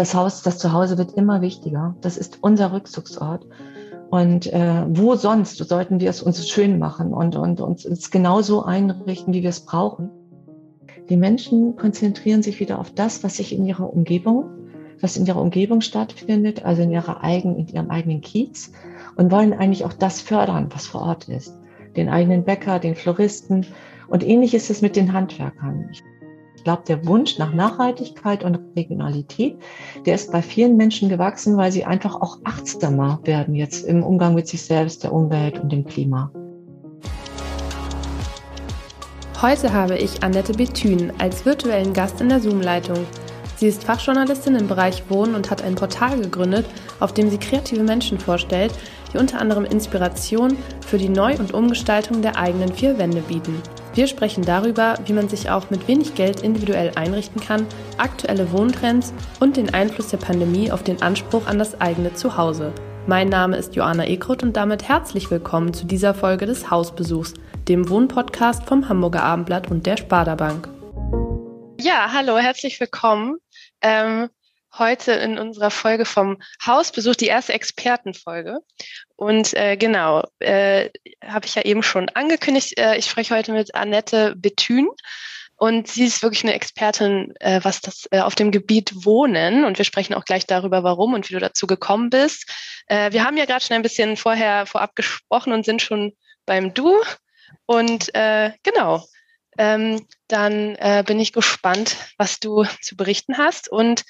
Das 0.00 0.14
Haus, 0.14 0.40
das 0.40 0.56
Zuhause 0.56 0.96
wird 0.96 1.12
immer 1.12 1.42
wichtiger. 1.42 1.94
Das 2.00 2.16
ist 2.16 2.38
unser 2.40 2.72
Rückzugsort. 2.72 3.46
Und 4.08 4.50
äh, 4.50 4.86
wo 4.88 5.14
sonst 5.14 5.58
sollten 5.58 6.00
wir 6.00 6.08
es 6.08 6.22
uns 6.22 6.48
schön 6.48 6.78
machen 6.78 7.12
und, 7.12 7.36
und 7.36 7.60
uns 7.60 8.10
genauso 8.10 8.64
einrichten, 8.64 9.34
wie 9.34 9.42
wir 9.42 9.50
es 9.50 9.60
brauchen? 9.60 10.08
Die 11.10 11.18
Menschen 11.18 11.76
konzentrieren 11.76 12.42
sich 12.42 12.60
wieder 12.60 12.78
auf 12.78 12.90
das, 12.92 13.22
was 13.24 13.36
sich 13.36 13.54
in 13.54 13.66
ihrer 13.66 13.92
Umgebung, 13.92 14.46
was 15.02 15.18
in 15.18 15.26
ihrer 15.26 15.42
Umgebung 15.42 15.82
stattfindet, 15.82 16.64
also 16.64 16.80
in 16.80 16.92
ihrer 16.92 17.22
eigenen, 17.22 17.58
in 17.58 17.68
ihrem 17.68 17.90
eigenen 17.90 18.22
Kiez 18.22 18.72
und 19.16 19.30
wollen 19.30 19.52
eigentlich 19.52 19.84
auch 19.84 19.92
das 19.92 20.22
fördern, 20.22 20.70
was 20.72 20.86
vor 20.86 21.02
Ort 21.02 21.28
ist. 21.28 21.58
Den 21.94 22.08
eigenen 22.08 22.44
Bäcker, 22.44 22.78
den 22.78 22.94
Floristen 22.94 23.66
und 24.08 24.26
ähnlich 24.26 24.54
ist 24.54 24.70
es 24.70 24.80
mit 24.80 24.96
den 24.96 25.12
Handwerkern. 25.12 25.90
Ich 26.60 26.64
glaube, 26.64 26.82
der 26.86 27.06
Wunsch 27.06 27.38
nach 27.38 27.54
Nachhaltigkeit 27.54 28.44
und 28.44 28.58
Regionalität, 28.76 29.56
der 30.04 30.14
ist 30.14 30.30
bei 30.30 30.42
vielen 30.42 30.76
Menschen 30.76 31.08
gewachsen, 31.08 31.56
weil 31.56 31.72
sie 31.72 31.86
einfach 31.86 32.16
auch 32.16 32.36
achtsamer 32.44 33.18
werden 33.24 33.54
jetzt 33.54 33.86
im 33.86 34.02
Umgang 34.02 34.34
mit 34.34 34.46
sich 34.46 34.60
selbst, 34.60 35.02
der 35.02 35.14
Umwelt 35.14 35.58
und 35.58 35.72
dem 35.72 35.86
Klima. 35.86 36.30
Heute 39.40 39.72
habe 39.72 39.96
ich 39.96 40.22
Annette 40.22 40.52
Bethün 40.52 41.10
als 41.16 41.46
virtuellen 41.46 41.94
Gast 41.94 42.20
in 42.20 42.28
der 42.28 42.40
Zoom-Leitung. 42.40 43.06
Sie 43.56 43.66
ist 43.66 43.84
Fachjournalistin 43.84 44.56
im 44.56 44.68
Bereich 44.68 45.08
Wohnen 45.08 45.34
und 45.34 45.50
hat 45.50 45.62
ein 45.62 45.76
Portal 45.76 46.20
gegründet, 46.20 46.66
auf 46.98 47.14
dem 47.14 47.30
sie 47.30 47.38
kreative 47.38 47.84
Menschen 47.84 48.18
vorstellt, 48.18 48.74
die 49.14 49.16
unter 49.16 49.40
anderem 49.40 49.64
Inspiration 49.64 50.58
für 50.86 50.98
die 50.98 51.08
Neu- 51.08 51.38
und 51.38 51.54
Umgestaltung 51.54 52.20
der 52.20 52.36
eigenen 52.36 52.74
vier 52.74 52.98
Wände 52.98 53.22
bieten. 53.22 53.62
Wir 53.92 54.06
sprechen 54.06 54.44
darüber, 54.44 54.94
wie 55.06 55.12
man 55.12 55.28
sich 55.28 55.50
auch 55.50 55.70
mit 55.70 55.88
wenig 55.88 56.14
Geld 56.14 56.42
individuell 56.42 56.92
einrichten 56.94 57.40
kann, 57.40 57.66
aktuelle 57.98 58.52
Wohntrends 58.52 59.12
und 59.40 59.56
den 59.56 59.74
Einfluss 59.74 60.10
der 60.10 60.18
Pandemie 60.18 60.70
auf 60.70 60.84
den 60.84 61.02
Anspruch 61.02 61.48
an 61.48 61.58
das 61.58 61.80
eigene 61.80 62.14
Zuhause. 62.14 62.72
Mein 63.08 63.28
Name 63.28 63.56
ist 63.56 63.74
Joanna 63.74 64.06
Ekrut 64.06 64.44
und 64.44 64.56
damit 64.56 64.88
herzlich 64.88 65.28
willkommen 65.32 65.74
zu 65.74 65.86
dieser 65.86 66.14
Folge 66.14 66.46
des 66.46 66.70
Hausbesuchs, 66.70 67.34
dem 67.66 67.88
Wohnpodcast 67.88 68.62
vom 68.64 68.88
Hamburger 68.88 69.24
Abendblatt 69.24 69.72
und 69.72 69.84
der 69.86 69.96
Sparda 69.96 70.36
Bank. 70.36 70.68
Ja, 71.80 72.12
hallo, 72.12 72.38
herzlich 72.38 72.78
willkommen. 72.78 73.38
Ähm, 73.82 74.28
heute 74.78 75.12
in 75.12 75.36
unserer 75.36 75.72
Folge 75.72 76.04
vom 76.04 76.40
Hausbesuch, 76.64 77.16
die 77.16 77.26
erste 77.26 77.54
Expertenfolge. 77.54 78.58
Und 79.20 79.52
äh, 79.52 79.76
genau, 79.76 80.22
äh, 80.38 80.88
habe 81.22 81.44
ich 81.44 81.54
ja 81.54 81.60
eben 81.60 81.82
schon 81.82 82.08
angekündigt, 82.08 82.78
äh, 82.78 82.96
ich 82.96 83.04
spreche 83.04 83.36
heute 83.36 83.52
mit 83.52 83.74
Annette 83.74 84.34
Bethün. 84.34 84.88
Und 85.56 85.88
sie 85.88 86.06
ist 86.06 86.22
wirklich 86.22 86.42
eine 86.42 86.54
Expertin, 86.54 87.34
äh, 87.38 87.60
was 87.62 87.82
das 87.82 88.08
äh, 88.12 88.20
auf 88.20 88.34
dem 88.34 88.50
Gebiet 88.50 89.04
Wohnen. 89.04 89.66
Und 89.66 89.76
wir 89.76 89.84
sprechen 89.84 90.14
auch 90.14 90.24
gleich 90.24 90.46
darüber, 90.46 90.84
warum 90.84 91.12
und 91.12 91.28
wie 91.28 91.34
du 91.34 91.38
dazu 91.38 91.66
gekommen 91.66 92.08
bist. 92.08 92.50
Äh, 92.86 93.12
wir 93.12 93.22
haben 93.22 93.36
ja 93.36 93.44
gerade 93.44 93.62
schon 93.62 93.74
ein 93.74 93.82
bisschen 93.82 94.16
vorher 94.16 94.64
vorab 94.64 94.96
gesprochen 94.96 95.52
und 95.52 95.66
sind 95.66 95.82
schon 95.82 96.14
beim 96.46 96.72
Du. 96.72 96.98
Und 97.66 98.14
äh, 98.14 98.52
genau, 98.62 99.04
ähm, 99.60 100.06
dann 100.26 100.74
äh, 100.76 101.04
bin 101.06 101.20
ich 101.20 101.34
gespannt, 101.34 101.94
was 102.16 102.40
du 102.40 102.64
zu 102.80 102.96
berichten 102.96 103.36
hast. 103.36 103.70
Und 103.70 104.04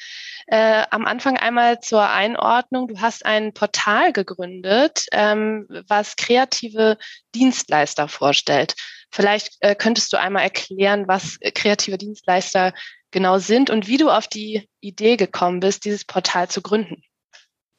äh, 0.47 0.85
am 0.91 1.07
Anfang 1.07 1.37
einmal 1.37 1.81
zur 1.81 2.09
Einordnung. 2.09 2.87
Du 2.87 3.01
hast 3.01 3.27
ein 3.27 3.53
Portal 3.53 4.13
gegründet, 4.13 5.07
ähm, 5.11 5.67
was 5.89 6.15
kreative 6.15 6.99
Dienstleister 7.35 8.07
vorstellt. 8.07 8.77
Vielleicht 9.11 9.57
äh, 9.59 9.75
könntest 9.75 10.13
du 10.13 10.19
einmal 10.19 10.45
erklären, 10.45 11.09
was 11.09 11.39
kreative 11.55 11.99
Dienstleister 11.99 12.73
genau 13.11 13.39
sind 13.39 13.71
und 13.71 13.89
wie 13.89 13.97
du 13.97 14.09
auf 14.09 14.29
die 14.29 14.69
Idee 14.81 15.17
gekommen 15.17 15.59
bist, 15.59 15.85
dieses 15.85 16.05
Portal 16.05 16.49
zu 16.49 16.63
gründen. 16.63 17.03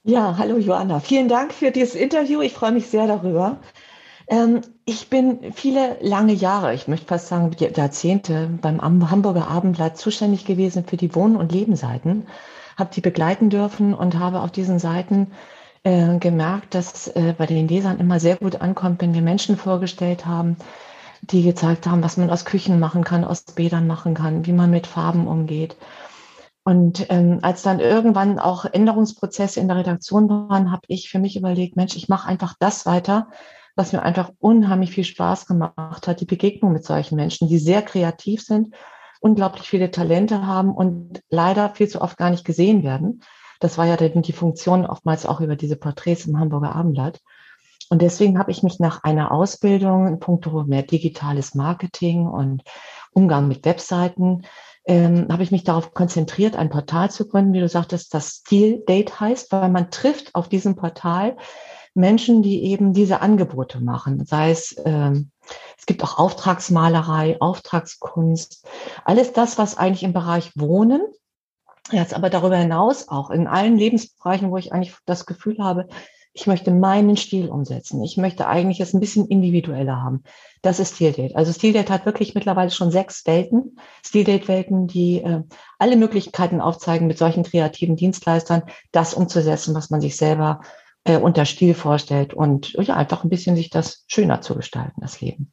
Ja, 0.03 0.35
hallo 0.37 0.57
Joanna. 0.57 0.99
Vielen 0.99 1.29
Dank 1.29 1.53
für 1.53 1.71
dieses 1.71 1.95
Interview. 1.95 2.41
Ich 2.41 2.51
freue 2.51 2.73
mich 2.73 2.87
sehr 2.87 3.07
darüber. 3.07 3.61
Ähm, 4.31 4.61
ich 4.85 5.09
bin 5.09 5.51
viele 5.53 5.97
lange 6.01 6.33
Jahre, 6.33 6.73
ich 6.73 6.87
möchte 6.87 7.05
fast 7.05 7.27
sagen 7.27 7.51
Jahrzehnte, 7.59 8.49
beim 8.61 8.81
Hamburger 8.81 9.49
Abendblatt 9.49 9.97
zuständig 9.97 10.45
gewesen 10.45 10.85
für 10.85 10.97
die 10.97 11.13
Wohn- 11.13 11.35
und 11.35 11.51
Lebensseiten, 11.51 12.27
habe 12.77 12.91
die 12.95 13.01
begleiten 13.01 13.49
dürfen 13.49 13.93
und 13.93 14.17
habe 14.17 14.39
auf 14.39 14.51
diesen 14.51 14.79
Seiten 14.79 15.33
äh, 15.83 16.17
gemerkt, 16.17 16.73
dass 16.75 17.09
äh, 17.09 17.35
bei 17.37 17.45
den 17.45 17.67
Lesern 17.67 17.99
immer 17.99 18.21
sehr 18.21 18.37
gut 18.37 18.61
ankommt, 18.61 19.01
wenn 19.01 19.13
wir 19.13 19.21
Menschen 19.21 19.57
vorgestellt 19.57 20.25
haben, 20.25 20.55
die 21.21 21.43
gezeigt 21.43 21.85
haben, 21.85 22.01
was 22.01 22.15
man 22.15 22.29
aus 22.29 22.45
Küchen 22.45 22.79
machen 22.79 23.03
kann, 23.03 23.25
aus 23.25 23.43
Bädern 23.43 23.85
machen 23.85 24.13
kann, 24.13 24.45
wie 24.45 24.53
man 24.53 24.71
mit 24.71 24.87
Farben 24.87 25.27
umgeht. 25.27 25.75
Und 26.63 27.07
ähm, 27.09 27.39
als 27.41 27.63
dann 27.63 27.79
irgendwann 27.81 28.39
auch 28.39 28.63
Änderungsprozesse 28.65 29.59
in 29.59 29.67
der 29.67 29.77
Redaktion 29.77 30.29
waren, 30.29 30.71
habe 30.71 30.83
ich 30.87 31.09
für 31.09 31.19
mich 31.19 31.35
überlegt, 31.35 31.75
Mensch, 31.75 31.97
ich 31.97 32.07
mache 32.07 32.29
einfach 32.29 32.55
das 32.59 32.85
weiter, 32.85 33.27
was 33.75 33.93
mir 33.93 34.03
einfach 34.03 34.31
unheimlich 34.39 34.91
viel 34.91 35.03
Spaß 35.03 35.45
gemacht 35.45 36.07
hat, 36.07 36.21
die 36.21 36.25
Begegnung 36.25 36.73
mit 36.73 36.83
solchen 36.83 37.15
Menschen, 37.15 37.47
die 37.47 37.57
sehr 37.57 37.81
kreativ 37.81 38.41
sind, 38.41 38.73
unglaublich 39.21 39.69
viele 39.69 39.91
Talente 39.91 40.45
haben 40.45 40.73
und 40.73 41.21
leider 41.29 41.69
viel 41.69 41.87
zu 41.87 42.01
oft 42.01 42.17
gar 42.17 42.29
nicht 42.31 42.45
gesehen 42.45 42.83
werden. 42.83 43.21
Das 43.59 43.77
war 43.77 43.85
ja 43.85 43.95
die 43.95 44.33
Funktion 44.33 44.85
oftmals 44.85 45.25
auch 45.25 45.39
über 45.39 45.55
diese 45.55 45.75
Porträts 45.75 46.25
im 46.25 46.39
Hamburger 46.39 46.75
Abendblatt. 46.75 47.21
Und 47.89 48.01
deswegen 48.01 48.39
habe 48.39 48.51
ich 48.51 48.63
mich 48.63 48.79
nach 48.79 49.03
einer 49.03 49.31
Ausbildung 49.31 50.07
in 50.07 50.19
puncto 50.19 50.63
mehr 50.63 50.81
digitales 50.81 51.55
Marketing 51.55 52.25
und 52.25 52.63
Umgang 53.11 53.47
mit 53.47 53.65
Webseiten, 53.65 54.43
ähm, 54.85 55.27
habe 55.29 55.43
ich 55.43 55.51
mich 55.51 55.63
darauf 55.63 55.93
konzentriert, 55.93 56.55
ein 56.55 56.69
Portal 56.69 57.11
zu 57.11 57.27
gründen, 57.27 57.53
wie 57.53 57.59
du 57.59 57.67
sagtest, 57.67 58.13
das 58.13 58.41
Steel 58.41 58.83
Date 58.87 59.19
heißt, 59.19 59.51
weil 59.51 59.69
man 59.69 59.91
trifft 59.91 60.33
auf 60.33 60.49
diesem 60.49 60.75
Portal 60.75 61.37
Menschen, 61.93 62.41
die 62.41 62.63
eben 62.63 62.93
diese 62.93 63.21
Angebote 63.21 63.81
machen. 63.81 64.25
Sei 64.25 64.51
es, 64.51 64.75
ähm, 64.85 65.31
es 65.77 65.85
gibt 65.85 66.03
auch 66.03 66.17
Auftragsmalerei, 66.17 67.37
Auftragskunst, 67.39 68.65
alles 69.03 69.33
das, 69.33 69.57
was 69.57 69.77
eigentlich 69.77 70.03
im 70.03 70.13
Bereich 70.13 70.51
Wohnen, 70.55 71.01
jetzt 71.91 72.13
aber 72.13 72.29
darüber 72.29 72.57
hinaus 72.57 73.09
auch 73.09 73.29
in 73.29 73.47
allen 73.47 73.77
Lebensbereichen, 73.77 74.51
wo 74.51 74.57
ich 74.57 74.71
eigentlich 74.71 74.95
das 75.05 75.25
Gefühl 75.25 75.57
habe, 75.59 75.87
ich 76.33 76.47
möchte 76.47 76.71
meinen 76.71 77.17
Stil 77.17 77.49
umsetzen. 77.49 78.01
Ich 78.03 78.15
möchte 78.15 78.47
eigentlich 78.47 78.79
es 78.79 78.93
ein 78.93 79.01
bisschen 79.01 79.27
individueller 79.27 80.01
haben. 80.01 80.23
Das 80.61 80.79
ist 80.79 80.95
Stildate. 80.95 81.35
Also 81.35 81.51
Stildate 81.51 81.91
hat 81.91 82.05
wirklich 82.05 82.35
mittlerweile 82.35 82.71
schon 82.71 82.89
sechs 82.89 83.25
Welten, 83.25 83.77
Stildate-Welten, 84.05 84.87
die 84.87 85.21
äh, 85.21 85.41
alle 85.77 85.97
Möglichkeiten 85.97 86.61
aufzeigen, 86.61 87.07
mit 87.07 87.17
solchen 87.17 87.43
kreativen 87.43 87.97
Dienstleistern 87.97 88.63
das 88.93 89.13
umzusetzen, 89.13 89.75
was 89.75 89.89
man 89.89 89.99
sich 89.99 90.15
selber 90.15 90.61
äh, 91.03 91.17
unter 91.17 91.45
Stil 91.45 91.73
vorstellt 91.73 92.33
und 92.33 92.73
ja, 92.73 92.95
einfach 92.95 93.23
ein 93.23 93.29
bisschen 93.29 93.55
sich 93.55 93.69
das 93.69 94.03
schöner 94.07 94.41
zu 94.41 94.55
gestalten, 94.55 95.01
das 95.01 95.21
Leben. 95.21 95.51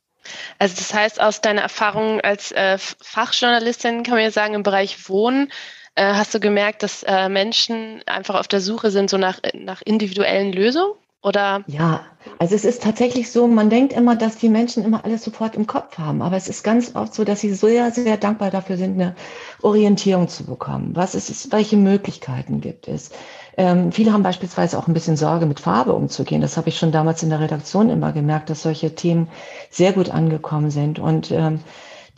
Also 0.58 0.74
das 0.76 0.92
heißt, 0.92 1.20
aus 1.20 1.40
deiner 1.40 1.62
Erfahrung 1.62 2.20
als 2.20 2.52
äh, 2.52 2.76
Fachjournalistin 2.78 4.02
kann 4.02 4.14
man 4.14 4.24
ja 4.24 4.30
sagen, 4.30 4.54
im 4.54 4.62
Bereich 4.62 5.08
Wohnen 5.08 5.50
äh, 5.94 6.14
hast 6.14 6.34
du 6.34 6.40
gemerkt, 6.40 6.82
dass 6.82 7.02
äh, 7.02 7.28
Menschen 7.28 8.02
einfach 8.06 8.38
auf 8.38 8.48
der 8.48 8.60
Suche 8.60 8.90
sind, 8.90 9.10
so 9.10 9.16
nach, 9.16 9.40
nach 9.54 9.82
individuellen 9.82 10.52
Lösungen? 10.52 10.92
Oder? 11.20 11.64
Ja, 11.66 12.06
also 12.38 12.54
es 12.54 12.64
ist 12.64 12.84
tatsächlich 12.84 13.32
so, 13.32 13.48
man 13.48 13.70
denkt 13.70 13.92
immer, 13.92 14.14
dass 14.14 14.36
die 14.36 14.48
Menschen 14.48 14.84
immer 14.84 15.04
alles 15.04 15.24
sofort 15.24 15.56
im 15.56 15.66
Kopf 15.66 15.98
haben. 15.98 16.22
Aber 16.22 16.36
es 16.36 16.48
ist 16.48 16.62
ganz 16.62 16.94
oft 16.94 17.12
so, 17.12 17.24
dass 17.24 17.40
sie 17.40 17.52
sehr, 17.52 17.90
sehr 17.90 18.16
dankbar 18.16 18.52
dafür 18.52 18.76
sind, 18.76 19.00
eine 19.00 19.16
Orientierung 19.60 20.28
zu 20.28 20.44
bekommen. 20.44 20.94
Was 20.94 21.16
ist 21.16 21.28
es, 21.28 21.50
welche 21.50 21.76
Möglichkeiten 21.76 22.60
gibt 22.60 22.86
es? 22.86 23.10
Ähm, 23.58 23.92
viele 23.92 24.12
haben 24.12 24.22
beispielsweise 24.22 24.78
auch 24.78 24.86
ein 24.88 24.94
bisschen 24.94 25.16
Sorge, 25.18 25.44
mit 25.46 25.60
Farbe 25.60 25.92
umzugehen. 25.94 26.40
Das 26.40 26.56
habe 26.56 26.68
ich 26.70 26.78
schon 26.78 26.92
damals 26.92 27.22
in 27.22 27.28
der 27.30 27.40
Redaktion 27.40 27.90
immer 27.90 28.12
gemerkt, 28.12 28.48
dass 28.50 28.62
solche 28.62 28.94
Themen 28.94 29.28
sehr 29.70 29.92
gut 29.92 30.10
angekommen 30.10 30.70
sind. 30.70 30.98
Und 30.98 31.30
ähm, 31.32 31.64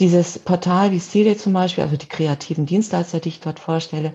dieses 0.00 0.38
Portal 0.38 0.92
wie 0.92 1.00
Stile 1.00 1.37
zum 1.37 1.52
Beispiel, 1.54 1.84
also 1.84 1.96
die 1.96 2.08
kreativen 2.08 2.66
Dienstleister, 2.66 3.20
die 3.20 3.31
ich 3.31 3.40
dort 3.40 3.58
vorstelle, 3.60 4.14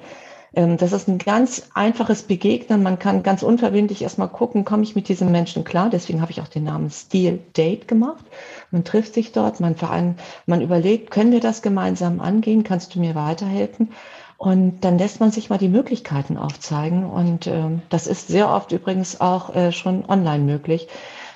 Ähm, 0.55 0.77
das 0.77 0.93
ist 0.93 1.07
ein 1.09 1.17
ganz 1.19 1.63
einfaches 1.73 2.23
Begegnen. 2.23 2.81
Man 2.83 2.97
kann 2.99 3.23
ganz 3.23 3.43
unverbindlich 3.43 4.01
erstmal 4.01 4.29
gucken, 4.29 4.65
komme 4.65 4.83
ich 4.83 4.95
mit 4.95 5.09
diesem 5.09 5.31
Menschen 5.31 5.63
klar. 5.65 5.89
Deswegen 5.89 6.21
habe 6.21 6.31
ich 6.31 6.41
auch 6.41 6.47
den 6.47 6.63
Namen 6.63 6.89
Steel 6.91 7.39
Date 7.57 7.87
gemacht. 7.87 8.25
Man 8.71 8.83
trifft 8.85 9.13
sich 9.13 9.31
dort, 9.33 9.59
man, 9.59 9.75
verein, 9.75 10.17
man 10.45 10.61
überlegt, 10.61 11.11
können 11.11 11.31
wir 11.33 11.41
das 11.41 11.61
gemeinsam 11.61 12.19
angehen? 12.21 12.63
Kannst 12.63 12.95
du 12.95 12.99
mir 12.99 13.15
weiterhelfen? 13.15 13.91
Und 14.37 14.81
dann 14.81 14.97
lässt 14.97 15.19
man 15.19 15.31
sich 15.31 15.49
mal 15.49 15.57
die 15.57 15.69
Möglichkeiten 15.69 16.37
aufzeigen. 16.37 17.05
Und 17.05 17.47
ähm, 17.47 17.81
das 17.89 18.07
ist 18.07 18.27
sehr 18.27 18.49
oft 18.49 18.71
übrigens 18.71 19.21
auch 19.21 19.55
äh, 19.55 19.71
schon 19.71 20.05
online 20.05 20.43
möglich. 20.43 20.87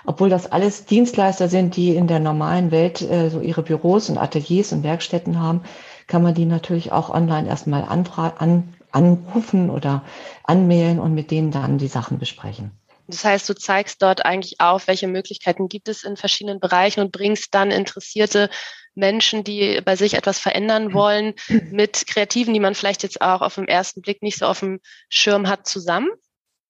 Obwohl 0.06 0.30
das 0.30 0.52
alles 0.52 0.86
Dienstleister 0.86 1.50
sind, 1.50 1.76
die 1.76 1.96
in 1.96 2.08
der 2.08 2.20
normalen 2.20 2.72
Welt 2.72 3.02
äh, 3.02 3.30
so 3.30 3.42
ihre 3.42 3.64
Büros 3.64 4.10
und 4.10 4.18
Ateliers 4.18 4.72
und 4.72 4.84
Werkstätten 4.84 5.40
haben, 5.40 5.62
kann 6.08 6.24
man 6.24 6.34
die 6.34 6.46
natürlich 6.46 6.92
auch 6.92 7.10
online 7.10 7.48
erstmal 7.48 7.84
an, 7.84 8.74
anrufen 8.92 9.70
oder 9.70 10.04
anmailen 10.44 11.00
und 11.00 11.14
mit 11.14 11.32
denen 11.32 11.52
dann 11.52 11.78
die 11.78 11.88
Sachen 11.88 12.18
besprechen. 12.18 12.72
Das 13.08 13.26
heißt, 13.26 13.50
du 13.50 13.56
zeigst 13.56 14.02
dort 14.02 14.26
eigentlich 14.26 14.60
auf, 14.60 14.88
welche 14.88 15.08
Möglichkeiten 15.08 15.68
gibt 15.68 15.88
es 15.90 16.04
in 16.04 16.16
verschiedenen 16.16 16.60
Bereichen 16.60 17.02
und 17.02 17.12
bringst 17.12 17.54
dann 17.56 17.72
interessierte 17.72 18.50
Menschen, 19.00 19.44
die 19.44 19.82
bei 19.84 19.96
sich 19.96 20.14
etwas 20.14 20.40
verändern 20.40 20.94
wollen, 20.94 21.34
mit 21.72 22.06
Kreativen, 22.08 22.54
die 22.54 22.60
man 22.60 22.76
vielleicht 22.76 23.04
jetzt 23.04 23.22
auch 23.22 23.42
auf 23.42 23.56
den 23.56 23.68
ersten 23.68 24.02
Blick 24.02 24.22
nicht 24.22 24.38
so 24.38 24.46
auf 24.46 24.60
dem 24.60 24.80
Schirm 25.10 25.48
hat, 25.48 25.68
zusammen? 25.68 26.10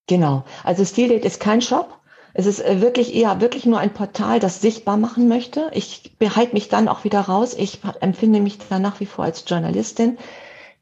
Genau. 0.07 0.45
Also 0.63 0.85
Steeldate 0.85 1.27
ist 1.27 1.39
kein 1.39 1.61
Shop. 1.61 1.99
Es 2.33 2.45
ist 2.45 2.59
äh, 2.59 2.79
wirklich 2.79 3.15
eher 3.15 3.41
wirklich 3.41 3.65
nur 3.65 3.79
ein 3.79 3.93
Portal, 3.93 4.39
das 4.39 4.61
sichtbar 4.61 4.97
machen 4.97 5.27
möchte. 5.27 5.71
Ich 5.73 6.15
behalte 6.19 6.53
mich 6.53 6.69
dann 6.69 6.87
auch 6.87 7.03
wieder 7.03 7.21
raus. 7.21 7.55
Ich 7.57 7.79
empfinde 7.99 8.39
mich 8.39 8.59
dann 8.69 8.81
nach 8.81 8.99
wie 8.99 9.05
vor 9.05 9.25
als 9.25 9.43
Journalistin 9.47 10.17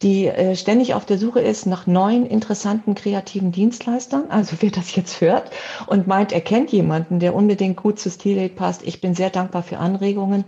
die 0.02 0.28
äh, 0.28 0.56
ständig 0.56 0.94
auf 0.94 1.06
der 1.06 1.18
Suche 1.18 1.40
ist 1.40 1.66
nach 1.66 1.88
neuen, 1.88 2.26
interessanten, 2.26 2.94
kreativen 2.94 3.52
Dienstleistern. 3.52 4.30
Also 4.30 4.58
wer 4.60 4.70
das 4.70 4.96
jetzt 4.96 5.22
hört 5.22 5.50
und 5.88 6.08
meint, 6.08 6.32
er 6.32 6.42
kennt 6.42 6.72
jemanden, 6.72 7.20
der 7.20 7.34
unbedingt 7.34 7.78
gut 7.78 8.00
zu 8.00 8.12
Stilate 8.12 8.54
passt. 8.54 8.84
Ich 8.84 9.02
bin 9.02 9.16
sehr 9.16 9.32
dankbar 9.32 9.64
für 9.64 9.80
Anregungen, 9.80 10.44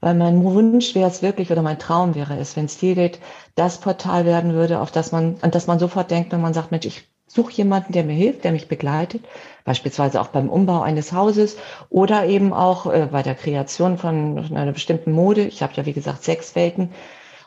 weil 0.00 0.14
mein 0.14 0.42
Wunsch 0.44 0.94
wäre 0.94 1.08
es 1.08 1.22
wirklich 1.22 1.50
oder 1.50 1.62
mein 1.62 1.78
Traum 1.78 2.14
wäre 2.14 2.38
es, 2.38 2.56
wenn 2.56 2.68
Stilate 2.68 3.18
das 3.54 3.78
Portal 3.78 4.24
werden 4.24 4.54
würde, 4.54 4.80
auf 4.80 4.90
das 4.90 5.12
man, 5.12 5.36
an 5.40 5.50
das 5.50 5.66
man 5.66 5.78
sofort 5.78 6.10
denkt, 6.10 6.32
wenn 6.32 6.40
man 6.40 6.54
sagt, 6.54 6.70
Mensch, 6.70 6.86
ich 6.86 7.08
suche 7.26 7.52
jemanden, 7.52 7.92
der 7.92 8.04
mir 8.04 8.14
hilft, 8.14 8.44
der 8.44 8.52
mich 8.52 8.68
begleitet, 8.68 9.24
beispielsweise 9.64 10.20
auch 10.20 10.28
beim 10.28 10.48
Umbau 10.48 10.80
eines 10.80 11.12
Hauses 11.12 11.56
oder 11.90 12.26
eben 12.26 12.52
auch 12.52 12.86
äh, 12.86 13.08
bei 13.10 13.22
der 13.22 13.34
Kreation 13.34 13.98
von 13.98 14.38
einer 14.54 14.72
bestimmten 14.72 15.12
Mode. 15.12 15.42
Ich 15.42 15.62
habe 15.62 15.74
ja, 15.74 15.84
wie 15.84 15.92
gesagt, 15.92 16.24
sechs 16.24 16.54
Welten 16.54 16.90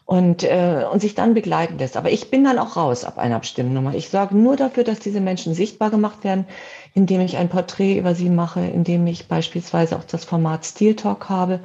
und, 0.05 0.43
äh, 0.43 0.85
und 0.91 0.99
sich 0.99 1.15
dann 1.15 1.33
begleiten 1.33 1.77
lässt. 1.77 1.97
Aber 1.97 2.11
ich 2.11 2.29
bin 2.29 2.43
dann 2.43 2.59
auch 2.59 2.75
raus 2.75 3.05
ab 3.05 3.17
einer 3.17 3.39
bestimmten 3.39 3.73
Nummer. 3.73 3.95
Ich 3.95 4.09
sorge 4.09 4.35
nur 4.35 4.55
dafür, 4.55 4.83
dass 4.83 4.99
diese 4.99 5.21
Menschen 5.21 5.53
sichtbar 5.53 5.89
gemacht 5.89 6.23
werden, 6.23 6.45
indem 6.93 7.21
ich 7.21 7.37
ein 7.37 7.49
Porträt 7.49 7.97
über 7.97 8.13
sie 8.13 8.29
mache, 8.29 8.59
indem 8.59 9.07
ich 9.07 9.27
beispielsweise 9.27 9.95
auch 9.97 10.03
das 10.03 10.25
Format 10.25 10.65
Steel 10.65 10.95
Talk 10.95 11.29
habe, 11.29 11.61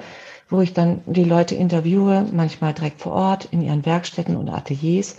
wo 0.48 0.60
ich 0.60 0.72
dann 0.72 1.02
die 1.06 1.24
Leute 1.24 1.54
interviewe, 1.54 2.26
manchmal 2.32 2.72
direkt 2.72 3.00
vor 3.00 3.12
Ort 3.12 3.48
in 3.50 3.62
ihren 3.62 3.84
Werkstätten 3.84 4.36
und 4.36 4.48
Ateliers 4.48 5.16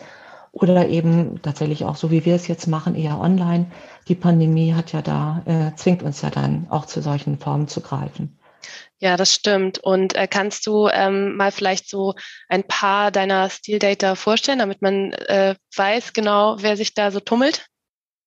oder 0.52 0.88
eben 0.88 1.42
tatsächlich 1.42 1.86
auch 1.86 1.96
so, 1.96 2.10
wie 2.10 2.26
wir 2.26 2.36
es 2.36 2.48
jetzt 2.48 2.68
machen, 2.68 2.96
eher 2.96 3.20
online. 3.20 3.68
Die 4.08 4.16
Pandemie 4.16 4.74
hat 4.74 4.94
ja 4.94 5.02
da, 5.02 5.44
äh, 5.46 5.76
zwingt 5.76 6.02
uns 6.02 6.22
ja 6.22 6.30
dann 6.30 6.68
auch 6.70 6.86
zu 6.86 7.02
solchen 7.02 7.38
Formen 7.38 7.68
zu 7.68 7.82
greifen. 7.82 8.40
Ja, 9.00 9.16
das 9.16 9.34
stimmt. 9.34 9.78
Und 9.78 10.16
äh, 10.16 10.28
kannst 10.28 10.66
du 10.66 10.88
ähm, 10.88 11.36
mal 11.36 11.52
vielleicht 11.52 11.90
so 11.90 12.16
ein 12.50 12.64
paar 12.64 13.12
deiner 13.12 13.50
Stil-Data 13.50 14.16
vorstellen, 14.16 14.60
damit 14.60 14.82
man 14.82 15.14
äh, 15.14 15.56
weiß 15.76 16.14
genau, 16.14 16.58
wer 16.60 16.76
sich 16.76 16.96
da 16.96 17.12
so 17.12 17.20
tummelt? 17.20 17.68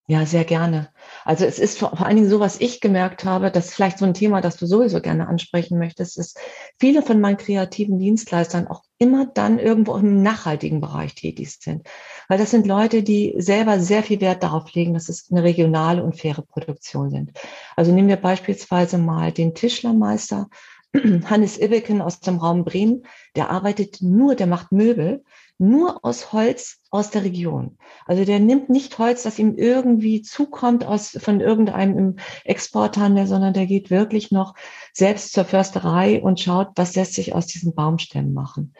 Ja, 0.07 0.25
sehr 0.25 0.43
gerne. 0.43 0.89
Also 1.23 1.45
es 1.45 1.57
ist 1.57 1.79
vor, 1.79 1.95
vor 1.95 2.05
allen 2.05 2.17
Dingen 2.17 2.29
so, 2.29 2.39
was 2.41 2.59
ich 2.59 2.81
gemerkt 2.81 3.23
habe, 3.23 3.49
das 3.49 3.67
ist 3.67 3.75
vielleicht 3.75 3.97
so 3.99 4.05
ein 4.05 4.13
Thema, 4.13 4.41
das 4.41 4.57
du 4.57 4.65
sowieso 4.65 4.99
gerne 4.99 5.27
ansprechen 5.27 5.77
möchtest, 5.77 6.17
ist, 6.17 6.37
viele 6.79 7.01
von 7.01 7.21
meinen 7.21 7.37
kreativen 7.37 7.97
Dienstleistern 7.97 8.67
auch 8.67 8.83
immer 8.97 9.27
dann 9.27 9.57
irgendwo 9.57 9.95
im 9.95 10.21
nachhaltigen 10.21 10.81
Bereich 10.81 11.15
tätig 11.15 11.55
sind. 11.61 11.87
Weil 12.27 12.39
das 12.39 12.51
sind 12.51 12.67
Leute, 12.67 13.03
die 13.03 13.35
selber 13.37 13.79
sehr 13.79 14.03
viel 14.03 14.19
Wert 14.19 14.43
darauf 14.43 14.73
legen, 14.73 14.93
dass 14.93 15.07
es 15.07 15.31
eine 15.31 15.43
regionale 15.43 16.03
und 16.03 16.17
faire 16.17 16.41
Produktion 16.41 17.09
sind. 17.09 17.31
Also 17.77 17.93
nehmen 17.93 18.09
wir 18.09 18.17
beispielsweise 18.17 18.97
mal 18.97 19.31
den 19.31 19.53
Tischlermeister 19.53 20.49
Hannes 21.25 21.57
Ibbeken 21.57 22.01
aus 22.01 22.19
dem 22.19 22.37
Raum 22.37 22.65
Bremen, 22.65 23.03
der 23.35 23.49
arbeitet 23.49 24.01
nur, 24.01 24.35
der 24.35 24.47
macht 24.47 24.73
Möbel, 24.73 25.23
nur 25.61 26.03
aus 26.03 26.33
Holz 26.33 26.79
aus 26.89 27.11
der 27.11 27.23
Region. 27.23 27.77
Also 28.05 28.25
der 28.25 28.39
nimmt 28.39 28.69
nicht 28.69 28.97
Holz, 28.97 29.23
das 29.23 29.37
ihm 29.37 29.55
irgendwie 29.55 30.23
zukommt 30.23 30.85
aus, 30.85 31.17
von 31.21 31.39
irgendeinem 31.39 32.17
Exporthandel, 32.43 33.27
sondern 33.27 33.53
der 33.53 33.67
geht 33.67 33.91
wirklich 33.91 34.31
noch 34.31 34.55
selbst 34.91 35.33
zur 35.33 35.45
Försterei 35.45 36.21
und 36.21 36.39
schaut, 36.39 36.69
was 36.75 36.95
lässt 36.95 37.13
sich 37.13 37.35
aus 37.35 37.45
diesen 37.45 37.75
Baumstämmen 37.75 38.33
machen. 38.33 38.73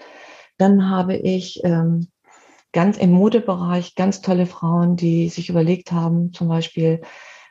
Dann 0.57 0.89
habe 0.89 1.15
ich 1.15 1.61
ähm, 1.63 2.07
ganz 2.71 2.97
im 2.97 3.11
Modebereich 3.11 3.95
ganz 3.95 4.21
tolle 4.21 4.47
Frauen, 4.47 4.95
die 4.95 5.29
sich 5.29 5.49
überlegt 5.49 5.91
haben, 5.91 6.33
zum 6.33 6.47
Beispiel, 6.47 7.01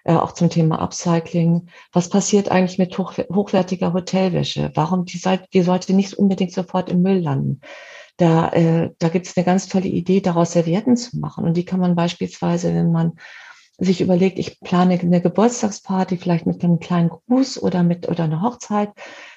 äh, 0.05 0.15
auch 0.15 0.33
zum 0.33 0.50
Thema 0.50 0.81
Upcycling. 0.81 1.69
Was 1.93 2.09
passiert 2.09 2.50
eigentlich 2.50 2.79
mit 2.79 2.97
hoch, 2.99 3.15
hochwertiger 3.33 3.93
Hotelwäsche? 3.93 4.73
Warum 4.75 5.05
die, 5.05 5.21
die 5.53 5.62
sollte 5.62 5.93
nicht 5.93 6.15
unbedingt 6.15 6.53
sofort 6.53 6.91
im 6.91 7.03
Müll 7.03 7.21
landen? 7.21 7.61
Da, 8.20 8.50
äh, 8.50 8.90
da 8.99 9.08
gibt 9.08 9.26
es 9.26 9.37
eine 9.37 9.46
ganz 9.46 9.67
tolle 9.67 9.88
Idee, 9.88 10.20
daraus 10.20 10.52
Servietten 10.52 10.94
zu 10.94 11.19
machen. 11.19 11.44
Und 11.44 11.56
die 11.56 11.64
kann 11.64 11.81
man 11.81 11.96
beispielsweise, 11.96 12.75
wenn 12.75 12.93
man 12.93 13.12
sich 13.78 14.02
überlegt, 14.02 14.38
ich 14.38 14.61
plane 14.61 15.00
eine 15.00 15.22
Geburtstagsparty, 15.22 16.19
vielleicht 16.19 16.44
mit 16.44 16.62
einem 16.62 16.81
kleinen 16.81 17.08
Gruß 17.08 17.62
oder 17.62 17.82
mit 17.82 18.11
oder 18.11 18.25
eine 18.25 18.43
Hochzeit, 18.43 18.90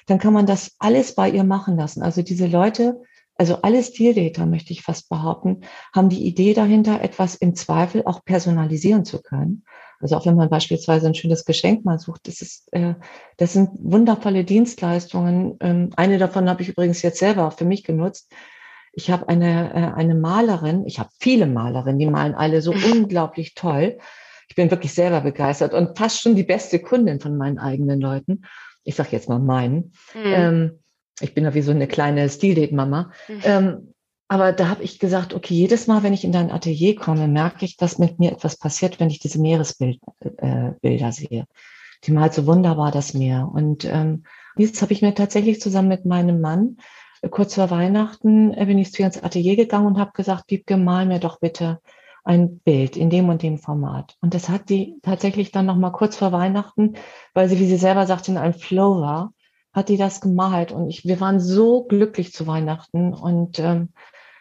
dann 0.06 0.18
kann 0.18 0.34
man 0.34 0.44
das 0.44 0.72
alles 0.78 1.14
bei 1.14 1.30
ihr 1.30 1.44
machen 1.44 1.78
lassen. 1.78 2.02
Also 2.02 2.20
diese 2.20 2.46
Leute, 2.46 3.00
also 3.36 3.62
alle 3.62 3.82
Stildater, 3.82 4.44
möchte 4.44 4.74
ich 4.74 4.82
fast 4.82 5.08
behaupten, 5.08 5.62
haben 5.94 6.10
die 6.10 6.26
Idee 6.26 6.52
dahinter, 6.52 7.00
etwas 7.00 7.36
im 7.36 7.54
Zweifel 7.54 8.02
auch 8.04 8.22
personalisieren 8.22 9.06
zu 9.06 9.22
können. 9.22 9.64
Also 9.98 10.16
auch 10.16 10.26
wenn 10.26 10.36
man 10.36 10.50
beispielsweise 10.50 11.06
ein 11.06 11.14
schönes 11.14 11.46
Geschenk 11.46 11.86
mal 11.86 11.98
sucht, 11.98 12.28
das 12.28 12.42
ist, 12.42 12.70
äh, 12.72 12.96
das 13.38 13.54
sind 13.54 13.70
wundervolle 13.78 14.44
Dienstleistungen. 14.44 15.56
Ähm, 15.60 15.88
eine 15.96 16.18
davon 16.18 16.50
habe 16.50 16.60
ich 16.60 16.68
übrigens 16.68 17.00
jetzt 17.00 17.18
selber 17.18 17.50
für 17.50 17.64
mich 17.64 17.82
genutzt. 17.82 18.30
Ich 18.96 19.10
habe 19.10 19.28
eine, 19.28 19.72
äh, 19.74 19.92
eine 19.94 20.14
Malerin, 20.14 20.86
ich 20.86 20.98
habe 20.98 21.10
viele 21.18 21.46
Malerinnen, 21.46 21.98
die 21.98 22.06
malen 22.06 22.34
alle 22.34 22.62
so 22.62 22.72
unglaublich 22.92 23.54
toll. 23.54 23.98
Ich 24.48 24.56
bin 24.56 24.70
wirklich 24.70 24.92
selber 24.92 25.20
begeistert 25.20 25.74
und 25.74 25.96
fast 25.98 26.20
schon 26.20 26.36
die 26.36 26.42
beste 26.42 26.78
Kundin 26.78 27.20
von 27.20 27.36
meinen 27.36 27.58
eigenen 27.58 28.00
Leuten. 28.00 28.42
Ich 28.84 28.94
sage 28.94 29.10
jetzt 29.12 29.28
mal 29.28 29.38
meinen. 29.38 29.92
Mhm. 30.14 30.22
Ähm, 30.24 30.78
ich 31.20 31.34
bin 31.34 31.44
ja 31.44 31.54
wie 31.54 31.62
so 31.62 31.70
eine 31.70 31.86
kleine 31.86 32.28
Stil-Date-Mama. 32.28 33.10
Mhm. 33.28 33.40
Ähm, 33.44 33.94
aber 34.28 34.52
da 34.52 34.68
habe 34.68 34.82
ich 34.82 34.98
gesagt, 34.98 35.34
okay, 35.34 35.54
jedes 35.54 35.86
Mal, 35.86 36.02
wenn 36.02 36.12
ich 36.12 36.24
in 36.24 36.32
dein 36.32 36.50
Atelier 36.50 36.96
komme, 36.96 37.28
merke 37.28 37.64
ich, 37.64 37.76
dass 37.76 37.98
mit 37.98 38.18
mir 38.18 38.32
etwas 38.32 38.56
passiert, 38.56 38.98
wenn 38.98 39.10
ich 39.10 39.20
diese 39.20 39.40
Meeresbilder 39.40 39.98
äh, 40.82 41.12
sehe. 41.12 41.46
Die 42.04 42.12
malt 42.12 42.34
so 42.34 42.46
wunderbar 42.46 42.90
das 42.90 43.14
Meer. 43.14 43.48
Und 43.52 43.84
ähm, 43.84 44.24
jetzt 44.56 44.82
habe 44.82 44.92
ich 44.92 45.02
mir 45.02 45.14
tatsächlich 45.14 45.60
zusammen 45.60 45.88
mit 45.88 46.04
meinem 46.04 46.40
Mann 46.40 46.78
kurz 47.30 47.54
vor 47.54 47.70
Weihnachten 47.70 48.52
äh, 48.52 48.66
bin 48.66 48.78
ich 48.78 48.92
zu 48.92 49.02
ihr 49.02 49.06
ins 49.06 49.22
Atelier 49.22 49.56
gegangen 49.56 49.86
und 49.86 49.98
habe 49.98 50.12
gesagt, 50.12 50.50
Wiebke, 50.50 50.76
mal 50.76 51.06
mir 51.06 51.20
doch 51.20 51.40
bitte 51.40 51.80
ein 52.24 52.58
Bild 52.60 52.96
in 52.96 53.10
dem 53.10 53.28
und 53.28 53.42
dem 53.42 53.58
Format. 53.58 54.16
Und 54.20 54.34
das 54.34 54.48
hat 54.48 54.70
die 54.70 54.96
tatsächlich 55.02 55.52
dann 55.52 55.66
noch 55.66 55.76
mal 55.76 55.90
kurz 55.90 56.16
vor 56.16 56.32
Weihnachten, 56.32 56.94
weil 57.34 57.48
sie, 57.48 57.58
wie 57.58 57.66
sie 57.66 57.76
selber 57.76 58.06
sagt, 58.06 58.28
in 58.28 58.38
einem 58.38 58.54
Flow 58.54 59.00
war, 59.00 59.32
hat 59.72 59.88
die 59.90 59.98
das 59.98 60.20
gemalt. 60.20 60.72
Und 60.72 60.88
ich, 60.88 61.04
wir 61.04 61.20
waren 61.20 61.38
so 61.38 61.84
glücklich 61.84 62.32
zu 62.32 62.46
Weihnachten 62.46 63.12
und 63.12 63.58
ähm, 63.58 63.90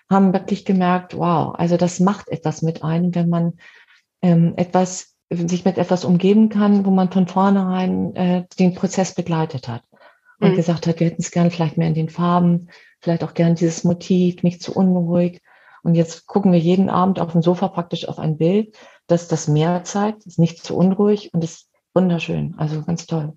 haben 0.09 0.31
wirklich 0.31 0.63
gemerkt, 0.63 1.17
wow, 1.17 1.53
also 1.55 1.75
das 1.75 1.99
macht 1.99 2.29
etwas 2.29 2.61
mit 2.61 2.83
einem, 2.83 3.13
wenn 3.15 3.29
man 3.29 3.53
ähm, 4.21 4.53
etwas, 4.55 5.15
sich 5.29 5.65
mit 5.65 5.77
etwas 5.77 6.05
umgeben 6.05 6.49
kann, 6.49 6.85
wo 6.85 6.91
man 6.91 7.11
von 7.11 7.27
vornherein 7.27 8.15
äh, 8.15 8.45
den 8.59 8.75
Prozess 8.75 9.13
begleitet 9.13 9.67
hat 9.67 9.83
und 10.43 10.51
mhm. 10.51 10.55
gesagt 10.55 10.87
hat, 10.87 10.99
wir 10.99 11.07
hätten 11.07 11.21
es 11.21 11.31
gerne 11.31 11.51
vielleicht 11.51 11.77
mehr 11.77 11.87
in 11.87 11.93
den 11.93 12.09
Farben, 12.09 12.69
vielleicht 12.99 13.23
auch 13.23 13.33
gerne 13.33 13.55
dieses 13.55 13.83
Motiv, 13.83 14.43
nicht 14.43 14.61
zu 14.61 14.73
unruhig. 14.73 15.41
Und 15.83 15.95
jetzt 15.95 16.27
gucken 16.27 16.51
wir 16.51 16.59
jeden 16.59 16.89
Abend 16.89 17.19
auf 17.19 17.33
dem 17.33 17.41
Sofa 17.41 17.67
praktisch 17.67 18.07
auf 18.07 18.19
ein 18.19 18.37
Bild, 18.37 18.75
das 19.07 19.27
das 19.27 19.47
Meer 19.47 19.83
zeigt, 19.83 20.25
ist 20.25 20.39
nicht 20.39 20.63
zu 20.63 20.77
unruhig 20.77 21.33
und 21.33 21.43
ist 21.43 21.69
wunderschön. 21.93 22.55
Also 22.57 22.81
ganz 22.83 23.05
toll. 23.05 23.33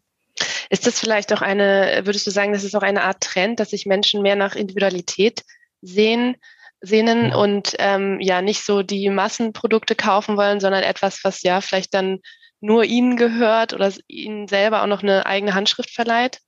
Ist 0.68 0.86
das 0.86 0.98
vielleicht 0.98 1.32
auch 1.32 1.42
eine, 1.42 2.02
würdest 2.04 2.26
du 2.26 2.30
sagen, 2.30 2.52
das 2.52 2.64
ist 2.64 2.74
auch 2.74 2.82
eine 2.82 3.02
Art 3.02 3.20
Trend, 3.20 3.60
dass 3.60 3.70
sich 3.70 3.86
Menschen 3.86 4.22
mehr 4.22 4.36
nach 4.36 4.54
Individualität 4.54 5.42
sehen, 5.80 6.36
sehnen 6.80 7.32
und 7.32 7.74
ähm, 7.78 8.20
ja 8.20 8.42
nicht 8.42 8.64
so 8.64 8.82
die 8.82 9.08
Massenprodukte 9.08 9.94
kaufen 9.94 10.36
wollen, 10.36 10.60
sondern 10.60 10.82
etwas, 10.82 11.20
was 11.24 11.42
ja 11.42 11.60
vielleicht 11.60 11.94
dann 11.94 12.20
nur 12.60 12.84
ihnen 12.84 13.16
gehört 13.16 13.74
oder 13.74 13.92
ihnen 14.08 14.48
selber 14.48 14.82
auch 14.82 14.86
noch 14.86 15.02
eine 15.02 15.26
eigene 15.26 15.54
Handschrift 15.54 15.90
verleiht? 15.90 16.40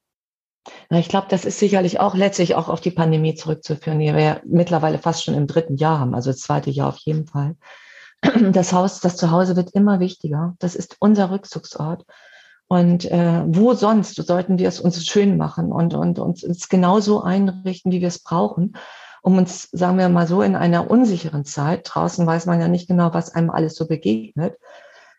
Na, 0.90 0.98
ich 0.98 1.08
glaube, 1.08 1.26
das 1.30 1.44
ist 1.44 1.58
sicherlich 1.58 2.00
auch 2.00 2.14
letztlich 2.14 2.54
auch 2.54 2.68
auf 2.68 2.80
die 2.80 2.90
Pandemie 2.90 3.34
zurückzuführen, 3.34 3.98
die 3.98 4.12
wir 4.12 4.20
ja 4.20 4.40
mittlerweile 4.44 4.98
fast 4.98 5.24
schon 5.24 5.34
im 5.34 5.46
dritten 5.46 5.76
Jahr 5.76 6.00
haben, 6.00 6.14
also 6.14 6.30
das 6.30 6.40
zweite 6.40 6.70
Jahr 6.70 6.88
auf 6.88 6.98
jeden 6.98 7.26
Fall. 7.26 7.56
das 8.52 8.72
Haus, 8.72 9.00
das 9.00 9.16
Zuhause 9.16 9.56
wird 9.56 9.70
immer 9.72 10.00
wichtiger. 10.00 10.54
Das 10.58 10.74
ist 10.74 10.96
unser 11.00 11.30
Rückzugsort. 11.30 12.04
Und 12.66 13.10
äh, 13.10 13.44
wo 13.46 13.72
sonst 13.74 14.14
sollten 14.16 14.58
wir 14.58 14.68
es 14.68 14.78
uns 14.78 15.04
schön 15.06 15.38
machen 15.38 15.72
und, 15.72 15.94
und 15.94 16.18
uns, 16.18 16.44
uns 16.44 16.68
genauso 16.68 17.22
einrichten, 17.22 17.92
wie 17.92 18.00
wir 18.00 18.08
es 18.08 18.22
brauchen, 18.22 18.76
um 19.22 19.38
uns, 19.38 19.68
sagen 19.72 19.98
wir 19.98 20.08
mal 20.10 20.26
so, 20.26 20.42
in 20.42 20.54
einer 20.54 20.90
unsicheren 20.90 21.46
Zeit, 21.46 21.88
draußen 21.90 22.26
weiß 22.26 22.46
man 22.46 22.60
ja 22.60 22.68
nicht 22.68 22.86
genau, 22.86 23.14
was 23.14 23.34
einem 23.34 23.50
alles 23.50 23.74
so 23.74 23.86
begegnet, 23.86 24.58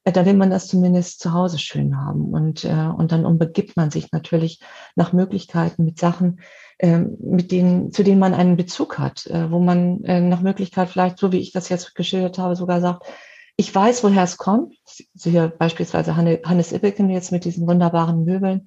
da 0.05 0.25
will 0.25 0.33
man 0.33 0.49
das 0.49 0.67
zumindest 0.67 1.19
zu 1.19 1.33
Hause 1.33 1.59
schön 1.59 1.97
haben. 1.97 2.33
Und, 2.33 2.63
äh, 2.65 2.87
und 2.97 3.11
dann 3.11 3.25
umbegibt 3.25 3.77
man 3.77 3.91
sich 3.91 4.11
natürlich 4.11 4.61
nach 4.95 5.13
Möglichkeiten 5.13 5.85
mit 5.85 5.99
Sachen, 5.99 6.39
äh, 6.77 6.99
mit 6.99 7.51
denen, 7.51 7.91
zu 7.91 8.03
denen 8.03 8.19
man 8.19 8.33
einen 8.33 8.57
Bezug 8.57 8.97
hat, 8.97 9.27
äh, 9.27 9.51
wo 9.51 9.59
man 9.59 10.03
äh, 10.03 10.21
nach 10.21 10.41
Möglichkeit 10.41 10.89
vielleicht, 10.89 11.19
so 11.19 11.31
wie 11.31 11.39
ich 11.39 11.51
das 11.51 11.69
jetzt 11.69 11.95
geschildert 11.95 12.37
habe, 12.37 12.55
sogar 12.55 12.81
sagt, 12.81 13.05
ich 13.57 13.75
weiß, 13.75 14.05
woher 14.05 14.23
es 14.23 14.37
kommt. 14.37 14.75
Siehe 15.13 15.49
beispielsweise 15.49 16.15
Hannes 16.15 16.71
Ibbeken 16.71 17.09
jetzt 17.09 17.33
mit 17.33 17.43
diesen 17.43 17.67
wunderbaren 17.67 18.23
Möbeln. 18.23 18.65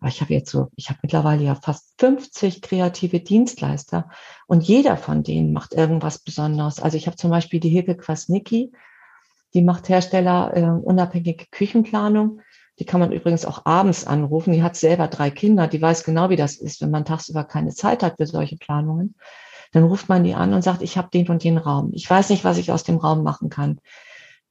Aber 0.00 0.08
ich 0.08 0.20
habe 0.20 0.34
jetzt 0.34 0.50
so, 0.50 0.66
ich 0.74 0.88
habe 0.88 0.98
mittlerweile 1.02 1.44
ja 1.44 1.54
fast 1.54 1.94
50 1.98 2.60
kreative 2.60 3.20
Dienstleister 3.20 4.10
und 4.48 4.64
jeder 4.64 4.96
von 4.96 5.22
denen 5.22 5.52
macht 5.52 5.74
irgendwas 5.74 6.18
Besonderes. 6.18 6.80
Also 6.80 6.96
ich 6.96 7.06
habe 7.06 7.16
zum 7.16 7.30
Beispiel 7.30 7.60
die 7.60 7.68
Hilke 7.68 7.96
Kwasnicki, 7.96 8.72
die 9.54 9.62
macht 9.62 9.88
Hersteller 9.88 10.52
äh, 10.56 10.62
unabhängige 10.62 11.46
Küchenplanung. 11.50 12.40
Die 12.78 12.84
kann 12.84 13.00
man 13.00 13.12
übrigens 13.12 13.44
auch 13.44 13.66
abends 13.66 14.06
anrufen. 14.06 14.52
Die 14.52 14.62
hat 14.62 14.76
selber 14.76 15.08
drei 15.08 15.30
Kinder. 15.30 15.66
Die 15.68 15.80
weiß 15.80 16.04
genau, 16.04 16.30
wie 16.30 16.36
das 16.36 16.56
ist, 16.56 16.80
wenn 16.80 16.90
man 16.90 17.04
tagsüber 17.04 17.44
keine 17.44 17.70
Zeit 17.70 18.02
hat 18.02 18.16
für 18.16 18.26
solche 18.26 18.56
Planungen. 18.56 19.14
Dann 19.72 19.84
ruft 19.84 20.08
man 20.08 20.24
die 20.24 20.34
an 20.34 20.52
und 20.54 20.62
sagt, 20.62 20.82
ich 20.82 20.96
habe 20.96 21.08
den 21.12 21.28
und 21.28 21.44
den 21.44 21.58
Raum. 21.58 21.90
Ich 21.94 22.08
weiß 22.08 22.30
nicht, 22.30 22.44
was 22.44 22.58
ich 22.58 22.72
aus 22.72 22.82
dem 22.82 22.96
Raum 22.96 23.22
machen 23.22 23.50
kann 23.50 23.78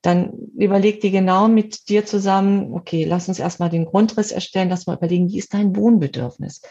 dann 0.02 0.34
überleg 0.58 1.00
dir 1.02 1.12
genau 1.12 1.48
mit 1.48 1.88
dir 1.90 2.06
zusammen, 2.06 2.74
okay, 2.74 3.06
lass 3.06 3.28
uns 3.28 3.40
erstmal 3.40 3.70
den 3.70 3.86
Grundriss 3.86 4.32
erstellen, 4.32 4.70
lass 4.70 4.88
mal 4.88 4.98
überlegen, 4.98 5.30
wie 5.30 5.38
ist 5.38 5.54
dein 5.54 5.76
Wohnbedürfnis? 5.76 6.62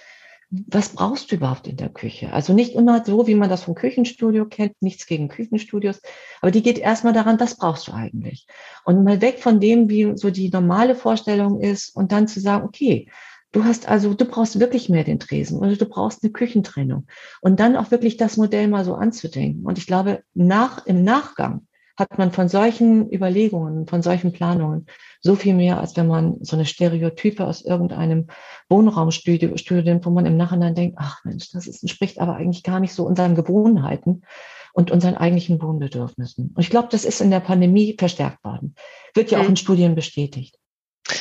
Was 0.51 0.91
brauchst 0.91 1.31
du 1.31 1.37
überhaupt 1.37 1.69
in 1.69 1.77
der 1.77 1.91
Küche? 1.91 2.33
Also 2.33 2.53
nicht 2.53 2.75
immer 2.75 3.05
so, 3.05 3.29
wie 3.29 3.37
man 3.37 3.49
das 3.49 3.63
vom 3.63 3.77
Küchenstudio 3.77 4.47
kennt, 4.47 4.81
nichts 4.83 5.07
gegen 5.07 5.29
Küchenstudios, 5.29 6.01
aber 6.41 6.51
die 6.51 6.63
geht 6.63 6.79
erstmal 6.79 7.13
daran, 7.13 7.39
was 7.39 7.57
brauchst 7.57 7.87
du 7.87 7.93
eigentlich? 7.93 8.49
Und 8.85 9.05
mal 9.05 9.21
weg 9.21 9.39
von 9.39 9.61
dem, 9.61 9.89
wie 9.89 10.17
so 10.17 10.31
die 10.31 10.51
normale 10.51 10.97
Vorstellung 10.97 11.61
ist 11.61 11.95
und 11.95 12.11
dann 12.11 12.27
zu 12.27 12.41
sagen, 12.41 12.65
okay, 12.65 13.09
Du 13.53 13.65
hast 13.65 13.89
also, 13.89 14.15
du 14.15 14.27
brauchst 14.27 14.61
wirklich 14.61 14.89
mehr 14.89 15.03
den 15.03 15.19
Tresen 15.19 15.59
oder 15.59 15.75
du 15.75 15.85
brauchst 15.85 16.23
eine 16.23 16.31
Küchentrennung 16.31 17.09
und 17.41 17.59
dann 17.59 17.77
auch 17.77 17.91
wirklich 17.91 18.17
das 18.17 18.37
Modell 18.37 18.69
mal 18.69 18.85
so 18.85 18.95
anzudenken. 18.95 19.67
Und 19.67 19.77
ich 19.77 19.89
glaube, 19.89 20.23
nach, 20.35 20.87
im 20.87 21.03
Nachgang 21.03 21.67
hat 22.01 22.19
man 22.19 22.33
von 22.33 22.49
solchen 22.49 23.13
Überlegungen, 23.13 23.87
von 23.87 24.03
solchen 24.03 24.33
Planungen 24.33 24.87
so 25.21 25.37
viel 25.37 25.55
mehr, 25.55 25.79
als 25.79 25.97
wenn 25.97 26.09
man 26.09 26.39
so 26.43 26.57
eine 26.57 26.67
Stereotype 26.67 27.47
aus 27.47 27.65
irgendeinem 27.65 28.27
Wohnraumstudio, 28.69 29.57
Studium, 29.57 30.05
wo 30.05 30.11
man 30.11 30.27
im 30.27 30.37
Nachhinein 30.37 30.75
denkt, 30.75 30.97
ach 30.99 31.25
Mensch, 31.25 31.51
das 31.53 31.67
ist, 31.67 31.83
entspricht 31.83 32.19
aber 32.19 32.37
eigentlich 32.37 32.65
gar 32.65 32.81
nicht 32.81 32.95
so 32.95 33.07
unseren 33.07 33.37
Gewohnheiten 33.37 34.23
und 34.73 34.91
unseren 34.91 35.17
eigentlichen 35.17 35.63
Wohnbedürfnissen. 35.63 36.53
Und 36.55 36.61
ich 36.61 36.71
glaube, 36.71 36.89
das 36.91 37.05
ist 37.05 37.21
in 37.21 37.31
der 37.31 37.41
Pandemie 37.41 37.95
verstärkt 37.99 38.43
worden. 38.45 38.75
Wird 39.15 39.31
ja 39.31 39.39
auch 39.39 39.45
mhm. 39.45 39.51
in 39.51 39.57
Studien 39.57 39.95
bestätigt 39.95 40.57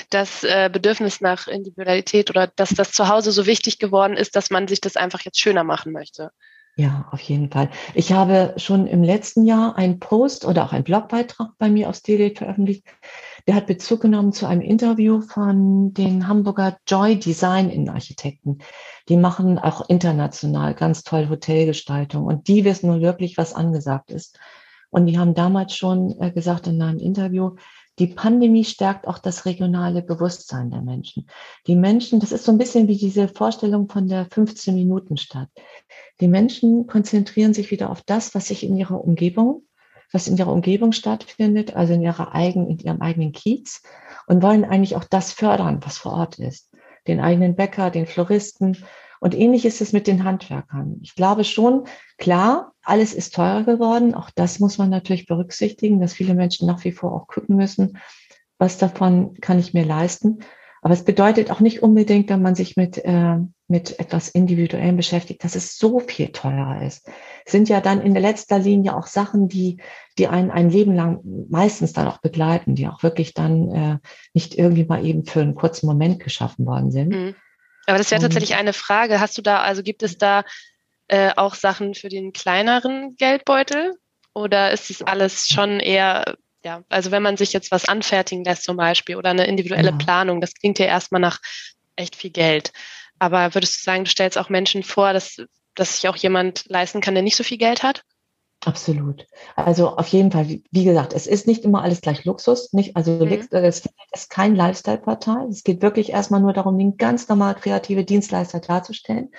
das 0.09 0.43
äh, 0.43 0.69
Bedürfnis 0.71 1.21
nach 1.21 1.47
Individualität 1.47 2.29
oder 2.29 2.47
dass 2.47 2.69
das 2.69 2.91
Zuhause 2.91 3.31
so 3.31 3.45
wichtig 3.45 3.79
geworden 3.79 4.17
ist, 4.17 4.35
dass 4.35 4.49
man 4.49 4.67
sich 4.67 4.81
das 4.81 4.95
einfach 4.95 5.21
jetzt 5.21 5.39
schöner 5.39 5.63
machen 5.63 5.91
möchte. 5.91 6.31
Ja, 6.75 7.09
auf 7.11 7.19
jeden 7.19 7.51
Fall. 7.51 7.69
Ich 7.93 8.13
habe 8.13 8.53
schon 8.55 8.87
im 8.87 9.03
letzten 9.03 9.45
Jahr 9.45 9.75
einen 9.77 9.99
Post 9.99 10.45
oder 10.45 10.63
auch 10.63 10.71
einen 10.71 10.85
Blogbeitrag 10.85 11.49
bei 11.57 11.69
mir 11.69 11.89
auf 11.89 11.97
Stele 11.97 12.33
veröffentlicht. 12.33 12.85
Der 13.47 13.55
hat 13.55 13.67
Bezug 13.67 14.01
genommen 14.01 14.31
zu 14.31 14.45
einem 14.45 14.61
Interview 14.61 15.19
von 15.19 15.93
den 15.93 16.27
Hamburger 16.27 16.77
Joy 16.87 17.19
Design 17.19 17.69
Innenarchitekten. 17.69 18.59
Die 19.09 19.17
machen 19.17 19.59
auch 19.59 19.89
international 19.89 20.73
ganz 20.73 21.03
toll 21.03 21.27
Hotelgestaltung 21.27 22.25
und 22.25 22.47
die 22.47 22.63
wissen 22.63 22.87
nun 22.87 23.01
wirklich, 23.01 23.37
was 23.37 23.53
angesagt 23.53 24.09
ist. 24.09 24.39
Und 24.89 25.05
die 25.05 25.19
haben 25.19 25.33
damals 25.33 25.75
schon 25.75 26.15
äh, 26.19 26.31
gesagt 26.31 26.67
in 26.67 26.81
einem 26.81 26.99
Interview, 26.99 27.55
die 27.99 28.07
Pandemie 28.07 28.63
stärkt 28.63 29.07
auch 29.07 29.19
das 29.19 29.45
regionale 29.45 30.01
Bewusstsein 30.01 30.71
der 30.71 30.81
Menschen. 30.81 31.27
Die 31.67 31.75
Menschen, 31.75 32.21
das 32.21 32.31
ist 32.31 32.45
so 32.45 32.51
ein 32.51 32.57
bisschen 32.57 32.87
wie 32.87 32.97
diese 32.97 33.27
Vorstellung 33.27 33.89
von 33.89 34.07
der 34.07 34.25
15 34.25 34.73
Minuten 34.73 35.17
Stadt. 35.17 35.49
Die 36.21 36.29
Menschen 36.29 36.87
konzentrieren 36.87 37.53
sich 37.53 37.71
wieder 37.71 37.89
auf 37.89 38.01
das, 38.01 38.33
was 38.33 38.47
sich 38.47 38.63
in 38.63 38.77
ihrer 38.77 39.03
Umgebung, 39.03 39.63
was 40.13 40.27
in 40.27 40.37
ihrer 40.37 40.53
Umgebung 40.53 40.93
stattfindet, 40.93 41.75
also 41.75 41.93
in 41.93 42.01
ihrer 42.01 42.33
eigenen, 42.33 42.69
in 42.69 42.79
ihrem 42.79 43.01
eigenen 43.01 43.33
Kiez 43.33 43.83
und 44.27 44.41
wollen 44.41 44.63
eigentlich 44.63 44.95
auch 44.95 45.03
das 45.03 45.33
fördern, 45.33 45.81
was 45.83 45.97
vor 45.97 46.13
Ort 46.13 46.39
ist. 46.39 46.71
Den 47.07 47.19
eigenen 47.19 47.55
Bäcker, 47.55 47.89
den 47.91 48.07
Floristen, 48.07 48.77
und 49.19 49.35
ähnlich 49.35 49.65
ist 49.65 49.81
es 49.81 49.93
mit 49.93 50.07
den 50.07 50.23
Handwerkern. 50.23 50.99
Ich 51.01 51.15
glaube 51.15 51.43
schon, 51.43 51.83
klar, 52.17 52.73
alles 52.81 53.13
ist 53.13 53.35
teurer 53.35 53.63
geworden. 53.63 54.15
Auch 54.15 54.29
das 54.29 54.59
muss 54.59 54.77
man 54.77 54.89
natürlich 54.89 55.25
berücksichtigen, 55.25 55.99
dass 55.99 56.13
viele 56.13 56.35
Menschen 56.35 56.67
nach 56.67 56.83
wie 56.85 56.91
vor 56.93 57.13
auch 57.13 57.27
gucken 57.27 57.55
müssen, 57.55 57.97
was 58.57 58.77
davon 58.77 59.35
kann 59.41 59.59
ich 59.59 59.73
mir 59.73 59.85
leisten. 59.85 60.39
Aber 60.81 60.93
es 60.93 61.03
bedeutet 61.03 61.51
auch 61.51 61.59
nicht 61.59 61.83
unbedingt, 61.83 62.29
wenn 62.29 62.41
man 62.41 62.55
sich 62.55 62.77
mit, 62.77 62.97
äh, 63.03 63.37
mit 63.67 63.99
etwas 63.99 64.29
Individuellem 64.29 64.95
beschäftigt, 64.95 65.43
dass 65.43 65.55
es 65.55 65.77
so 65.77 65.99
viel 65.99 66.29
teurer 66.31 66.81
ist. 66.81 67.05
Es 67.45 67.51
sind 67.51 67.67
ja 67.67 67.81
dann 67.81 67.99
in 67.99 68.13
der 68.13 68.21
letzter 68.21 68.59
Linie 68.59 68.95
auch 68.95 69.07
Sachen, 69.07 69.49
die, 69.49 69.81
die 70.17 70.27
einen 70.27 70.51
ein 70.51 70.69
Leben 70.69 70.95
lang 70.95 71.19
meistens 71.49 71.91
dann 71.91 72.07
auch 72.07 72.19
begleiten, 72.19 72.75
die 72.75 72.87
auch 72.87 73.03
wirklich 73.03 73.33
dann 73.33 73.71
äh, 73.71 73.97
nicht 74.33 74.57
irgendwie 74.57 74.85
mal 74.85 75.05
eben 75.05 75.25
für 75.25 75.41
einen 75.41 75.55
kurzen 75.55 75.85
Moment 75.85 76.21
geschaffen 76.21 76.65
worden 76.65 76.91
sind. 76.91 77.09
Mhm. 77.09 77.35
Aber 77.85 77.97
das 77.97 78.11
wäre 78.11 78.21
tatsächlich 78.21 78.55
eine 78.55 78.73
Frage. 78.73 79.19
Hast 79.19 79.37
du 79.37 79.41
da, 79.41 79.61
also 79.61 79.83
gibt 79.83 80.03
es 80.03 80.17
da 80.17 80.43
äh, 81.07 81.31
auch 81.35 81.55
Sachen 81.55 81.95
für 81.95 82.09
den 82.09 82.33
kleineren 82.33 83.15
Geldbeutel? 83.17 83.93
Oder 84.33 84.71
ist 84.71 84.89
es 84.89 85.01
alles 85.01 85.47
schon 85.47 85.79
eher, 85.79 86.35
ja, 86.63 86.83
also 86.89 87.11
wenn 87.11 87.23
man 87.23 87.35
sich 87.35 87.51
jetzt 87.51 87.71
was 87.71 87.85
anfertigen 87.85 88.43
lässt 88.43 88.63
zum 88.63 88.77
Beispiel 88.77 89.15
oder 89.15 89.31
eine 89.31 89.47
individuelle 89.47 89.89
ja. 89.89 89.97
Planung, 89.97 90.39
das 90.39 90.53
klingt 90.53 90.79
ja 90.79 90.85
erstmal 90.85 91.21
nach 91.21 91.39
echt 91.95 92.15
viel 92.15 92.29
Geld. 92.29 92.71
Aber 93.17 93.53
würdest 93.53 93.79
du 93.79 93.83
sagen, 93.83 94.05
du 94.05 94.09
stellst 94.09 94.37
auch 94.37 94.49
Menschen 94.49 94.83
vor, 94.83 95.13
dass, 95.13 95.37
dass 95.75 95.95
sich 95.95 96.07
auch 96.07 96.15
jemand 96.15 96.63
leisten 96.67 97.01
kann, 97.01 97.15
der 97.15 97.23
nicht 97.23 97.35
so 97.35 97.43
viel 97.43 97.57
Geld 97.57 97.83
hat? 97.83 98.03
Absolut. 98.65 99.25
Also 99.55 99.95
auf 99.95 100.07
jeden 100.07 100.31
Fall, 100.31 100.45
wie 100.69 100.83
gesagt, 100.83 101.13
es 101.13 101.27
ist 101.27 101.47
nicht 101.47 101.63
immer 101.63 101.81
alles 101.81 102.01
gleich 102.01 102.25
Luxus, 102.25 102.73
nicht, 102.73 102.97
also 102.97 103.13
mhm. 103.25 103.31
es 103.51 103.85
ist 104.13 104.29
kein 104.29 104.53
Lifestyle-Portal. 104.53 105.47
Es 105.47 105.63
geht 105.63 105.81
wirklich 105.81 106.11
erstmal 106.11 106.41
nur 106.41 106.51
darum, 106.51 106.77
den 106.77 106.97
ganz 106.97 107.29
normal 107.29 107.55
kreative 107.55 108.03
Dienstleister 108.03 108.59
darzustellen, 108.59 109.29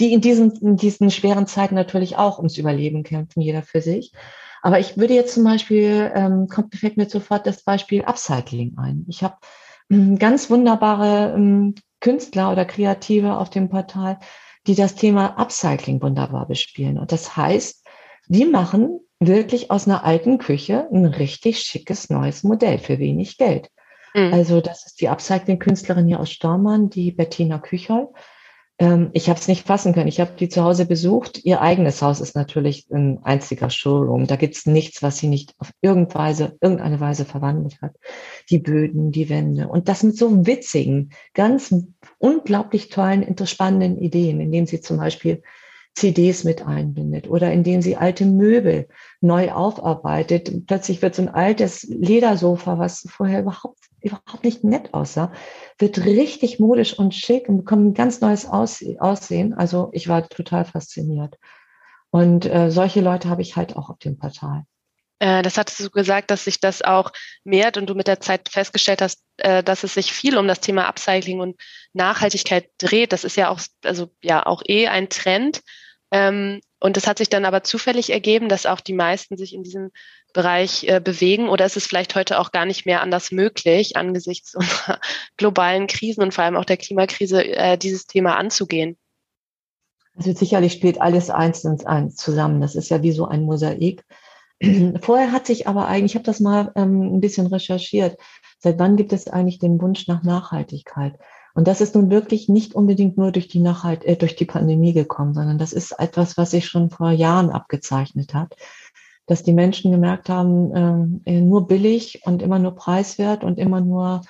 die 0.00 0.14
in 0.14 0.22
diesen, 0.22 0.52
in 0.62 0.76
diesen 0.76 1.10
schweren 1.10 1.46
Zeiten 1.46 1.74
natürlich 1.74 2.16
auch 2.16 2.38
ums 2.38 2.56
Überleben 2.56 3.02
kämpfen, 3.02 3.42
jeder 3.42 3.62
für 3.62 3.82
sich. 3.82 4.12
Aber 4.62 4.78
ich 4.78 4.96
würde 4.96 5.14
jetzt 5.14 5.34
zum 5.34 5.44
Beispiel, 5.44 6.10
ähm, 6.14 6.46
kommt 6.48 6.74
fällt 6.74 6.96
mir 6.96 7.10
sofort 7.10 7.46
das 7.46 7.64
Beispiel 7.64 8.02
Upcycling 8.04 8.78
ein. 8.78 9.04
Ich 9.08 9.22
habe 9.22 9.36
ähm, 9.90 10.18
ganz 10.18 10.48
wunderbare 10.48 11.34
ähm, 11.36 11.74
Künstler 12.00 12.50
oder 12.50 12.64
Kreative 12.64 13.36
auf 13.36 13.50
dem 13.50 13.68
Portal, 13.68 14.18
die 14.66 14.76
das 14.76 14.94
Thema 14.94 15.38
Upcycling 15.38 16.00
wunderbar 16.00 16.46
bespielen. 16.46 16.98
Und 16.98 17.12
das 17.12 17.36
heißt, 17.36 17.81
die 18.32 18.46
machen 18.46 19.00
wirklich 19.20 19.70
aus 19.70 19.86
einer 19.86 20.04
alten 20.04 20.38
Küche 20.38 20.88
ein 20.90 21.04
richtig 21.04 21.60
schickes 21.60 22.08
neues 22.08 22.42
Modell 22.42 22.78
für 22.78 22.98
wenig 22.98 23.36
Geld. 23.36 23.68
Mhm. 24.14 24.32
Also 24.32 24.60
das 24.62 24.86
ist 24.86 25.00
die 25.02 25.08
Upcycling-Künstlerin 25.08 26.06
hier 26.06 26.18
aus 26.18 26.30
Stormann, 26.30 26.88
die 26.88 27.12
Bettina 27.12 27.58
Küchel. 27.58 28.08
Ähm, 28.78 29.10
ich 29.12 29.28
habe 29.28 29.38
es 29.38 29.48
nicht 29.48 29.66
fassen 29.66 29.92
können. 29.92 30.08
Ich 30.08 30.18
habe 30.18 30.32
die 30.38 30.48
zu 30.48 30.64
Hause 30.64 30.86
besucht. 30.86 31.44
Ihr 31.44 31.60
eigenes 31.60 32.00
Haus 32.00 32.20
ist 32.20 32.34
natürlich 32.34 32.88
ein 32.90 33.22
einziger 33.22 33.68
Showroom. 33.68 34.26
Da 34.26 34.36
gibt 34.36 34.56
es 34.56 34.64
nichts, 34.64 35.02
was 35.02 35.18
sie 35.18 35.28
nicht 35.28 35.54
auf 35.58 35.70
irgendeine 35.82 36.14
Weise, 36.14 36.56
irgendeine 36.62 37.00
Weise 37.00 37.26
verwandelt 37.26 37.82
hat. 37.82 37.96
Die 38.48 38.58
Böden, 38.58 39.12
die 39.12 39.28
Wände. 39.28 39.68
Und 39.68 39.90
das 39.90 40.02
mit 40.02 40.16
so 40.16 40.46
witzigen, 40.46 41.10
ganz 41.34 41.74
unglaublich 42.18 42.88
tollen, 42.88 43.36
spannenden 43.46 43.98
Ideen, 43.98 44.40
indem 44.40 44.64
sie 44.64 44.80
zum 44.80 44.96
Beispiel 44.96 45.42
CDs 45.94 46.44
mit 46.44 46.66
einbindet 46.66 47.28
oder 47.28 47.52
indem 47.52 47.82
sie 47.82 47.96
alte 47.96 48.24
Möbel 48.24 48.88
neu 49.20 49.52
aufarbeitet. 49.52 50.66
Plötzlich 50.66 51.02
wird 51.02 51.14
so 51.14 51.22
ein 51.22 51.28
altes 51.28 51.82
Ledersofa, 51.84 52.78
was 52.78 53.06
vorher 53.08 53.40
überhaupt, 53.40 53.78
überhaupt 54.00 54.42
nicht 54.42 54.64
nett 54.64 54.94
aussah, 54.94 55.32
wird 55.78 56.04
richtig 56.04 56.58
modisch 56.58 56.98
und 56.98 57.14
schick 57.14 57.48
und 57.48 57.58
bekommt 57.58 57.86
ein 57.86 57.94
ganz 57.94 58.20
neues 58.20 58.46
Aussehen. 58.46 59.54
Also 59.54 59.90
ich 59.92 60.08
war 60.08 60.28
total 60.28 60.64
fasziniert. 60.64 61.38
Und 62.10 62.46
äh, 62.46 62.70
solche 62.70 63.00
Leute 63.00 63.28
habe 63.28 63.42
ich 63.42 63.56
halt 63.56 63.76
auch 63.76 63.90
auf 63.90 63.98
dem 63.98 64.18
Portal. 64.18 64.64
Äh, 65.22 65.42
das 65.42 65.56
hattest 65.56 65.78
du 65.78 65.88
gesagt, 65.88 66.30
dass 66.30 66.44
sich 66.44 66.58
das 66.58 66.82
auch 66.82 67.12
mehrt 67.44 67.76
und 67.76 67.86
du 67.86 67.94
mit 67.94 68.08
der 68.08 68.20
Zeit 68.20 68.48
festgestellt 68.48 69.00
hast, 69.00 69.22
äh, 69.36 69.62
dass 69.62 69.84
es 69.84 69.94
sich 69.94 70.12
viel 70.12 70.36
um 70.36 70.48
das 70.48 70.60
Thema 70.60 70.88
Upcycling 70.88 71.38
und 71.38 71.60
Nachhaltigkeit 71.92 72.70
dreht. 72.78 73.12
Das 73.12 73.22
ist 73.22 73.36
ja 73.36 73.48
auch, 73.48 73.60
also 73.84 74.10
ja, 74.20 74.44
auch 74.44 74.62
eh 74.66 74.88
ein 74.88 75.08
Trend. 75.08 75.62
Ähm, 76.12 76.60
Und 76.78 76.96
das 76.96 77.06
hat 77.06 77.18
sich 77.18 77.30
dann 77.30 77.46
aber 77.46 77.62
zufällig 77.64 78.10
ergeben, 78.10 78.48
dass 78.48 78.66
auch 78.66 78.80
die 78.80 78.92
meisten 78.92 79.36
sich 79.38 79.54
in 79.54 79.62
diesem 79.62 79.90
Bereich 80.34 80.84
äh, 80.84 81.00
bewegen 81.00 81.48
oder 81.48 81.64
ist 81.64 81.76
es 81.76 81.86
vielleicht 81.86 82.14
heute 82.14 82.38
auch 82.38 82.52
gar 82.52 82.66
nicht 82.66 82.86
mehr 82.86 83.00
anders 83.00 83.32
möglich, 83.32 83.96
angesichts 83.96 84.54
unserer 84.54 85.00
globalen 85.36 85.86
Krisen 85.86 86.22
und 86.22 86.34
vor 86.34 86.44
allem 86.44 86.56
auch 86.56 86.66
der 86.66 86.76
Klimakrise 86.76 87.44
äh, 87.44 87.78
dieses 87.78 88.06
Thema 88.06 88.36
anzugehen? 88.36 88.98
Also 90.14 90.32
sicherlich 90.34 90.74
spielt 90.74 91.00
alles 91.00 91.30
eins 91.30 91.64
und 91.64 91.86
eins 91.86 92.16
zusammen. 92.16 92.60
Das 92.60 92.74
ist 92.74 92.90
ja 92.90 93.02
wie 93.02 93.12
so 93.12 93.26
ein 93.26 93.44
Mosaik. 93.44 94.04
Vorher 95.00 95.32
hat 95.32 95.46
sich 95.46 95.66
aber 95.66 95.88
eigentlich, 95.88 96.12
ich 96.12 96.16
habe 96.16 96.26
das 96.26 96.40
mal 96.40 96.72
ähm, 96.76 97.16
ein 97.16 97.20
bisschen 97.20 97.46
recherchiert, 97.46 98.18
seit 98.58 98.78
wann 98.78 98.96
gibt 98.96 99.14
es 99.14 99.28
eigentlich 99.28 99.58
den 99.58 99.80
Wunsch 99.80 100.08
nach 100.08 100.22
Nachhaltigkeit? 100.22 101.18
Und 101.54 101.68
das 101.68 101.80
ist 101.80 101.94
nun 101.94 102.10
wirklich 102.10 102.48
nicht 102.48 102.74
unbedingt 102.74 103.18
nur 103.18 103.32
durch 103.32 103.48
die, 103.48 103.60
Nachhalt, 103.60 104.04
äh, 104.04 104.16
durch 104.16 104.36
die 104.36 104.46
Pandemie 104.46 104.92
gekommen, 104.92 105.34
sondern 105.34 105.58
das 105.58 105.72
ist 105.72 105.92
etwas, 105.98 106.36
was 106.36 106.50
sich 106.50 106.66
schon 106.66 106.90
vor 106.90 107.10
Jahren 107.10 107.50
abgezeichnet 107.50 108.34
hat, 108.34 108.56
dass 109.26 109.42
die 109.42 109.52
Menschen 109.52 109.92
gemerkt 109.92 110.28
haben, 110.28 111.22
äh, 111.26 111.40
nur 111.40 111.66
billig 111.66 112.22
und 112.24 112.42
immer 112.42 112.58
nur 112.58 112.74
preiswert 112.74 113.44
und 113.44 113.58
immer 113.58 113.80
nur 113.80 114.22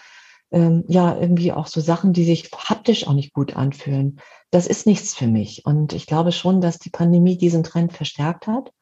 ähm, 0.52 0.84
ja 0.86 1.18
irgendwie 1.18 1.52
auch 1.52 1.66
so 1.66 1.80
Sachen, 1.80 2.12
die 2.12 2.24
sich 2.24 2.50
haptisch 2.52 3.06
auch 3.06 3.14
nicht 3.14 3.32
gut 3.32 3.56
anfühlen. 3.56 4.20
Das 4.50 4.66
ist 4.66 4.86
nichts 4.86 5.14
für 5.14 5.26
mich. 5.26 5.64
Und 5.64 5.94
ich 5.94 6.06
glaube 6.06 6.30
schon, 6.30 6.60
dass 6.60 6.78
die 6.78 6.90
Pandemie 6.90 7.38
diesen 7.38 7.64
Trend 7.64 7.92
verstärkt 7.92 8.46
hat. 8.46 8.72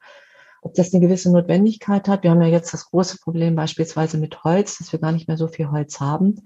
Ob 0.61 0.75
das 0.75 0.93
eine 0.93 1.01
gewisse 1.01 1.31
Notwendigkeit 1.31 2.07
hat. 2.07 2.23
Wir 2.23 2.31
haben 2.31 2.41
ja 2.41 2.49
jetzt 2.49 2.73
das 2.73 2.91
große 2.91 3.17
Problem 3.19 3.55
beispielsweise 3.55 4.17
mit 4.17 4.43
Holz, 4.43 4.77
dass 4.77 4.91
wir 4.91 4.99
gar 4.99 5.11
nicht 5.11 5.27
mehr 5.27 5.37
so 5.37 5.47
viel 5.47 5.71
Holz 5.71 5.99
haben. 5.99 6.45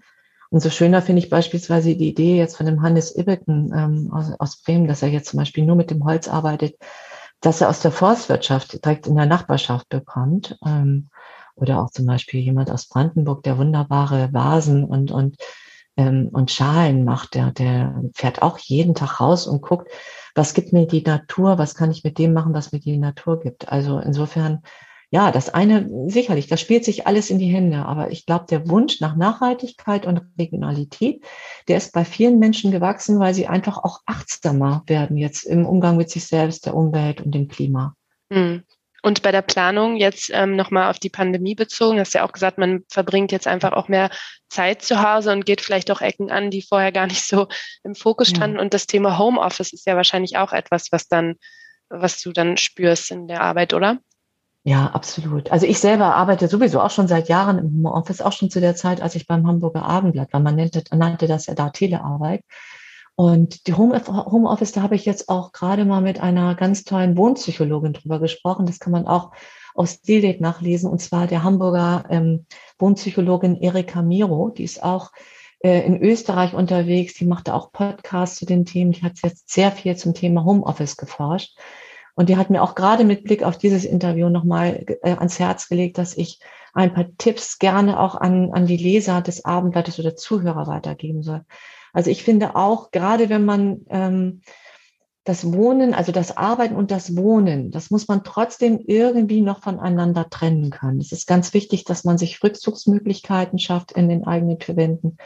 Umso 0.56 0.70
schöner 0.70 1.02
finde 1.02 1.22
ich 1.22 1.30
beispielsweise 1.30 1.98
die 1.98 2.08
Idee 2.08 2.38
jetzt 2.38 2.56
von 2.56 2.66
dem 2.66 2.82
Hannes 2.82 3.14
Ibbeken 3.14 3.74
ähm, 3.76 4.10
aus, 4.14 4.32
aus 4.40 4.62
Bremen, 4.62 4.88
dass 4.88 5.02
er 5.02 5.10
jetzt 5.10 5.28
zum 5.28 5.40
Beispiel 5.40 5.66
nur 5.66 5.76
mit 5.76 5.92
dem 5.92 6.06
Holz 6.06 6.30
arbeitet, 6.30 6.78
dass 7.42 7.60
er 7.60 7.68
aus 7.68 7.82
der 7.82 7.92
Forstwirtschaft 7.92 8.86
direkt 8.86 9.06
in 9.06 9.18
der 9.18 9.26
Nachbarschaft 9.26 9.90
bekommt. 9.90 10.58
Ähm, 10.66 11.10
oder 11.56 11.82
auch 11.82 11.90
zum 11.90 12.06
Beispiel 12.06 12.40
jemand 12.40 12.72
aus 12.72 12.88
Brandenburg, 12.88 13.44
der 13.44 13.58
wunderbare 13.58 14.30
Vasen 14.32 14.86
und, 14.86 15.12
und, 15.12 15.36
ähm, 15.98 16.30
und 16.32 16.52
Schalen 16.52 17.04
macht, 17.04 17.36
der, 17.36 17.52
der 17.52 18.02
fährt 18.14 18.42
auch 18.42 18.58
jeden 18.58 18.96
Tag 18.96 19.20
raus 19.20 19.48
und 19.48 19.62
guckt, 19.62 19.92
was 20.36 20.54
gibt 20.54 20.72
mir 20.72 20.88
die 20.88 21.04
Natur, 21.04 21.58
was 21.58 21.76
kann 21.76 21.92
ich 21.92 22.06
mit 22.06 22.18
dem 22.18 22.32
machen, 22.32 22.54
was 22.54 22.72
mir 22.72 22.80
die 22.80 22.96
Natur 22.96 23.42
gibt. 23.42 23.68
Also 23.68 24.00
insofern 24.00 24.62
ja, 25.12 25.32
das 25.32 25.50
eine 25.50 25.90
sicherlich, 26.08 26.48
das 26.48 26.62
spielt 26.62 26.84
sich 26.84 27.08
alles 27.08 27.30
in 27.30 27.40
die 27.40 27.52
Hände. 27.52 27.86
Aber 27.86 28.12
ich 28.12 28.26
glaube, 28.26 28.46
der 28.50 28.68
Wunsch 28.68 29.02
nach 29.02 29.16
Nachhaltigkeit 29.16 30.06
und 30.06 30.22
Regionalität, 30.38 31.24
der 31.68 31.78
ist 31.78 31.94
bei 31.94 32.06
vielen 32.06 32.40
Menschen 32.40 32.72
gewachsen, 32.72 33.20
weil 33.20 33.34
sie 33.34 33.48
einfach 33.48 33.78
auch 33.78 34.02
achtsamer 34.06 34.84
werden 34.88 35.18
jetzt 35.18 35.44
im 35.44 35.66
Umgang 35.66 35.98
mit 35.98 36.10
sich 36.10 36.26
selbst, 36.26 36.66
der 36.66 36.76
Umwelt 36.76 37.22
und 37.22 37.34
dem 37.34 37.48
Klima. 37.48 37.96
Hm. 38.32 38.64
Und 39.06 39.22
bei 39.22 39.32
der 39.32 39.44
Planung 39.44 39.98
jetzt 39.98 40.32
ähm, 40.34 40.56
nochmal 40.56 40.90
auf 40.90 40.98
die 40.98 41.12
Pandemie 41.12 41.54
bezogen, 41.54 42.00
hast 42.00 42.16
du 42.16 42.18
ja 42.18 42.26
auch 42.26 42.32
gesagt, 42.32 42.58
man 42.58 42.84
verbringt 42.90 43.32
jetzt 43.32 43.46
einfach 43.46 43.74
auch 43.74 43.88
mehr 43.88 44.10
Zeit 44.50 44.82
zu 44.82 45.04
Hause 45.04 45.32
und 45.32 45.46
geht 45.46 45.62
vielleicht 45.62 45.92
auch 45.92 46.02
Ecken 46.02 46.32
an, 46.32 46.50
die 46.50 46.64
vorher 46.64 46.92
gar 46.92 47.06
nicht 47.06 47.24
so 47.24 47.48
im 47.84 47.94
Fokus 47.94 48.30
standen. 48.30 48.56
Ja. 48.56 48.64
Und 48.64 48.74
das 48.74 48.88
Thema 48.88 49.20
Homeoffice 49.20 49.74
ist 49.74 49.86
ja 49.86 49.96
wahrscheinlich 49.96 50.38
auch 50.38 50.54
etwas, 50.54 50.92
was 50.92 51.08
dann, 51.08 51.36
was 51.90 52.20
du 52.20 52.32
dann 52.32 52.58
spürst 52.58 53.12
in 53.12 53.28
der 53.28 53.42
Arbeit, 53.42 53.76
oder? 53.76 54.00
Ja, 54.68 54.88
absolut. 54.88 55.52
Also 55.52 55.68
ich 55.68 55.78
selber 55.78 56.16
arbeite 56.16 56.48
sowieso 56.48 56.82
auch 56.82 56.90
schon 56.90 57.08
seit 57.08 57.30
Jahren 57.30 57.60
im 57.60 57.72
Homeoffice, 57.86 58.22
auch 58.22 58.32
schon 58.32 58.50
zu 58.50 58.60
der 58.60 58.76
Zeit, 58.76 59.00
als 59.00 59.14
ich 59.14 59.28
beim 59.28 59.46
Hamburger 59.46 59.86
Abendblatt 59.86 60.34
war. 60.34 60.40
Man 60.40 60.56
nannte, 60.56 60.84
nannte 60.92 61.28
das 61.28 61.46
ja 61.46 61.54
da 61.54 61.70
Telearbeit. 61.70 62.44
Und 63.14 63.68
die 63.68 63.74
Homeoffice, 63.76 64.72
da 64.72 64.82
habe 64.82 64.96
ich 64.96 65.06
jetzt 65.06 65.30
auch 65.30 65.52
gerade 65.52 65.86
mal 65.86 66.02
mit 66.02 66.20
einer 66.20 66.56
ganz 66.56 66.84
tollen 66.84 67.16
Wohnpsychologin 67.16 67.94
drüber 67.94 68.20
gesprochen. 68.20 68.66
Das 68.66 68.80
kann 68.80 68.92
man 68.92 69.06
auch 69.06 69.34
aus 69.76 70.00
Stildet 70.02 70.42
nachlesen. 70.42 70.90
Und 70.90 71.00
zwar 71.00 71.28
der 71.28 71.44
Hamburger 71.44 72.06
ähm, 72.10 72.48
Wohnpsychologin 72.80 73.62
Erika 73.62 74.02
Miro. 74.02 74.50
Die 74.50 74.64
ist 74.64 74.82
auch 74.82 75.12
äh, 75.60 75.86
in 75.86 76.02
Österreich 76.02 76.56
unterwegs. 76.56 77.14
Die 77.14 77.26
macht 77.26 77.52
auch 77.52 77.72
Podcasts 77.72 78.38
zu 78.38 78.48
den 78.48 78.66
Themen. 78.66 78.94
Die 78.94 79.04
hat 79.04 79.20
jetzt 79.24 79.48
sehr 79.48 79.72
viel 79.72 79.96
zum 79.96 80.16
Thema 80.16 80.44
Homeoffice 80.44 80.98
geforscht. 80.98 81.56
Und 82.16 82.30
die 82.30 82.38
hat 82.38 82.50
mir 82.50 82.64
auch 82.64 82.76
gerade 82.76 83.04
mit 83.04 83.26
Blick 83.26 83.44
auf 83.44 83.58
dieses 83.58 83.86
Interview 83.86 84.30
nochmal 84.30 84.86
äh, 85.04 85.12
ans 85.12 85.40
Herz 85.40 85.68
gelegt, 85.68 85.98
dass 85.98 86.16
ich 86.16 86.40
ein 86.74 86.94
paar 86.94 87.06
Tipps 87.18 87.60
gerne 87.60 88.00
auch 88.00 88.16
an, 88.16 88.52
an 88.54 88.66
die 88.66 88.78
Leser 88.78 89.22
des 89.22 89.46
Abendblattes 89.46 90.00
oder 90.00 90.16
Zuhörer 90.16 90.68
weitergeben 90.68 91.24
soll. 91.24 91.46
Also 91.94 92.10
ich 92.10 92.24
finde 92.24 92.56
auch, 92.56 92.92
gerade 92.92 93.30
wenn 93.30 93.46
man 93.46 93.86
ähm, 93.90 94.42
das 95.26 95.52
Wohnen, 95.52 95.96
also 95.96 96.12
das 96.12 96.38
Arbeiten 96.38 96.76
und 96.76 96.92
das 96.92 97.18
Wohnen, 97.18 97.72
das 97.72 97.90
muss 97.90 98.08
man 98.08 98.24
trotzdem 98.24 98.80
irgendwie 98.86 99.42
noch 99.42 99.64
voneinander 99.64 100.30
trennen 100.30 100.70
können. 100.70 101.00
Es 101.00 101.12
ist 101.12 101.26
ganz 101.26 101.52
wichtig, 101.56 101.84
dass 101.84 102.04
man 102.04 102.20
sich 102.20 102.44
Rückzugsmöglichkeiten 102.44 103.58
schafft 103.58 103.92
in 103.94 104.08
den 104.08 104.26
eigenen 104.28 104.62
vier 104.62 104.76
Wänden. 104.76 105.18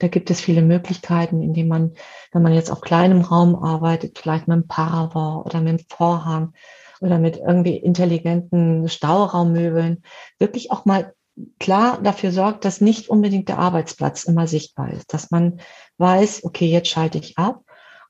Da 0.00 0.08
gibt 0.08 0.28
es 0.30 0.40
viele 0.40 0.60
Möglichkeiten, 0.60 1.40
indem 1.40 1.68
man, 1.68 1.92
wenn 2.32 2.42
man 2.42 2.52
jetzt 2.52 2.70
auf 2.70 2.80
kleinem 2.80 3.20
Raum 3.20 3.54
arbeitet, 3.54 4.18
vielleicht 4.18 4.48
mit 4.48 4.54
einem 4.54 4.66
Paravent 4.66 5.46
oder 5.46 5.60
mit 5.60 5.68
einem 5.68 5.86
Vorhang 5.88 6.52
oder 7.00 7.18
mit 7.20 7.36
irgendwie 7.36 7.76
intelligenten 7.76 8.88
Stauraummöbeln, 8.88 10.02
wirklich 10.40 10.72
auch 10.72 10.84
mal 10.84 11.14
klar 11.60 12.00
dafür 12.02 12.32
sorgt, 12.32 12.64
dass 12.64 12.80
nicht 12.80 13.08
unbedingt 13.08 13.48
der 13.48 13.60
Arbeitsplatz 13.60 14.24
immer 14.24 14.48
sichtbar 14.48 14.92
ist, 14.92 15.14
dass 15.14 15.30
man 15.30 15.60
weiß, 15.98 16.42
okay, 16.42 16.66
jetzt 16.66 16.88
schalte 16.88 17.18
ich 17.18 17.38
ab 17.38 17.60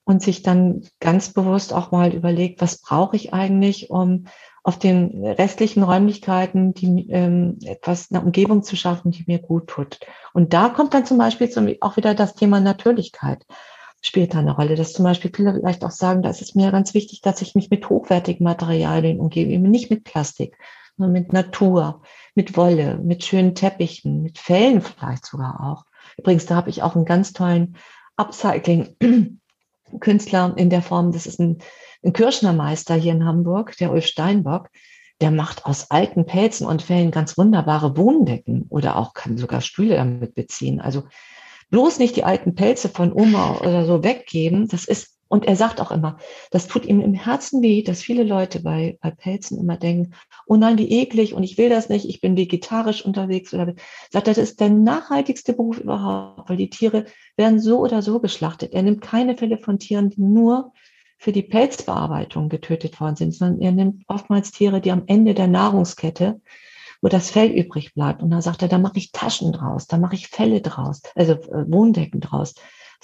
und 0.05 0.23
sich 0.23 0.43
dann 0.43 0.83
ganz 1.01 1.33
bewusst 1.33 1.73
auch 1.73 1.91
mal 1.91 2.15
überlegt, 2.15 2.61
was 2.61 2.81
brauche 2.81 3.17
ich 3.17 3.33
eigentlich, 3.33 3.91
um 3.91 4.27
auf 4.63 4.79
den 4.79 5.27
restlichen 5.27 5.83
Räumlichkeiten 5.83 6.73
die, 6.73 7.09
ähm, 7.11 7.59
etwas 7.65 8.11
eine 8.11 8.23
Umgebung 8.23 8.63
zu 8.63 8.77
schaffen, 8.77 9.11
die 9.11 9.25
mir 9.27 9.39
gut 9.39 9.69
tut. 9.69 10.01
Und 10.33 10.55
da 10.55 10.71
kommt 10.71 10.95
dann 10.95 11.05
zum 11.05 11.19
Beispiel 11.19 11.51
zum, 11.51 11.69
auch 11.81 11.97
wieder 11.97 12.15
das 12.15 12.35
Thema 12.35 12.61
Natürlichkeit 12.61 13.45
spielt 14.05 14.35
da 14.35 14.39
eine 14.39 14.55
Rolle. 14.55 14.77
Dass 14.77 14.93
zum 14.93 15.05
Beispiel 15.05 15.33
viele 15.35 15.55
vielleicht 15.55 15.85
auch 15.85 15.91
sagen, 15.91 16.23
da 16.23 16.31
ist 16.31 16.43
es 16.43 16.55
mir 16.55 16.71
ganz 16.71 16.95
wichtig, 16.95 17.23
dass 17.23 17.43
ich 17.43 17.55
mich 17.55 17.71
mit 17.71 17.89
hochwertigen 17.89 18.45
Materialien 18.45 19.19
umgebe, 19.19 19.51
eben 19.51 19.71
nicht 19.71 19.91
mit 19.91 20.05
Plastik, 20.05 20.57
sondern 20.97 21.13
mit 21.13 21.33
Natur, 21.33 22.03
mit 22.35 22.57
Wolle, 22.57 22.99
mit 22.99 23.25
schönen 23.25 23.55
Teppichen, 23.55 24.23
mit 24.23 24.39
Fellen 24.39 24.83
vielleicht 24.83 25.25
sogar 25.25 25.61
auch. 25.61 25.85
Übrigens, 26.19 26.47
da 26.47 26.55
habe 26.57 26.71
ich 26.71 26.83
auch 26.83 26.95
einen 26.95 27.07
ganz 27.07 27.33
tollen 27.33 27.77
Upcycling 28.17 29.41
Künstler 30.01 30.55
in 30.57 30.71
der 30.71 30.83
Form, 30.83 31.13
das 31.13 31.27
ist 31.27 31.41
ein, 31.41 31.59
ein 32.05 32.13
Kirschnermeister 32.13 32.95
hier 32.95 33.13
in 33.13 33.25
Hamburg, 33.25 33.77
der 33.79 33.93
Ulf 33.93 34.07
Steinbock, 34.07 34.69
der 35.21 35.31
macht 35.31 35.65
aus 35.65 35.91
alten 35.91 36.27
Pelzen 36.27 36.67
und 36.67 36.83
Fellen 36.83 37.11
ganz 37.11 37.39
wunderbare 37.39 37.97
Wohndecken 37.97 38.67
oder 38.69 38.97
auch 38.97 39.15
kann 39.15 39.39
sogar 39.39 39.61
Stühle 39.61 39.97
damit 39.97 40.35
beziehen. 40.35 40.81
Also 40.81 41.05
bloß 41.71 41.99
nicht 41.99 42.17
die 42.17 42.25
alten 42.25 42.55
Pelze 42.55 42.89
von 42.89 43.13
Oma 43.13 43.59
oder 43.61 43.87
so 43.87 44.03
weggeben. 44.03 44.69
Das 44.69 44.85
ist 44.85 45.14
und 45.29 45.47
er 45.47 45.57
sagt 45.57 45.81
auch 45.81 45.91
immer, 45.91 46.19
das 46.51 46.67
tut 46.67 46.87
ihm 46.87 47.01
im 47.01 47.15
Herzen 47.15 47.63
weh, 47.63 47.83
dass 47.83 48.03
viele 48.03 48.23
Leute 48.23 48.61
bei, 48.61 48.99
bei 49.01 49.11
Pelzen 49.11 49.59
immer 49.59 49.77
denken, 49.77 50.15
oh 50.47 50.57
nein, 50.57 50.79
wie 50.79 50.91
eklig 50.91 51.35
und 51.35 51.43
ich 51.43 51.59
will 51.59 51.69
das 51.69 51.89
nicht, 51.89 52.09
ich 52.09 52.21
bin 52.21 52.37
vegetarisch 52.37 53.05
unterwegs. 53.05 53.53
Oder 53.55 53.75
sagt 54.11 54.27
das 54.27 54.39
ist 54.39 54.61
der 54.61 54.71
nachhaltigste 54.71 55.55
Beruf 55.55 55.79
überhaupt, 55.79 56.49
weil 56.49 56.57
die 56.57 56.71
Tiere 56.71 57.07
werden 57.37 57.61
so 57.61 57.79
oder 57.79 58.03
so 58.03 58.21
geschlachtet. 58.21 58.73
Er 58.73 58.83
nimmt 58.83 59.01
keine 59.01 59.37
Fälle 59.37 59.59
von 59.59 59.79
Tieren, 59.79 60.11
die 60.11 60.21
nur 60.21 60.73
für 61.19 61.33
die 61.33 61.43
Pelzbearbeitung 61.43 62.49
getötet 62.49 63.01
worden 63.01 63.17
sind, 63.17 63.35
sondern 63.35 63.61
er 63.61 63.73
nimmt 63.73 64.05
oftmals 64.09 64.53
Tiere, 64.53 64.81
die 64.81 64.93
am 64.93 65.05
Ende 65.07 65.35
der 65.35 65.49
Nahrungskette, 65.49 66.41
wo 67.01 67.09
das 67.09 67.31
Fell 67.31 67.51
übrig 67.51 67.95
bleibt. 67.95 68.23
Und 68.23 68.31
da 68.31 68.43
sagt 68.43 68.63
er, 68.63 68.69
da 68.69 68.79
mache 68.79 68.99
ich 68.99 69.13
Taschen 69.13 69.53
draus, 69.53 69.87
da 69.87 69.97
mache 69.97 70.15
ich 70.15 70.29
Felle 70.29 70.61
draus, 70.61 71.03
also 71.15 71.33
äh, 71.33 71.71
Wohndecken 71.71 72.21
draus. 72.21 72.55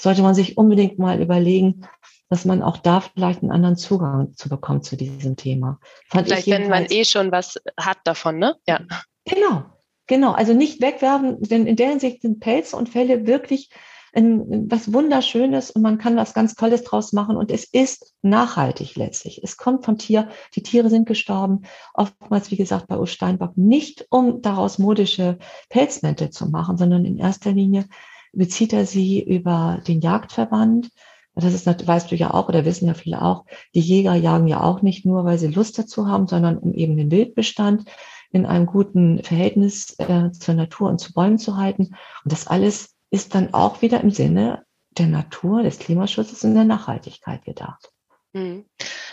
Sollte 0.00 0.22
man 0.22 0.34
sich 0.34 0.56
unbedingt 0.56 0.98
mal 0.98 1.20
überlegen, 1.20 1.86
dass 2.30 2.46
man 2.46 2.62
auch 2.62 2.78
da 2.78 3.00
vielleicht 3.00 3.42
einen 3.42 3.50
anderen 3.50 3.76
Zugang 3.76 4.34
zu 4.34 4.48
bekommt 4.48 4.84
zu 4.84 4.96
diesem 4.96 5.36
Thema. 5.36 5.78
Fand 6.08 6.28
vielleicht, 6.28 6.46
wenn 6.46 6.70
man 6.70 6.86
eh 6.88 7.04
schon 7.04 7.30
was 7.30 7.60
hat 7.76 7.98
davon, 8.04 8.38
ne? 8.38 8.56
Ja. 8.66 8.80
Genau, 9.26 9.64
genau. 10.06 10.32
Also 10.32 10.54
nicht 10.54 10.80
wegwerfen, 10.80 11.42
denn 11.42 11.66
in 11.66 11.76
der 11.76 11.90
Hinsicht 11.90 12.22
sind 12.22 12.40
Pelze 12.40 12.76
und 12.76 12.88
Felle 12.88 13.26
wirklich 13.26 13.70
ein, 14.12 14.70
was 14.70 14.92
Wunderschönes 14.92 15.70
und 15.70 15.82
man 15.82 15.98
kann 15.98 16.16
was 16.16 16.34
ganz 16.34 16.54
Tolles 16.54 16.82
draus 16.82 17.12
machen 17.12 17.36
und 17.36 17.50
es 17.50 17.64
ist 17.64 18.14
nachhaltig 18.22 18.96
letztlich. 18.96 19.40
Es 19.42 19.56
kommt 19.56 19.84
vom 19.84 19.98
Tier, 19.98 20.28
die 20.54 20.62
Tiere 20.62 20.90
sind 20.90 21.06
gestorben, 21.06 21.62
oftmals, 21.94 22.50
wie 22.50 22.56
gesagt, 22.56 22.86
bei 22.88 22.96
Ulf 22.96 23.10
Steinbock, 23.10 23.56
nicht 23.56 24.06
um 24.10 24.40
daraus 24.40 24.78
modische 24.78 25.38
Pelzmäntel 25.68 26.30
zu 26.30 26.46
machen, 26.46 26.76
sondern 26.76 27.04
in 27.04 27.18
erster 27.18 27.52
Linie 27.52 27.84
bezieht 28.32 28.72
er 28.72 28.86
sie 28.86 29.22
über 29.22 29.80
den 29.86 30.00
Jagdverband, 30.00 30.90
das 31.34 31.54
ist, 31.54 31.66
weißt 31.66 32.10
du 32.10 32.16
ja 32.16 32.34
auch 32.34 32.48
oder 32.48 32.64
wissen 32.64 32.86
ja 32.86 32.94
viele 32.94 33.22
auch, 33.22 33.44
die 33.74 33.80
Jäger 33.80 34.14
jagen 34.14 34.46
ja 34.46 34.62
auch 34.62 34.82
nicht 34.82 35.06
nur, 35.06 35.24
weil 35.24 35.38
sie 35.38 35.48
Lust 35.48 35.78
dazu 35.78 36.06
haben, 36.06 36.26
sondern 36.26 36.58
um 36.58 36.74
eben 36.74 36.96
den 36.96 37.10
Wildbestand 37.10 37.84
in 38.32 38.46
einem 38.46 38.66
guten 38.66 39.22
Verhältnis 39.22 39.98
äh, 39.98 40.30
zur 40.32 40.54
Natur 40.54 40.88
und 40.88 40.98
zu 40.98 41.12
Bäumen 41.12 41.38
zu 41.38 41.56
halten. 41.56 41.94
Und 42.24 42.32
das 42.32 42.46
alles 42.46 42.94
ist 43.10 43.34
dann 43.34 43.54
auch 43.54 43.82
wieder 43.82 44.00
im 44.00 44.10
Sinne 44.10 44.64
der 44.98 45.06
Natur, 45.06 45.62
des 45.62 45.78
Klimaschutzes 45.78 46.44
und 46.44 46.54
der 46.54 46.64
Nachhaltigkeit 46.64 47.44
gedacht. 47.44 47.90
Mhm. 48.32 48.66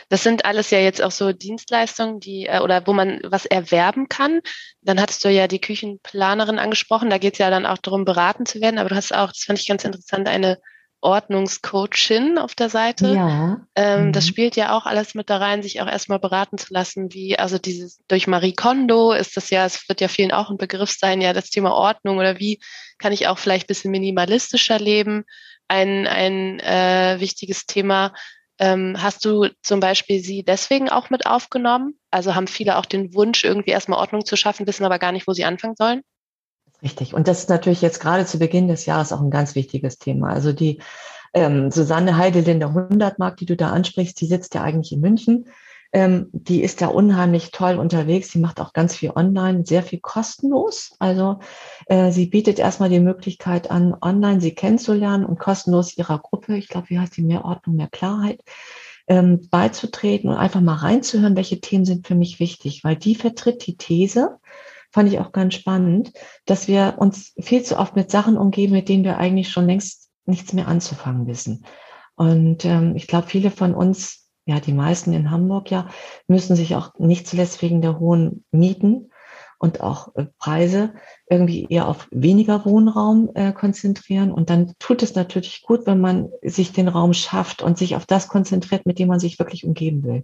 Das 0.09 0.23
sind 0.23 0.45
alles 0.45 0.71
ja 0.71 0.79
jetzt 0.79 1.01
auch 1.01 1.11
so 1.11 1.33
Dienstleistungen, 1.33 2.19
die 2.19 2.45
äh, 2.45 2.59
oder 2.59 2.85
wo 2.87 2.93
man 2.93 3.19
was 3.23 3.45
erwerben 3.45 4.07
kann. 4.07 4.41
Dann 4.81 5.01
hattest 5.01 5.23
du 5.25 5.29
ja 5.29 5.47
die 5.47 5.61
Küchenplanerin 5.61 6.59
angesprochen. 6.59 7.09
Da 7.09 7.17
geht 7.17 7.33
es 7.33 7.39
ja 7.39 7.49
dann 7.49 7.65
auch 7.65 7.77
darum, 7.77 8.05
beraten 8.05 8.45
zu 8.45 8.61
werden. 8.61 8.79
Aber 8.79 8.89
du 8.89 8.95
hast 8.95 9.13
auch, 9.13 9.29
das 9.29 9.43
fand 9.43 9.59
ich 9.59 9.67
ganz 9.67 9.83
interessant, 9.83 10.27
eine 10.27 10.57
Ordnungscoachin 11.01 12.37
auf 12.37 12.55
der 12.55 12.69
Seite. 12.69 13.13
Ja. 13.13 13.61
Ähm, 13.75 14.07
mhm. 14.07 14.13
Das 14.13 14.27
spielt 14.27 14.55
ja 14.55 14.75
auch 14.75 14.85
alles 14.85 15.13
mit 15.13 15.29
da 15.29 15.37
rein, 15.37 15.61
sich 15.61 15.81
auch 15.81 15.87
erstmal 15.87 16.19
beraten 16.19 16.57
zu 16.57 16.73
lassen, 16.73 17.13
wie, 17.13 17.37
also 17.37 17.57
dieses, 17.57 17.99
durch 18.07 18.27
Marie 18.27 18.53
Kondo 18.53 19.11
ist 19.11 19.37
das 19.37 19.49
ja, 19.49 19.65
es 19.65 19.87
wird 19.87 20.01
ja 20.01 20.07
vielen 20.07 20.31
auch 20.31 20.49
ein 20.49 20.57
Begriff 20.57 20.91
sein, 20.91 21.21
ja, 21.21 21.33
das 21.33 21.49
Thema 21.49 21.73
Ordnung 21.73 22.17
oder 22.17 22.39
wie 22.39 22.59
kann 22.97 23.13
ich 23.13 23.27
auch 23.27 23.37
vielleicht 23.37 23.67
bisschen 23.67 23.91
minimalistischer 23.91 24.79
leben. 24.79 25.25
Ein, 25.67 26.07
ein 26.07 26.59
äh, 26.61 27.17
wichtiges 27.19 27.65
Thema. 27.65 28.13
Ähm, 28.59 28.95
hast 28.99 29.23
du 29.23 29.47
zum 29.61 29.79
Beispiel 29.79 30.19
sie 30.19 30.43
deswegen 30.43 30.89
auch 30.89 31.09
mit 31.09 31.25
aufgenommen? 31.25 31.99
Also 32.11 32.35
haben 32.35 32.47
viele 32.47 32.77
auch 32.77 32.85
den 32.85 33.13
Wunsch, 33.13 33.43
irgendwie 33.43 33.71
erstmal 33.71 33.99
Ordnung 33.99 34.25
zu 34.25 34.35
schaffen, 34.35 34.65
wissen 34.67 34.85
aber 34.85 34.99
gar 34.99 35.11
nicht, 35.11 35.27
wo 35.27 35.33
sie 35.33 35.45
anfangen 35.45 35.75
sollen? 35.77 36.01
Richtig. 36.81 37.13
Und 37.13 37.27
das 37.27 37.39
ist 37.39 37.49
natürlich 37.49 37.81
jetzt 37.81 37.99
gerade 37.99 38.25
zu 38.25 38.39
Beginn 38.39 38.67
des 38.67 38.85
Jahres 38.85 39.11
auch 39.11 39.21
ein 39.21 39.31
ganz 39.31 39.55
wichtiges 39.55 39.97
Thema. 39.97 40.29
Also 40.29 40.53
die 40.53 40.81
ähm, 41.33 41.71
Susanne 41.71 42.17
Heidelin 42.17 42.59
der 42.59 42.73
Hundertmark, 42.73 43.37
die 43.37 43.45
du 43.45 43.55
da 43.55 43.71
ansprichst, 43.71 44.19
die 44.21 44.27
sitzt 44.27 44.53
ja 44.55 44.61
eigentlich 44.63 44.91
in 44.91 45.01
München. 45.01 45.49
Ähm, 45.97 46.27
die 46.31 46.61
ist 46.61 46.81
da 46.81 46.89
unheimlich 46.89 47.49
toll 47.49 47.79
unterwegs. 47.79 48.29
Sie 48.29 48.37
macht 48.37 48.61
auch 48.61 48.71
ganz 48.71 48.95
viel 48.95 49.09
online, 49.15 49.65
sehr 49.65 49.81
viel 49.81 49.99
kostenlos. 49.99 50.95
Also 50.99 51.39
äh, 51.87 52.11
sie 52.11 52.27
bietet 52.27 52.59
erstmal 52.59 52.89
die 52.89 52.99
Möglichkeit 52.99 53.71
an, 53.71 53.95
online 53.99 54.39
sie 54.39 54.53
kennenzulernen 54.53 55.25
und 55.25 55.39
kostenlos 55.39 55.97
ihrer 55.97 56.19
Gruppe, 56.19 56.55
ich 56.55 56.67
glaube, 56.67 56.91
wie 56.91 56.99
heißt 56.99 57.17
die, 57.17 57.23
mehr 57.23 57.45
Ordnung, 57.45 57.77
mehr 57.77 57.87
Klarheit, 57.87 58.43
ähm, 59.07 59.47
beizutreten 59.49 60.29
und 60.29 60.35
einfach 60.35 60.61
mal 60.61 60.75
reinzuhören, 60.75 61.35
welche 61.35 61.61
Themen 61.61 61.85
sind 61.85 62.05
für 62.05 62.13
mich 62.13 62.39
wichtig, 62.39 62.83
weil 62.83 62.95
die 62.95 63.15
vertritt 63.15 63.65
die 63.65 63.75
These, 63.75 64.37
fand 64.91 65.11
ich 65.11 65.17
auch 65.17 65.31
ganz 65.31 65.55
spannend, 65.55 66.13
dass 66.45 66.67
wir 66.67 66.97
uns 66.99 67.33
viel 67.39 67.63
zu 67.63 67.79
oft 67.79 67.95
mit 67.95 68.11
Sachen 68.11 68.37
umgeben, 68.37 68.73
mit 68.73 68.87
denen 68.87 69.03
wir 69.03 69.17
eigentlich 69.17 69.49
schon 69.49 69.65
längst 69.65 70.11
nichts 70.27 70.53
mehr 70.53 70.67
anzufangen 70.67 71.25
wissen. 71.25 71.65
Und 72.13 72.65
ähm, 72.65 72.95
ich 72.95 73.07
glaube, 73.07 73.25
viele 73.25 73.49
von 73.49 73.73
uns, 73.73 74.26
ja, 74.47 74.61
die 74.61 74.73
meisten 74.73 75.11
in 75.11 75.29
Hamburg 75.29 75.69
ja, 75.69 75.89
müssen 76.27 76.55
sich 76.55 76.75
auch 76.75 76.97
nicht 76.97 77.27
zuletzt 77.27 77.61
wegen 77.61 77.81
der 77.81 77.99
hohen 77.99 78.45
Mieten 78.51 79.11
und 79.59 79.81
auch 79.81 80.15
äh, 80.15 80.25
Preise 80.39 80.93
irgendwie 81.29 81.67
eher 81.69 81.87
auf 81.87 82.07
weniger 82.11 82.63
Wohnraum 82.65 83.29
äh, 83.35 83.51
konzentrieren. 83.51 84.31
Und 84.31 84.49
dann 84.49 84.73
tut 84.79 85.03
es 85.03 85.15
natürlich 85.15 85.63
gut, 85.63 85.85
wenn 85.85 85.99
man 85.99 86.29
sich 86.41 86.71
den 86.71 86.87
Raum 86.87 87.13
schafft 87.13 87.61
und 87.61 87.77
sich 87.77 87.97
auf 87.97 88.05
das 88.05 88.29
konzentriert, 88.29 88.85
mit 88.85 88.99
dem 88.99 89.09
man 89.09 89.19
sich 89.19 89.37
wirklich 89.37 89.65
umgeben 89.65 90.03
will. 90.03 90.23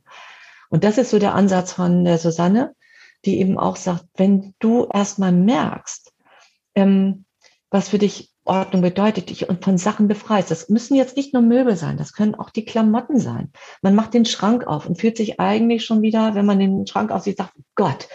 Und 0.69 0.85
das 0.85 0.97
ist 0.97 1.09
so 1.09 1.19
der 1.19 1.35
Ansatz 1.35 1.73
von 1.73 2.05
der 2.05 2.17
Susanne, 2.17 2.73
die 3.25 3.39
eben 3.41 3.57
auch 3.57 3.75
sagt, 3.75 4.05
wenn 4.15 4.53
du 4.59 4.87
erstmal 4.91 5.33
merkst, 5.33 6.13
ähm, 6.75 7.25
was 7.69 7.89
für 7.89 7.97
dich 7.97 8.32
Ordnung 8.45 8.81
bedeutet, 8.81 9.29
dich 9.29 9.47
und 9.49 9.63
von 9.63 9.77
Sachen 9.77 10.07
befreist. 10.07 10.51
Das 10.51 10.69
müssen 10.69 10.95
jetzt 10.95 11.15
nicht 11.15 11.33
nur 11.33 11.41
Möbel 11.41 11.75
sein, 11.75 11.97
das 11.97 12.13
können 12.13 12.35
auch 12.35 12.49
die 12.49 12.65
Klamotten 12.65 13.19
sein. 13.19 13.51
Man 13.81 13.95
macht 13.95 14.13
den 14.13 14.25
Schrank 14.25 14.67
auf 14.67 14.85
und 14.85 14.99
fühlt 14.99 15.17
sich 15.17 15.39
eigentlich 15.39 15.85
schon 15.85 16.01
wieder, 16.01 16.35
wenn 16.35 16.45
man 16.45 16.59
den 16.59 16.85
Schrank 16.87 17.11
aufsieht, 17.11 17.37
sagt, 17.37 17.53
Gott, 17.75 18.07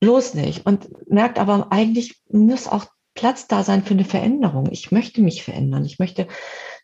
bloß 0.00 0.34
nicht. 0.34 0.66
Und 0.66 0.88
merkt 1.08 1.38
aber, 1.38 1.68
eigentlich 1.70 2.20
muss 2.30 2.68
auch 2.68 2.86
Platz 3.14 3.46
da 3.46 3.62
sein 3.62 3.84
für 3.84 3.94
eine 3.94 4.04
Veränderung. 4.04 4.68
Ich 4.70 4.90
möchte 4.90 5.22
mich 5.22 5.44
verändern. 5.44 5.84
Ich 5.84 5.98
möchte 5.98 6.26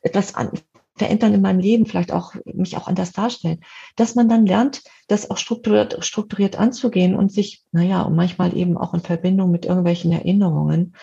etwas 0.03 0.35
an, 0.35 0.53
verändern 0.97 1.35
in 1.35 1.41
meinem 1.41 1.61
Leben, 1.61 1.87
vielleicht 1.87 2.13
auch 2.13 2.35
mich 2.45 2.77
auch 2.77 2.87
anders 2.87 3.13
darstellen, 3.13 3.61
dass 3.97 4.15
man 4.15 4.29
dann 4.29 4.47
lernt, 4.47 4.83
das 5.09 5.31
auch 5.31 5.39
strukturiert, 5.39 6.05
strukturiert 6.05 6.59
anzugehen 6.59 7.17
und 7.17 7.33
sich, 7.33 7.65
naja, 7.73 8.03
und 8.03 8.15
manchmal 8.15 8.57
eben 8.57 8.77
auch 8.77 8.95
in 8.95 9.01
Verbindung 9.01 9.51
mit 9.51 9.65
irgendwelchen 9.65 10.13
Erinnerungen, 10.13 10.95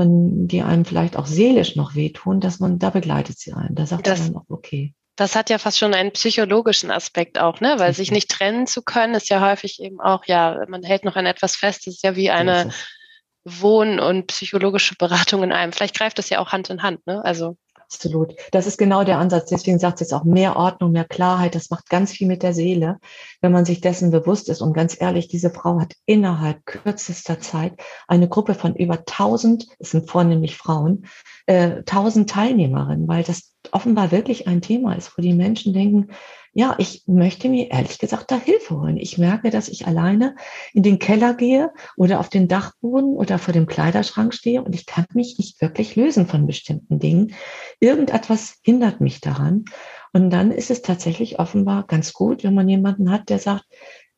von 0.00 0.48
die 0.48 0.62
einem 0.62 0.86
vielleicht 0.86 1.16
auch 1.16 1.26
seelisch 1.26 1.76
noch 1.76 1.94
wehtun, 1.94 2.40
dass 2.40 2.58
man 2.58 2.78
da 2.78 2.88
begleitet 2.88 3.38
sie 3.38 3.52
ein. 3.52 3.74
Da 3.74 3.84
sagt 3.84 4.06
das, 4.06 4.20
man 4.20 4.32
dann 4.32 4.42
auch, 4.42 4.46
okay. 4.48 4.94
Das 5.16 5.36
hat 5.36 5.50
ja 5.50 5.58
fast 5.58 5.78
schon 5.78 5.92
einen 5.92 6.12
psychologischen 6.12 6.90
Aspekt 6.90 7.38
auch, 7.38 7.60
ne? 7.60 7.74
Weil 7.76 7.92
sich 7.92 8.10
nicht 8.10 8.30
trennen 8.30 8.66
zu 8.66 8.80
können, 8.80 9.14
ist 9.14 9.28
ja 9.28 9.46
häufig 9.46 9.82
eben 9.82 10.00
auch, 10.00 10.24
ja, 10.24 10.64
man 10.68 10.82
hält 10.82 11.04
noch 11.04 11.16
an 11.16 11.26
etwas 11.26 11.54
fest, 11.54 11.86
das 11.86 11.96
ist 11.96 12.02
ja 12.02 12.16
wie 12.16 12.30
eine 12.30 12.72
Wohn- 13.44 14.00
und 14.00 14.28
psychologische 14.28 14.94
Beratung 14.94 15.42
in 15.42 15.52
einem. 15.52 15.72
Vielleicht 15.72 15.98
greift 15.98 16.18
das 16.18 16.30
ja 16.30 16.38
auch 16.38 16.52
Hand 16.52 16.70
in 16.70 16.82
Hand, 16.82 17.06
ne? 17.06 17.22
Also. 17.22 17.58
Absolut. 17.92 18.36
Das 18.52 18.68
ist 18.68 18.78
genau 18.78 19.02
der 19.02 19.18
Ansatz. 19.18 19.50
Deswegen 19.50 19.80
sagt 19.80 20.00
es 20.00 20.12
auch 20.12 20.22
mehr 20.22 20.56
Ordnung, 20.56 20.92
mehr 20.92 21.04
Klarheit. 21.04 21.56
Das 21.56 21.70
macht 21.70 21.90
ganz 21.90 22.12
viel 22.12 22.28
mit 22.28 22.44
der 22.44 22.54
Seele, 22.54 22.98
wenn 23.40 23.50
man 23.50 23.64
sich 23.64 23.80
dessen 23.80 24.12
bewusst 24.12 24.48
ist. 24.48 24.60
Und 24.60 24.74
ganz 24.74 25.00
ehrlich, 25.00 25.26
diese 25.26 25.50
Frau 25.50 25.80
hat 25.80 25.94
innerhalb 26.06 26.64
kürzester 26.66 27.40
Zeit 27.40 27.74
eine 28.06 28.28
Gruppe 28.28 28.54
von 28.54 28.76
über 28.76 28.98
1000, 28.98 29.66
es 29.80 29.90
sind 29.90 30.08
vornehmlich 30.08 30.56
Frauen, 30.56 31.06
äh, 31.46 31.82
1000 31.82 32.30
Teilnehmerinnen, 32.30 33.08
weil 33.08 33.24
das 33.24 33.54
offenbar 33.72 34.12
wirklich 34.12 34.46
ein 34.46 34.62
Thema 34.62 34.94
ist, 34.94 35.18
wo 35.18 35.22
die 35.22 35.34
Menschen 35.34 35.74
denken, 35.74 36.12
ja, 36.52 36.74
ich 36.78 37.04
möchte 37.06 37.48
mir 37.48 37.70
ehrlich 37.70 37.98
gesagt 37.98 38.30
da 38.30 38.38
Hilfe 38.38 38.80
holen. 38.80 38.96
Ich 38.96 39.18
merke, 39.18 39.50
dass 39.50 39.68
ich 39.68 39.86
alleine 39.86 40.34
in 40.72 40.82
den 40.82 40.98
Keller 40.98 41.34
gehe 41.34 41.72
oder 41.96 42.18
auf 42.18 42.28
den 42.28 42.48
Dachboden 42.48 43.14
oder 43.14 43.38
vor 43.38 43.54
dem 43.54 43.66
Kleiderschrank 43.66 44.34
stehe 44.34 44.62
und 44.62 44.74
ich 44.74 44.84
kann 44.84 45.06
mich 45.14 45.38
nicht 45.38 45.60
wirklich 45.60 45.94
lösen 45.94 46.26
von 46.26 46.46
bestimmten 46.46 46.98
Dingen. 46.98 47.34
Irgendetwas 47.78 48.56
hindert 48.62 49.00
mich 49.00 49.20
daran. 49.20 49.64
Und 50.12 50.30
dann 50.30 50.50
ist 50.50 50.72
es 50.72 50.82
tatsächlich 50.82 51.38
offenbar 51.38 51.86
ganz 51.86 52.12
gut, 52.12 52.42
wenn 52.42 52.54
man 52.54 52.68
jemanden 52.68 53.12
hat, 53.12 53.28
der 53.28 53.38
sagt, 53.38 53.64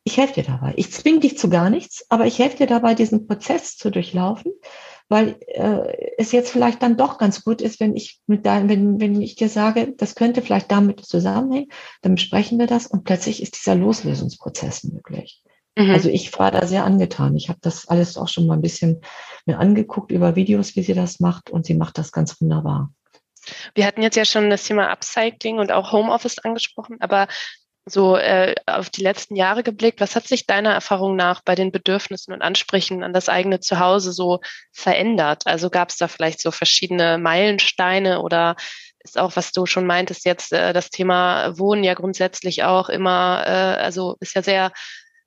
ich 0.03 0.17
helfe 0.17 0.41
dir 0.41 0.43
dabei. 0.43 0.73
Ich 0.75 0.91
zwinge 0.91 1.19
dich 1.19 1.37
zu 1.37 1.49
gar 1.49 1.69
nichts, 1.69 2.05
aber 2.09 2.25
ich 2.25 2.39
helfe 2.39 2.57
dir 2.57 2.67
dabei, 2.67 2.95
diesen 2.95 3.27
Prozess 3.27 3.77
zu 3.77 3.91
durchlaufen 3.91 4.51
weil 5.13 5.37
äh, 5.45 6.15
es 6.17 6.31
jetzt 6.31 6.51
vielleicht 6.51 6.81
dann 6.81 6.97
doch 6.97 7.19
ganz 7.19 7.43
gut 7.43 7.61
ist, 7.61 7.79
wenn 7.79 7.95
ich 7.95 8.19
mit 8.25 8.47
deinem, 8.47 8.67
wenn, 8.67 8.99
wenn 8.99 9.21
ich 9.21 9.35
dir 9.35 9.47
sage, 9.47 9.93
das 9.95 10.15
könnte 10.15 10.41
vielleicht 10.41 10.71
damit 10.71 11.05
zusammenhängen, 11.05 11.69
dann 12.01 12.15
besprechen 12.15 12.57
wir 12.57 12.65
das 12.65 12.87
und 12.87 13.03
plötzlich 13.03 13.43
ist 13.43 13.55
dieser 13.55 13.75
Loslösungsprozess 13.75 14.85
möglich. 14.85 15.43
Mhm. 15.77 15.91
Also 15.91 16.09
ich 16.09 16.35
war 16.39 16.49
da 16.49 16.65
sehr 16.65 16.83
angetan. 16.83 17.35
Ich 17.35 17.49
habe 17.49 17.59
das 17.61 17.87
alles 17.87 18.17
auch 18.17 18.27
schon 18.27 18.47
mal 18.47 18.55
ein 18.55 18.63
bisschen 18.63 19.01
mir 19.45 19.59
angeguckt 19.59 20.11
über 20.11 20.35
Videos, 20.35 20.75
wie 20.75 20.81
sie 20.81 20.95
das 20.95 21.19
macht 21.19 21.51
und 21.51 21.67
sie 21.67 21.75
macht 21.75 21.99
das 21.99 22.11
ganz 22.11 22.41
wunderbar. 22.41 22.91
Wir 23.75 23.85
hatten 23.85 24.01
jetzt 24.01 24.17
ja 24.17 24.25
schon 24.25 24.49
das 24.49 24.63
Thema 24.63 24.89
Upcycling 24.89 25.59
und 25.59 25.71
auch 25.71 25.91
Homeoffice 25.91 26.39
angesprochen, 26.39 26.97
aber 27.01 27.27
so 27.85 28.15
äh, 28.15 28.55
auf 28.65 28.89
die 28.89 29.01
letzten 29.01 29.35
Jahre 29.35 29.63
geblickt, 29.63 29.99
was 29.99 30.15
hat 30.15 30.27
sich 30.27 30.45
deiner 30.45 30.73
Erfahrung 30.73 31.15
nach 31.15 31.41
bei 31.41 31.55
den 31.55 31.71
Bedürfnissen 31.71 32.33
und 32.33 32.41
Ansprüchen 32.41 33.03
an 33.03 33.13
das 33.13 33.29
eigene 33.29 33.59
Zuhause 33.59 34.13
so 34.13 34.39
verändert? 34.71 35.43
Also 35.45 35.69
gab 35.69 35.89
es 35.89 35.97
da 35.97 36.07
vielleicht 36.07 36.41
so 36.41 36.51
verschiedene 36.51 37.17
Meilensteine 37.17 38.21
oder 38.21 38.55
ist 39.03 39.17
auch, 39.17 39.35
was 39.35 39.51
du 39.51 39.65
schon 39.65 39.85
meintest, 39.85 40.25
jetzt 40.25 40.53
äh, 40.53 40.71
das 40.71 40.89
Thema 40.89 41.57
Wohnen 41.57 41.83
ja 41.83 41.93
grundsätzlich 41.93 42.63
auch 42.63 42.87
immer, 42.87 43.43
äh, 43.45 43.49
also 43.49 44.15
ist 44.21 44.35
ja 44.35 44.41
sehr 44.41 44.71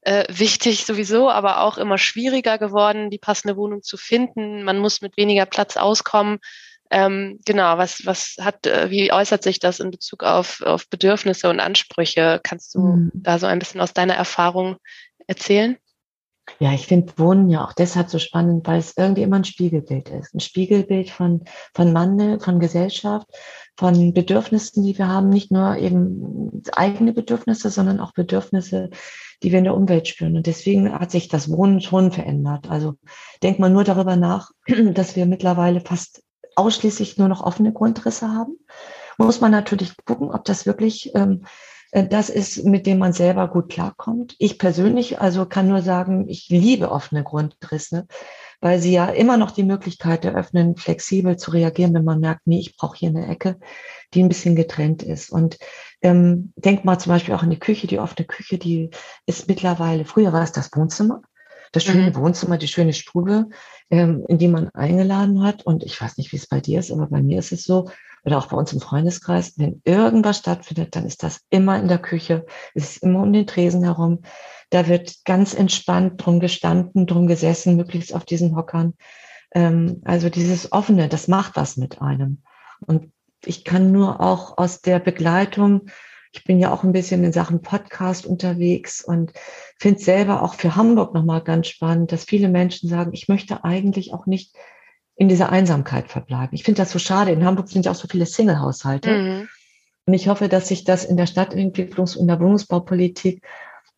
äh, 0.01 0.25
wichtig 0.29 0.87
sowieso, 0.87 1.31
aber 1.31 1.61
auch 1.61 1.77
immer 1.79 1.99
schwieriger 1.99 2.59
geworden, 2.59 3.11
die 3.11 3.19
passende 3.19 3.57
Wohnung 3.57 3.83
zu 3.83 3.97
finden. 3.97 4.63
Man 4.63 4.79
muss 4.79 5.03
mit 5.03 5.17
weniger 5.17 5.47
Platz 5.47 5.77
auskommen. 5.77 6.39
Ähm, 6.91 7.41
genau, 7.45 7.79
was, 7.79 8.03
was 8.05 8.37
hat, 8.41 8.67
äh, 8.67 8.91
wie 8.91 9.13
äußert 9.13 9.43
sich 9.43 9.59
das 9.59 9.81
in 9.81 9.91
Bezug 9.91 10.23
auf, 10.23 10.63
auf 10.63 10.89
Bedürfnisse 10.89 11.51
und 11.51 11.61
Ansprüche? 11.61 12.41
Kannst 12.43 12.75
du 12.75 12.81
mhm. 12.81 13.11
da 13.15 13.39
so 13.39 13.47
ein 13.47 13.59
bisschen 13.59 13.81
aus 13.81 13.93
deiner 13.93 14.15
Erfahrung 14.15 14.77
erzählen? 15.27 15.77
Ja, 16.61 16.73
ich 16.73 16.87
finde 16.87 17.13
Wohnen 17.17 17.51
ja 17.51 17.65
auch 17.65 17.73
deshalb 17.73 18.09
so 18.09 18.19
spannend, 18.19 18.67
weil 18.67 18.79
es 18.79 18.95
irgendwie 18.97 19.23
immer 19.23 19.37
ein 19.37 19.45
Spiegelbild 19.45 20.09
ist. 20.09 20.33
Ein 20.33 20.41
Spiegelbild 20.41 21.11
von, 21.11 21.45
von 21.75 21.93
Mangel, 21.93 22.41
von 22.41 22.61
Gesellschaft, 22.61 23.27
von 23.77 24.15
Bedürfnissen, 24.15 24.85
die 24.85 24.97
wir 24.97 25.09
haben. 25.09 25.29
Nicht 25.29 25.51
nur 25.51 25.77
eben 25.77 26.63
eigene 26.73 27.13
Bedürfnisse, 27.13 27.69
sondern 27.71 28.01
auch 28.01 28.13
Bedürfnisse, 28.13 28.91
die 29.43 29.53
wir 29.53 29.59
in 29.59 29.65
der 29.65 29.75
Umwelt 29.75 30.09
spüren. 30.09 30.37
Und 30.37 30.47
deswegen 30.47 30.93
hat 30.93 31.11
sich 31.11 31.29
das 31.29 31.51
Wohnen 31.51 31.81
schon 31.81 32.13
verändert. 32.13 32.71
Also 32.71 32.95
denkt 33.43 33.59
man 33.59 33.73
nur 33.73 33.85
darüber 33.85 34.17
nach, 34.17 34.51
dass 34.95 35.17
wir 35.17 35.27
mittlerweile 35.27 35.81
fast 35.81 36.23
ausschließlich 36.57 37.19
nur 37.19 37.29
noch 37.29 37.43
offene 37.43 37.73
Grundrisse 37.73 38.33
haben, 38.33 38.59
muss 39.19 39.41
man 39.41 39.53
natürlich 39.53 39.95
gucken, 40.05 40.31
ob 40.31 40.45
das 40.45 40.67
wirklich 40.67 41.15
ähm, 41.15 41.43
äh, 41.93 42.07
das 42.07 42.29
ist, 42.29 42.65
mit 42.65 42.87
dem 42.87 42.99
man 42.99 43.13
selber 43.13 43.49
gut 43.49 43.71
klarkommt. 43.71 44.35
Ich 44.39 44.59
persönlich 44.59 45.21
also 45.21 45.47
kann 45.47 45.69
nur 45.69 45.83
sagen, 45.83 46.29
ich 46.29 46.49
liebe 46.49 46.91
offene 46.91 47.25
Grundrisse, 47.25 48.07
weil 48.61 48.81
sie 48.81 48.93
ja 48.93 49.07
immer 49.07 49.37
noch 49.37 49.51
die 49.51 49.63
Möglichkeit 49.63 50.25
eröffnen, 50.25 50.77
flexibel 50.77 51.37
zu 51.37 51.51
reagieren, 51.51 51.95
wenn 51.95 52.05
man 52.05 52.21
merkt, 52.21 52.47
nee, 52.47 52.61
ich 52.61 52.77
brauche 52.77 52.97
hier 52.97 53.11
eine 53.11 53.29
Ecke, 53.29 53.59
die 54.15 54.23
ein 54.23 54.29
bisschen 54.29 54.57
getrennt 54.57 55.03
ist. 55.03 55.31
Und 55.31 55.59
ähm, 56.03 56.53
denk 56.57 56.85
mal 56.85 56.99
zum 56.99 57.13
Beispiel 57.13 57.35
auch 57.35 57.43
in 57.43 57.51
die 57.51 57.59
Küche, 57.59 57.87
die 57.87 57.99
offene 57.99 58.27
Küche, 58.27 58.59
die 58.59 58.91
ist 59.27 59.49
mittlerweile, 59.49 60.05
früher 60.05 60.33
war 60.33 60.43
es 60.43 60.53
das 60.53 60.71
Wohnzimmer, 60.75 61.23
das 61.73 61.85
schöne 61.85 62.11
mhm. 62.11 62.17
Wohnzimmer, 62.17 62.59
die 62.59 62.69
schöne 62.69 62.93
Stube, 62.93 63.49
ähm, 63.91 64.25
in 64.29 64.39
die 64.39 64.49
man 64.49 64.69
eingeladen 64.71 65.43
hat. 65.43 65.65
Und 65.65 65.83
ich 65.83 66.01
weiß 66.01 66.17
nicht, 66.17 66.33
wie 66.33 66.37
es 66.37 66.49
bei 66.49 66.61
dir 66.61 66.81
ist, 66.81 66.91
aber 66.91 67.07
bei 67.07 67.23
mir 67.23 67.39
ist 67.39 67.53
es 67.53 67.65
so, 67.65 67.89
oder 68.25 68.39
auch 68.39 68.47
bei 68.47 68.57
uns 68.57 68.73
im 68.73 68.81
Freundeskreis, 68.81 69.55
wenn 69.57 69.81
irgendwas 69.85 70.39
stattfindet, 70.39 70.97
dann 70.97 71.07
ist 71.07 71.23
das 71.23 71.43
immer 71.49 71.79
in 71.79 71.87
der 71.87 71.99
Küche, 71.99 72.45
es 72.75 72.97
ist 72.97 73.03
immer 73.05 73.23
um 73.23 73.33
den 73.33 73.47
Tresen 73.47 73.85
herum. 73.85 74.23
Da 74.71 74.89
wird 74.89 75.25
ganz 75.25 75.55
entspannt 75.55 76.25
drum 76.25 76.41
gestanden, 76.41 77.07
drum 77.07 77.29
gesessen, 77.29 77.77
möglichst 77.77 78.13
auf 78.13 78.25
diesen 78.25 78.57
Hockern. 78.57 78.95
Ähm, 79.55 80.03
also 80.05 80.29
dieses 80.29 80.73
Offene, 80.73 81.09
das 81.09 81.29
macht 81.29 81.55
was 81.55 81.77
mit 81.77 82.03
einem. 82.03 82.43
Und 82.81 83.13
ich 83.45 83.65
kann 83.65 83.93
nur 83.93 84.21
auch 84.21 84.59
aus 84.59 84.81
der 84.81 84.99
Begleitung, 84.99 85.83
ich 86.37 86.45
bin 86.45 86.59
ja 86.59 86.73
auch 86.73 86.85
ein 86.85 86.93
bisschen 86.93 87.25
in 87.25 87.33
Sachen 87.33 87.63
Podcast 87.63 88.27
unterwegs 88.27 89.03
und 89.03 89.33
finde 89.79 90.01
selber 90.01 90.43
auch 90.43 90.55
für 90.55 90.77
Hamburg 90.77 91.15
nochmal 91.15 91.41
ganz 91.41 91.69
spannend, 91.69 92.13
dass 92.13 92.25
viele 92.25 92.49
Menschen 92.49 92.89
sagen, 92.89 93.13
ich 93.15 93.29
möchte 93.29 93.65
eigentlich 93.65 94.13
auch 94.13 94.27
nicht 94.27 94.55
in 95.17 95.29
dieser 95.29 95.51
Einsamkeit 95.51 96.11
verbleiben. 96.11 96.51
Ich 96.53 96.63
finde 96.63 96.83
das 96.83 96.91
so 96.91 96.99
schade. 96.99 97.31
In 97.33 97.45
Hamburg 97.45 97.69
sind 97.69 97.87
ja 97.87 97.93
auch 97.93 97.97
so 97.97 98.07
viele 98.07 98.27
Single-Haushalte. 98.27 99.11
Mhm. 99.11 99.49
Und 100.05 100.15
ich 100.15 100.29
hoffe, 100.29 100.49
dass 100.49 100.69
sich 100.69 100.85
das 100.85 101.05
in 101.05 101.17
der 101.17 101.27
Stadtentwicklungs- 101.27 102.17
und 102.17 102.27
der 102.27 102.39
Wohnungsbaupolitik, 102.39 103.43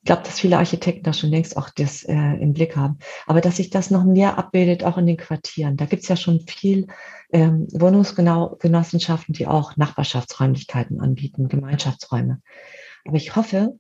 glaube, 0.09 0.23
dass 0.23 0.40
viele 0.40 0.57
Architekten 0.57 1.05
da 1.05 1.12
schon 1.12 1.29
längst 1.29 1.59
auch 1.59 1.68
das 1.68 2.03
äh, 2.03 2.14
im 2.14 2.55
Blick 2.55 2.77
haben, 2.77 2.99
aber 3.27 3.42
dass 3.42 3.59
sich 3.59 3.68
das 3.68 3.90
noch 3.90 4.05
mehr 4.05 4.38
abbildet, 4.38 4.83
auch 4.83 4.97
in 4.97 5.07
den 5.07 5.18
Quartieren. 5.18 5.77
Da 5.77 5.85
gibt 5.85 6.03
es 6.03 6.09
ja 6.09 6.16
schon 6.16 6.40
viel 6.40 6.87
ähm, 7.31 7.66
Wohnungsgenossenschaften, 7.73 9.35
die 9.35 9.47
auch 9.47 9.77
Nachbarschaftsräumlichkeiten 9.77 11.03
anbieten, 11.03 11.49
Gemeinschaftsräume. 11.49 12.40
Aber 13.07 13.16
ich 13.18 13.37
hoffe 13.37 13.79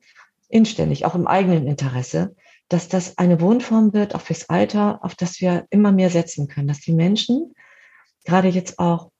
inständig, 0.50 1.06
auch 1.06 1.14
im 1.14 1.26
eigenen 1.26 1.66
Interesse, 1.66 2.36
dass 2.68 2.88
das 2.88 3.16
eine 3.16 3.40
Wohnform 3.40 3.94
wird, 3.94 4.14
auch 4.14 4.20
fürs 4.20 4.50
Alter, 4.50 5.02
auf 5.02 5.14
das 5.14 5.40
wir 5.40 5.64
immer 5.70 5.92
mehr 5.92 6.10
setzen 6.10 6.46
können, 6.46 6.68
dass 6.68 6.80
die 6.80 6.92
Menschen, 6.92 7.54
gerade 8.26 8.48
jetzt 8.48 8.78
auch, 8.78 9.12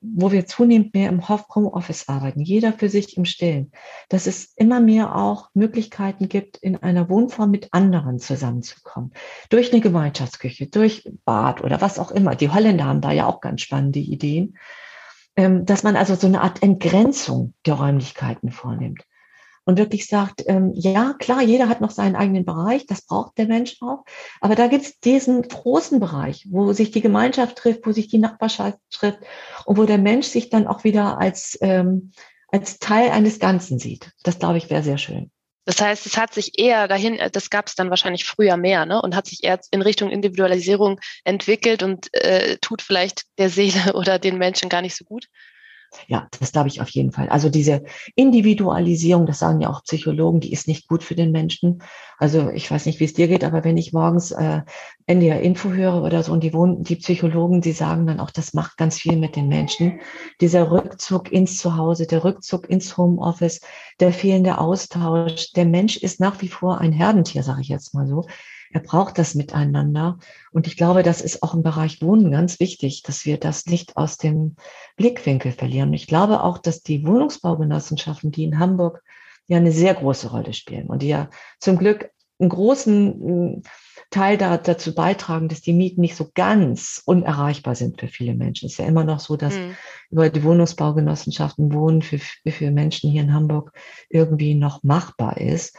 wo 0.00 0.32
wir 0.32 0.46
zunehmend 0.46 0.94
mehr 0.94 1.10
im 1.10 1.28
Homeoffice 1.28 2.08
arbeiten, 2.08 2.40
jeder 2.40 2.72
für 2.72 2.88
sich 2.88 3.16
im 3.16 3.24
Stillen, 3.24 3.70
dass 4.08 4.26
es 4.26 4.52
immer 4.56 4.80
mehr 4.80 5.14
auch 5.14 5.50
Möglichkeiten 5.54 6.28
gibt, 6.28 6.56
in 6.56 6.76
einer 6.76 7.08
Wohnform 7.10 7.50
mit 7.50 7.68
anderen 7.72 8.18
zusammenzukommen. 8.18 9.12
Durch 9.50 9.72
eine 9.72 9.80
Gemeinschaftsküche, 9.80 10.68
durch 10.68 11.10
Bad 11.24 11.62
oder 11.62 11.80
was 11.80 11.98
auch 11.98 12.10
immer. 12.10 12.34
Die 12.34 12.48
Holländer 12.48 12.84
haben 12.84 13.02
da 13.02 13.12
ja 13.12 13.26
auch 13.26 13.40
ganz 13.40 13.60
spannende 13.60 13.98
Ideen, 13.98 14.56
ähm, 15.36 15.66
dass 15.66 15.82
man 15.82 15.96
also 15.96 16.14
so 16.14 16.26
eine 16.26 16.40
Art 16.40 16.62
Entgrenzung 16.62 17.54
der 17.66 17.74
Räumlichkeiten 17.74 18.50
vornimmt 18.50 19.04
und 19.64 19.78
wirklich 19.78 20.06
sagt, 20.06 20.42
ähm, 20.46 20.72
ja, 20.74 21.14
klar, 21.18 21.42
jeder 21.42 21.68
hat 21.68 21.80
noch 21.80 21.90
seinen 21.90 22.16
eigenen 22.16 22.44
Bereich, 22.44 22.86
das 22.86 23.02
braucht 23.02 23.38
der 23.38 23.46
Mensch 23.46 23.76
auch, 23.80 24.04
aber 24.40 24.54
da 24.54 24.66
gibt 24.66 24.84
es 24.84 25.00
diesen 25.00 25.42
großen 25.42 26.00
Bereich, 26.00 26.46
wo 26.50 26.72
sich 26.72 26.90
die 26.90 27.00
Gemeinschaft 27.00 27.56
trifft, 27.56 27.86
wo 27.86 27.92
sich 27.92 28.08
die 28.08 28.18
Nachbarschaft 28.18 28.78
trifft 28.90 29.20
und 29.66 29.76
wo 29.76 29.84
der 29.84 29.98
Mensch 29.98 30.26
sich 30.26 30.50
dann 30.50 30.66
auch 30.66 30.84
wieder 30.84 31.18
als, 31.18 31.58
ähm, 31.60 32.12
als 32.48 32.78
Teil 32.78 33.10
eines 33.10 33.38
Ganzen 33.38 33.78
sieht. 33.78 34.12
Das, 34.22 34.38
glaube 34.38 34.58
ich, 34.58 34.70
wäre 34.70 34.82
sehr 34.82 34.98
schön. 34.98 35.30
Das 35.66 35.80
heißt, 35.80 36.06
es 36.06 36.16
hat 36.16 36.34
sich 36.34 36.58
eher 36.58 36.88
dahin, 36.88 37.20
das 37.32 37.50
gab 37.50 37.68
es 37.68 37.74
dann 37.74 37.90
wahrscheinlich 37.90 38.24
früher 38.24 38.56
mehr, 38.56 38.86
ne? 38.86 39.00
Und 39.00 39.14
hat 39.14 39.26
sich 39.26 39.44
eher 39.44 39.60
in 39.70 39.82
Richtung 39.82 40.10
Individualisierung 40.10 40.98
entwickelt 41.24 41.82
und 41.82 42.12
äh, 42.14 42.56
tut 42.60 42.82
vielleicht 42.82 43.24
der 43.38 43.50
Seele 43.50 43.92
oder 43.94 44.18
den 44.18 44.38
Menschen 44.38 44.68
gar 44.68 44.82
nicht 44.82 44.96
so 44.96 45.04
gut. 45.04 45.26
Ja, 46.06 46.28
das 46.38 46.52
glaube 46.52 46.68
ich 46.68 46.80
auf 46.80 46.88
jeden 46.90 47.12
Fall. 47.12 47.28
Also 47.28 47.48
diese 47.48 47.82
Individualisierung, 48.14 49.26
das 49.26 49.40
sagen 49.40 49.60
ja 49.60 49.70
auch 49.70 49.82
Psychologen, 49.82 50.40
die 50.40 50.52
ist 50.52 50.68
nicht 50.68 50.88
gut 50.88 51.02
für 51.02 51.14
den 51.14 51.32
Menschen. 51.32 51.82
Also 52.18 52.50
ich 52.50 52.70
weiß 52.70 52.86
nicht, 52.86 53.00
wie 53.00 53.04
es 53.04 53.14
dir 53.14 53.28
geht, 53.28 53.44
aber 53.44 53.64
wenn 53.64 53.76
ich 53.76 53.92
morgens 53.92 54.30
äh, 54.30 54.62
NDR 55.06 55.40
Info 55.40 55.70
höre 55.70 56.02
oder 56.02 56.22
so 56.22 56.32
und 56.32 56.44
die, 56.44 56.52
Wohn 56.52 56.82
die 56.82 56.96
Psychologen, 56.96 57.60
die 57.60 57.72
sagen 57.72 58.06
dann 58.06 58.20
auch, 58.20 58.30
das 58.30 58.54
macht 58.54 58.76
ganz 58.76 58.98
viel 58.98 59.16
mit 59.16 59.36
den 59.36 59.48
Menschen. 59.48 60.00
Dieser 60.40 60.70
Rückzug 60.70 61.32
ins 61.32 61.58
Zuhause, 61.58 62.06
der 62.06 62.24
Rückzug 62.24 62.68
ins 62.68 62.96
Homeoffice, 62.96 63.60
der 63.98 64.12
fehlende 64.12 64.58
Austausch. 64.58 65.52
Der 65.52 65.64
Mensch 65.64 65.96
ist 65.96 66.20
nach 66.20 66.40
wie 66.42 66.48
vor 66.48 66.78
ein 66.78 66.92
Herdentier, 66.92 67.42
sage 67.42 67.62
ich 67.62 67.68
jetzt 67.68 67.94
mal 67.94 68.06
so. 68.06 68.26
Er 68.72 68.80
braucht 68.80 69.18
das 69.18 69.34
Miteinander. 69.34 70.18
Und 70.52 70.66
ich 70.66 70.76
glaube, 70.76 71.02
das 71.02 71.20
ist 71.20 71.42
auch 71.42 71.54
im 71.54 71.62
Bereich 71.62 72.00
Wohnen 72.02 72.30
ganz 72.30 72.60
wichtig, 72.60 73.02
dass 73.02 73.24
wir 73.24 73.36
das 73.36 73.66
nicht 73.66 73.96
aus 73.96 74.16
dem 74.16 74.54
Blickwinkel 74.96 75.52
verlieren. 75.52 75.88
Und 75.88 75.94
ich 75.94 76.06
glaube 76.06 76.42
auch, 76.42 76.58
dass 76.58 76.82
die 76.82 77.04
Wohnungsbaugenossenschaften, 77.06 78.30
die 78.30 78.44
in 78.44 78.58
Hamburg 78.60 79.02
ja 79.48 79.56
eine 79.56 79.72
sehr 79.72 79.94
große 79.94 80.30
Rolle 80.30 80.52
spielen 80.52 80.86
und 80.86 81.02
die 81.02 81.08
ja 81.08 81.28
zum 81.58 81.78
Glück 81.78 82.10
einen 82.38 82.48
großen 82.48 83.58
äh, 83.58 83.62
Teil 84.10 84.38
da, 84.38 84.56
dazu 84.56 84.94
beitragen, 84.94 85.48
dass 85.48 85.60
die 85.60 85.72
Mieten 85.72 86.00
nicht 86.00 86.16
so 86.16 86.30
ganz 86.34 87.02
unerreichbar 87.04 87.74
sind 87.74 88.00
für 88.00 88.08
viele 88.08 88.34
Menschen. 88.34 88.66
Es 88.66 88.72
ist 88.72 88.78
ja 88.78 88.86
immer 88.86 89.04
noch 89.04 89.20
so, 89.20 89.36
dass 89.36 89.54
mhm. 89.54 89.76
über 90.10 90.30
die 90.30 90.42
Wohnungsbaugenossenschaften 90.42 91.72
Wohnen 91.72 92.02
für, 92.02 92.18
für 92.18 92.70
Menschen 92.70 93.10
hier 93.10 93.22
in 93.22 93.34
Hamburg 93.34 93.72
irgendwie 94.08 94.54
noch 94.54 94.82
machbar 94.84 95.36
ist 95.38 95.76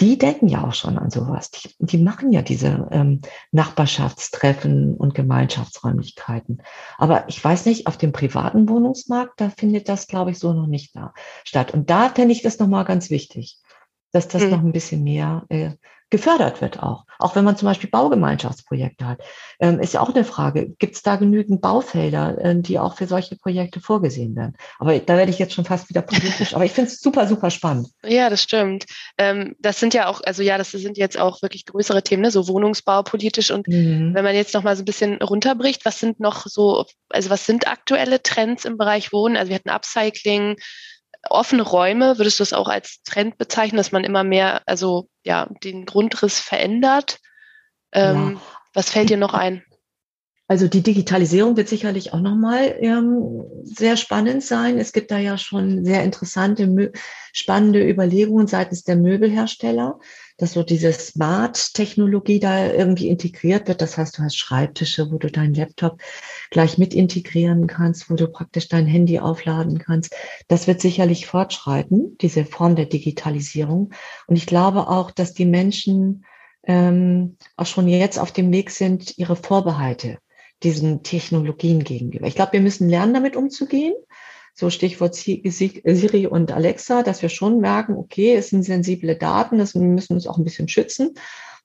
die 0.00 0.16
denken 0.16 0.48
ja 0.48 0.64
auch 0.64 0.74
schon 0.74 0.98
an 0.98 1.10
sowas. 1.10 1.50
Die, 1.50 1.74
die 1.78 1.98
machen 1.98 2.32
ja 2.32 2.42
diese 2.42 2.88
ähm, 2.90 3.20
Nachbarschaftstreffen 3.52 4.96
und 4.96 5.14
Gemeinschaftsräumlichkeiten. 5.14 6.62
Aber 6.96 7.28
ich 7.28 7.42
weiß 7.42 7.66
nicht, 7.66 7.86
auf 7.86 7.98
dem 7.98 8.12
privaten 8.12 8.68
Wohnungsmarkt, 8.68 9.40
da 9.40 9.50
findet 9.50 9.88
das, 9.88 10.06
glaube 10.06 10.30
ich, 10.30 10.38
so 10.38 10.52
noch 10.52 10.66
nicht 10.66 10.96
da 10.96 11.12
statt. 11.44 11.72
Und 11.74 11.90
da 11.90 12.08
fände 12.08 12.32
ich 12.32 12.42
das 12.42 12.58
nochmal 12.58 12.84
ganz 12.84 13.10
wichtig, 13.10 13.58
dass 14.12 14.28
das 14.28 14.42
mhm. 14.42 14.50
noch 14.50 14.60
ein 14.60 14.72
bisschen 14.72 15.04
mehr 15.04 15.44
äh, 15.50 15.72
gefördert 16.10 16.60
wird 16.60 16.82
auch. 16.82 17.04
Auch 17.18 17.36
wenn 17.36 17.44
man 17.44 17.56
zum 17.56 17.66
Beispiel 17.66 17.88
Baugemeinschaftsprojekte 17.88 19.06
hat. 19.06 19.20
Ähm, 19.60 19.78
ist 19.78 19.94
ja 19.94 20.00
auch 20.00 20.14
eine 20.14 20.24
Frage, 20.24 20.70
gibt 20.78 20.96
es 20.96 21.02
da 21.02 21.16
genügend 21.16 21.60
Baufelder, 21.60 22.36
äh, 22.38 22.56
die 22.56 22.78
auch 22.78 22.96
für 22.96 23.06
solche 23.06 23.36
Projekte 23.36 23.80
vorgesehen 23.80 24.34
werden? 24.34 24.56
Aber 24.78 24.98
da 24.98 25.16
werde 25.16 25.30
ich 25.30 25.38
jetzt 25.38 25.54
schon 25.54 25.64
fast 25.64 25.88
wieder 25.88 26.02
politisch. 26.02 26.54
Aber 26.54 26.64
ich 26.64 26.72
finde 26.72 26.90
es 26.90 27.00
super, 27.00 27.26
super 27.26 27.50
spannend. 27.50 27.88
Ja, 28.04 28.28
das 28.28 28.42
stimmt. 28.42 28.86
Ähm, 29.18 29.54
das 29.60 29.78
sind 29.78 29.94
ja 29.94 30.08
auch, 30.08 30.20
also 30.22 30.42
ja, 30.42 30.58
das 30.58 30.72
sind 30.72 30.98
jetzt 30.98 31.18
auch 31.18 31.42
wirklich 31.42 31.66
größere 31.66 32.02
Themen, 32.02 32.22
ne? 32.22 32.30
so 32.30 32.48
Wohnungsbau 32.48 33.02
politisch. 33.02 33.50
Und 33.50 33.68
mhm. 33.68 34.12
wenn 34.14 34.24
man 34.24 34.34
jetzt 34.34 34.54
noch 34.54 34.64
mal 34.64 34.76
so 34.76 34.82
ein 34.82 34.86
bisschen 34.86 35.22
runterbricht, 35.22 35.84
was 35.84 36.00
sind 36.00 36.18
noch 36.18 36.46
so, 36.46 36.84
also 37.08 37.30
was 37.30 37.46
sind 37.46 37.68
aktuelle 37.68 38.22
Trends 38.22 38.64
im 38.64 38.76
Bereich 38.76 39.12
Wohnen? 39.12 39.36
Also 39.36 39.50
wir 39.50 39.56
hatten 39.56 39.70
Upcycling, 39.70 40.56
offene 41.28 41.62
Räume, 41.62 42.18
würdest 42.18 42.38
du 42.38 42.42
das 42.42 42.52
auch 42.52 42.68
als 42.68 43.02
Trend 43.04 43.38
bezeichnen, 43.38 43.76
dass 43.76 43.92
man 43.92 44.04
immer 44.04 44.24
mehr, 44.24 44.62
also 44.66 45.08
ja, 45.22 45.48
den 45.62 45.84
Grundriss 45.84 46.40
verändert? 46.40 47.18
Ähm, 47.92 48.34
ja. 48.34 48.40
Was 48.74 48.90
fällt 48.90 49.10
dir 49.10 49.16
noch 49.16 49.34
ein? 49.34 49.62
Also 50.50 50.66
die 50.66 50.82
Digitalisierung 50.82 51.56
wird 51.56 51.68
sicherlich 51.68 52.12
auch 52.12 52.18
nochmal 52.18 52.74
ähm, 52.80 53.44
sehr 53.62 53.96
spannend 53.96 54.42
sein. 54.42 54.78
Es 54.78 54.92
gibt 54.92 55.12
da 55.12 55.18
ja 55.18 55.38
schon 55.38 55.84
sehr 55.84 56.02
interessante, 56.02 56.92
spannende 57.32 57.88
Überlegungen 57.88 58.48
seitens 58.48 58.82
der 58.82 58.96
Möbelhersteller, 58.96 60.00
dass 60.40 60.52
so 60.52 60.62
diese 60.62 60.92
Smart-Technologie 60.92 62.40
da 62.40 62.72
irgendwie 62.72 63.08
integriert 63.08 63.68
wird. 63.68 63.82
Das 63.82 63.98
heißt, 63.98 64.18
du 64.18 64.22
hast 64.22 64.36
Schreibtische, 64.36 65.10
wo 65.10 65.18
du 65.18 65.30
deinen 65.30 65.54
Laptop 65.54 66.00
gleich 66.50 66.78
mit 66.78 66.94
integrieren 66.94 67.66
kannst, 67.66 68.10
wo 68.10 68.14
du 68.14 68.26
praktisch 68.26 68.68
dein 68.68 68.86
Handy 68.86 69.18
aufladen 69.18 69.78
kannst. 69.78 70.14
Das 70.48 70.66
wird 70.66 70.80
sicherlich 70.80 71.26
fortschreiten, 71.26 72.16
diese 72.20 72.44
Form 72.44 72.74
der 72.74 72.86
Digitalisierung. 72.86 73.92
Und 74.26 74.36
ich 74.36 74.46
glaube 74.46 74.88
auch, 74.88 75.10
dass 75.10 75.34
die 75.34 75.46
Menschen 75.46 76.24
ähm, 76.64 77.36
auch 77.56 77.66
schon 77.66 77.88
jetzt 77.88 78.18
auf 78.18 78.32
dem 78.32 78.52
Weg 78.52 78.70
sind, 78.70 79.18
ihre 79.18 79.36
Vorbehalte 79.36 80.18
diesen 80.62 81.02
Technologien 81.02 81.84
gegenüber. 81.84 82.26
Ich 82.26 82.34
glaube, 82.34 82.52
wir 82.52 82.60
müssen 82.60 82.88
lernen, 82.88 83.14
damit 83.14 83.36
umzugehen. 83.36 83.94
So 84.60 84.68
Stichwort 84.68 85.14
Siri 85.14 86.26
und 86.26 86.52
Alexa, 86.52 87.02
dass 87.02 87.22
wir 87.22 87.30
schon 87.30 87.60
merken, 87.60 87.94
okay, 87.96 88.34
es 88.34 88.50
sind 88.50 88.62
sensible 88.62 89.16
Daten, 89.16 89.56
das 89.56 89.74
müssen 89.74 90.12
uns 90.12 90.26
auch 90.26 90.36
ein 90.36 90.44
bisschen 90.44 90.68
schützen, 90.68 91.14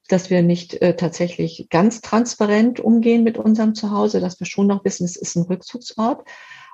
dass 0.08 0.30
wir 0.30 0.42
nicht 0.42 0.82
äh, 0.82 0.96
tatsächlich 0.96 1.68
ganz 1.70 2.00
transparent 2.00 2.80
umgehen 2.80 3.26
mit 3.26 3.38
unserem 3.38 3.76
Zuhause, 3.76 4.22
dass 4.22 4.40
wir 4.40 4.48
schon 4.48 4.68
noch 4.68 4.86
wissen, 4.86 5.04
es 5.04 5.18
ist 5.18 5.36
ein 5.36 5.44
Rückzugsort. 5.44 6.26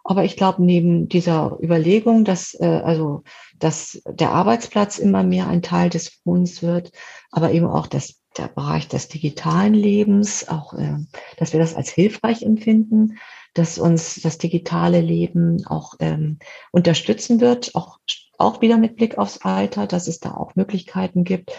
Aber 0.03 0.23
ich 0.23 0.37
glaube, 0.37 0.63
neben 0.63 1.09
dieser 1.09 1.57
Überlegung, 1.59 2.23
dass 2.23 2.53
äh, 2.53 2.67
also 2.67 3.23
dass 3.57 4.03
der 4.07 4.29
Arbeitsplatz 4.29 4.99
immer 4.99 5.23
mehr 5.23 5.47
ein 5.47 5.63
Teil 5.63 5.89
des 5.89 6.19
Wohnens 6.23 6.61
wird, 6.61 6.91
aber 7.31 7.51
eben 7.51 7.65
auch 7.65 7.87
das 7.87 8.21
der 8.37 8.47
Bereich 8.47 8.87
des 8.87 9.07
digitalen 9.07 9.73
Lebens, 9.73 10.47
auch, 10.47 10.73
äh, 10.73 10.97
dass 11.37 11.51
wir 11.51 11.59
das 11.59 11.75
als 11.75 11.89
hilfreich 11.89 12.43
empfinden, 12.43 13.17
dass 13.53 13.77
uns 13.77 14.21
das 14.21 14.37
digitale 14.37 15.01
Leben 15.01 15.65
auch 15.65 15.95
ähm, 15.99 16.39
unterstützen 16.71 17.41
wird, 17.41 17.75
auch, 17.75 17.99
auch 18.37 18.61
wieder 18.61 18.77
mit 18.77 18.95
Blick 18.95 19.17
aufs 19.17 19.39
Alter, 19.39 19.87
dass 19.87 20.07
es 20.07 20.19
da 20.19 20.33
auch 20.33 20.55
Möglichkeiten 20.55 21.23
gibt, 21.23 21.51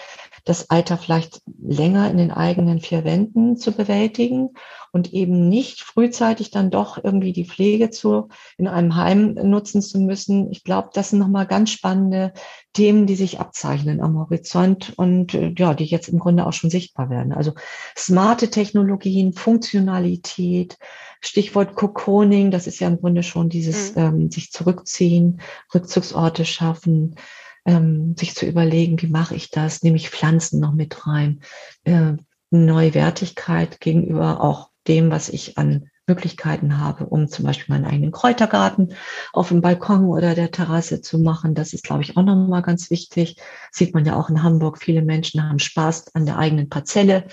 das 0.45 0.71
Alter 0.71 0.99
vielleicht 0.99 1.41
länger 1.61 2.11
in 2.11 2.17
den 2.17 2.33
eigenen 2.33 2.81
vier 2.81 3.05
Wänden 3.05 3.57
zu 3.57 3.73
bewältigen 3.73 4.51
und 4.91 5.13
eben 5.13 5.49
nicht 5.49 5.81
frühzeitig 5.81 6.51
dann 6.51 6.71
doch 6.71 7.03
irgendwie 7.03 7.33
die 7.33 7.47
Pflege 7.47 7.91
zu, 7.91 8.29
in 8.59 8.69
einem 8.69 8.97
Heim 8.97 9.35
nutzen 9.35 9.81
zu 9.81 9.99
müssen. 10.01 10.51
Ich 10.51 10.65
glaube, 10.65 10.91
das 10.93 11.11
sind 11.11 11.19
nochmal 11.19 11.47
ganz 11.47 11.71
spannende 11.71 12.33
Themen, 12.73 13.07
die 13.07 13.15
sich 13.15 13.41
abzeichnen 13.41 14.01
am 14.01 14.19
Horizont 14.19 14.93
und 14.97 15.35
äh, 15.35 15.55
ja, 15.57 15.75
die 15.75 15.85
jetzt 15.85 16.09
im 16.09 16.19
Grunde 16.19 16.47
auch 16.47 16.53
schon 16.53 16.71
sichtbar 16.71 17.09
werden. 17.09 17.33
Also 17.33 17.53
smarte 17.97 18.51
Technologien, 18.51 19.33
Funktionalität, 19.33 20.79
Stichwort 21.21 21.75
Cocooning, 21.77 22.51
das 22.51 22.67
ist 22.67 22.81
ja 22.81 22.89
im 22.89 23.01
Grunde 23.01 23.23
schon 23.23 23.49
dieses 23.49 23.95
mhm. 23.95 24.03
ähm, 24.03 24.31
sich 24.31 24.51
zurückziehen, 24.51 25.41
Rückzugsorte 25.73 26.45
schaffen, 26.45 27.17
ähm, 27.65 28.17
sich 28.19 28.35
zu 28.35 28.47
überlegen, 28.47 29.01
wie 29.01 29.09
mache 29.09 29.35
ich 29.35 29.51
das, 29.51 29.83
nehme 29.83 29.97
ich 29.97 30.11
Pflanzen 30.11 30.61
noch 30.61 30.73
mit 30.73 31.07
rein, 31.07 31.41
äh, 31.85 32.15
neue 32.51 32.95
Wertigkeit 32.95 33.81
gegenüber 33.81 34.43
auch 34.43 34.71
dem, 34.87 35.11
was 35.11 35.29
ich 35.29 35.59
an 35.59 35.89
Möglichkeiten 36.07 36.79
habe, 36.79 37.07
um 37.07 37.29
zum 37.29 37.45
Beispiel 37.45 37.73
meinen 37.75 37.85
eigenen 37.85 38.11
Kräutergarten 38.11 38.95
auf 39.33 39.49
dem 39.49 39.61
Balkon 39.61 40.07
oder 40.07 40.35
der 40.35 40.51
Terrasse 40.51 41.01
zu 41.01 41.19
machen. 41.19 41.55
Das 41.55 41.73
ist, 41.73 41.85
glaube 41.85 42.03
ich, 42.03 42.17
auch 42.17 42.23
nochmal 42.23 42.63
ganz 42.63 42.91
wichtig. 42.91 43.37
Sieht 43.71 43.95
man 43.95 44.05
ja 44.05 44.17
auch 44.17 44.29
in 44.29 44.43
Hamburg. 44.43 44.83
Viele 44.83 45.03
Menschen 45.03 45.49
haben 45.49 45.61
Spaß 45.61 46.15
an 46.15 46.27
der 46.27 46.39
eigenen 46.39 46.69
Parzelle, 46.69 47.27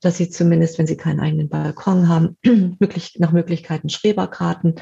dass 0.00 0.16
sie 0.16 0.30
zumindest, 0.30 0.78
wenn 0.78 0.86
sie 0.86 0.96
keinen 0.96 1.20
eigenen 1.20 1.48
Balkon 1.48 2.08
haben, 2.08 2.36
möglich, 2.78 3.16
nach 3.18 3.32
Möglichkeiten 3.32 3.88
Schreberkarten 3.88 4.76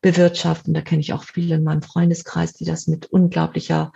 bewirtschaften. 0.00 0.72
Da 0.72 0.80
kenne 0.80 1.00
ich 1.00 1.12
auch 1.12 1.24
viele 1.24 1.56
in 1.56 1.64
meinem 1.64 1.82
Freundeskreis, 1.82 2.52
die 2.52 2.64
das 2.64 2.86
mit 2.86 3.06
unglaublicher 3.06 3.92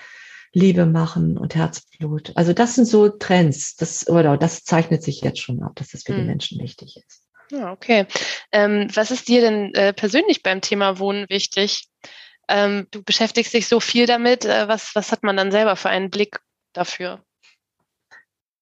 Liebe 0.53 0.87
machen 0.87 1.37
und 1.39 1.55
Herzblut. 1.55 2.33
Also 2.35 2.53
das 2.53 2.75
sind 2.75 2.87
so 2.87 3.09
Trends, 3.09 3.77
das, 3.77 4.09
oder 4.09 4.37
das 4.37 4.65
zeichnet 4.65 5.03
sich 5.03 5.21
jetzt 5.21 5.41
schon 5.41 5.63
ab, 5.63 5.73
dass 5.77 5.89
das 5.89 6.05
für 6.05 6.15
die 6.15 6.23
Menschen 6.23 6.61
wichtig 6.61 6.97
ist. 6.97 7.23
Ja, 7.51 7.73
okay. 7.73 8.07
Ähm, 8.53 8.89
was 8.95 9.11
ist 9.11 9.29
dir 9.29 9.41
denn 9.41 9.75
äh, 9.75 9.93
persönlich 9.93 10.43
beim 10.43 10.61
Thema 10.61 10.99
Wohnen 10.99 11.27
wichtig? 11.29 11.89
Ähm, 12.49 12.87
du 12.91 13.03
beschäftigst 13.03 13.55
dich 13.55 13.69
so 13.69 13.81
viel 13.81 14.07
damit. 14.07 14.45
Äh, 14.45 14.69
was, 14.69 14.95
was 14.95 15.13
hat 15.13 15.23
man 15.23 15.37
dann 15.37 15.51
selber 15.51 15.77
für 15.77 15.89
einen 15.89 16.11
Blick 16.11 16.41
dafür? 16.73 17.23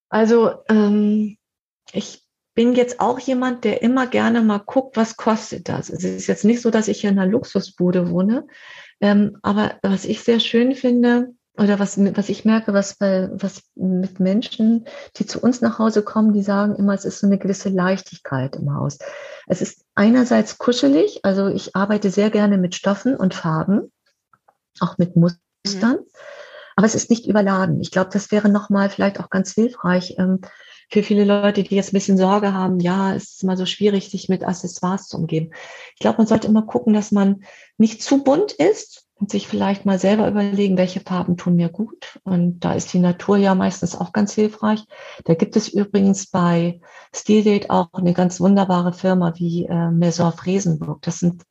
Also 0.08 0.54
ähm, 0.68 1.36
ich 1.92 2.22
bin 2.54 2.74
jetzt 2.74 3.00
auch 3.00 3.18
jemand, 3.20 3.64
der 3.64 3.82
immer 3.82 4.06
gerne 4.06 4.42
mal 4.42 4.58
guckt, 4.58 4.96
was 4.96 5.16
kostet 5.16 5.68
das. 5.68 5.90
Es 5.90 6.04
ist 6.04 6.26
jetzt 6.26 6.44
nicht 6.44 6.62
so, 6.62 6.70
dass 6.70 6.88
ich 6.88 7.00
hier 7.00 7.10
in 7.10 7.18
einer 7.18 7.30
Luxusbude 7.30 8.10
wohne, 8.10 8.46
ähm, 9.00 9.38
aber 9.42 9.78
was 9.82 10.04
ich 10.04 10.20
sehr 10.22 10.40
schön 10.40 10.74
finde, 10.74 11.34
oder 11.58 11.78
was, 11.78 11.98
was 11.98 12.28
ich 12.28 12.44
merke, 12.44 12.72
was 12.74 12.96
bei, 12.96 13.28
was 13.32 13.62
mit 13.74 14.20
Menschen, 14.20 14.86
die 15.16 15.26
zu 15.26 15.40
uns 15.40 15.60
nach 15.60 15.78
Hause 15.78 16.02
kommen, 16.02 16.32
die 16.32 16.42
sagen 16.42 16.76
immer, 16.76 16.94
es 16.94 17.04
ist 17.04 17.20
so 17.20 17.26
eine 17.26 17.38
gewisse 17.38 17.68
Leichtigkeit 17.68 18.56
im 18.56 18.74
Haus. 18.74 18.98
Es 19.46 19.62
ist 19.62 19.84
einerseits 19.94 20.58
kuschelig, 20.58 21.20
also 21.24 21.48
ich 21.48 21.74
arbeite 21.74 22.10
sehr 22.10 22.30
gerne 22.30 22.58
mit 22.58 22.74
Stoffen 22.74 23.16
und 23.16 23.34
Farben, 23.34 23.92
auch 24.80 24.98
mit 24.98 25.16
Mustern, 25.16 25.40
mhm. 25.64 26.06
aber 26.76 26.86
es 26.86 26.94
ist 26.94 27.10
nicht 27.10 27.26
überladen. 27.26 27.80
Ich 27.80 27.90
glaube, 27.90 28.10
das 28.12 28.30
wäre 28.30 28.48
nochmal 28.48 28.90
vielleicht 28.90 29.18
auch 29.20 29.30
ganz 29.30 29.52
hilfreich 29.52 30.16
ähm, 30.18 30.40
für 30.88 31.02
viele 31.02 31.24
Leute, 31.24 31.62
die 31.62 31.74
jetzt 31.74 31.92
ein 31.92 31.96
bisschen 31.98 32.18
Sorge 32.18 32.52
haben, 32.52 32.80
ja, 32.80 33.14
es 33.14 33.32
ist 33.32 33.42
immer 33.42 33.56
so 33.56 33.66
schwierig, 33.66 34.10
sich 34.10 34.28
mit 34.28 34.44
Accessoires 34.44 35.08
zu 35.08 35.16
umgeben. 35.16 35.52
Ich 35.94 36.00
glaube, 36.00 36.18
man 36.18 36.26
sollte 36.26 36.46
immer 36.46 36.62
gucken, 36.62 36.92
dass 36.92 37.10
man 37.10 37.44
nicht 37.76 38.02
zu 38.02 38.22
bunt 38.22 38.52
ist, 38.52 39.05
und 39.18 39.30
sich 39.30 39.48
vielleicht 39.48 39.86
mal 39.86 39.98
selber 39.98 40.28
überlegen, 40.28 40.76
welche 40.76 41.00
Farben 41.00 41.36
tun 41.36 41.56
mir 41.56 41.70
gut. 41.70 42.20
Und 42.22 42.60
da 42.60 42.74
ist 42.74 42.92
die 42.92 42.98
Natur 42.98 43.38
ja 43.38 43.54
meistens 43.54 43.96
auch 43.96 44.12
ganz 44.12 44.34
hilfreich. 44.34 44.84
Da 45.24 45.34
gibt 45.34 45.56
es 45.56 45.68
übrigens 45.68 46.26
bei 46.26 46.80
Stildate 47.14 47.70
auch 47.70 47.88
eine 47.94 48.12
ganz 48.12 48.40
wunderbare 48.40 48.92
Firma 48.92 49.32
wie 49.36 49.64
äh, 49.64 49.90
Maison 49.90 50.32
Fresenburg. 50.32 51.00
Das 51.02 51.20
sind, 51.20 51.44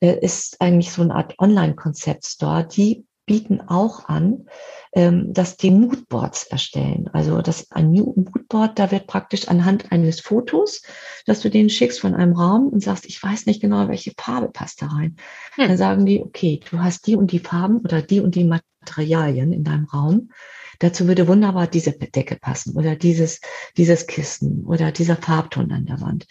äh, 0.00 0.18
ist 0.20 0.60
eigentlich 0.60 0.92
so 0.92 1.00
eine 1.00 1.14
Art 1.14 1.34
Online-Konzept-Store. 1.38 2.66
Die 2.66 3.06
bieten 3.28 3.60
auch 3.60 4.08
an, 4.08 4.46
ähm, 4.92 5.32
dass 5.32 5.56
die 5.56 5.70
Moodboards 5.70 6.44
erstellen. 6.44 7.08
Also 7.12 7.40
das 7.40 7.70
ein 7.70 7.92
Moodboard, 7.92 8.76
da 8.78 8.90
wird 8.90 9.06
praktisch 9.06 9.46
anhand 9.46 9.92
eines 9.92 10.20
Fotos, 10.20 10.82
dass 11.26 11.40
du 11.40 11.50
denen 11.50 11.70
schickst 11.70 12.00
von 12.00 12.16
einem 12.16 12.32
Raum 12.32 12.68
und 12.68 12.82
sagst, 12.82 13.06
ich 13.06 13.22
weiß 13.22 13.46
nicht 13.46 13.60
genau, 13.60 13.86
welche 13.86 14.12
Farbe 14.18 14.48
passt 14.48 14.82
da 14.82 14.86
rein. 14.86 15.16
Hm. 15.54 15.68
Dann 15.68 15.76
sagen 15.76 16.06
die, 16.06 16.20
okay, 16.20 16.60
du 16.68 16.80
hast 16.80 17.06
die 17.06 17.14
und 17.14 17.30
die 17.30 17.38
Farben 17.38 17.78
oder 17.78 18.02
die 18.02 18.18
und 18.18 18.34
die 18.34 18.50
Materialien 18.80 19.52
in 19.52 19.62
deinem 19.62 19.84
Raum. 19.84 20.30
Dazu 20.80 21.06
würde 21.06 21.28
wunderbar 21.28 21.66
diese 21.66 21.92
Decke 21.92 22.36
passen 22.36 22.76
oder 22.76 22.96
dieses, 22.96 23.40
dieses 23.76 24.06
Kissen 24.06 24.64
oder 24.64 24.90
dieser 24.90 25.16
Farbton 25.16 25.70
an 25.72 25.86
der 25.86 26.00
Wand. 26.00 26.26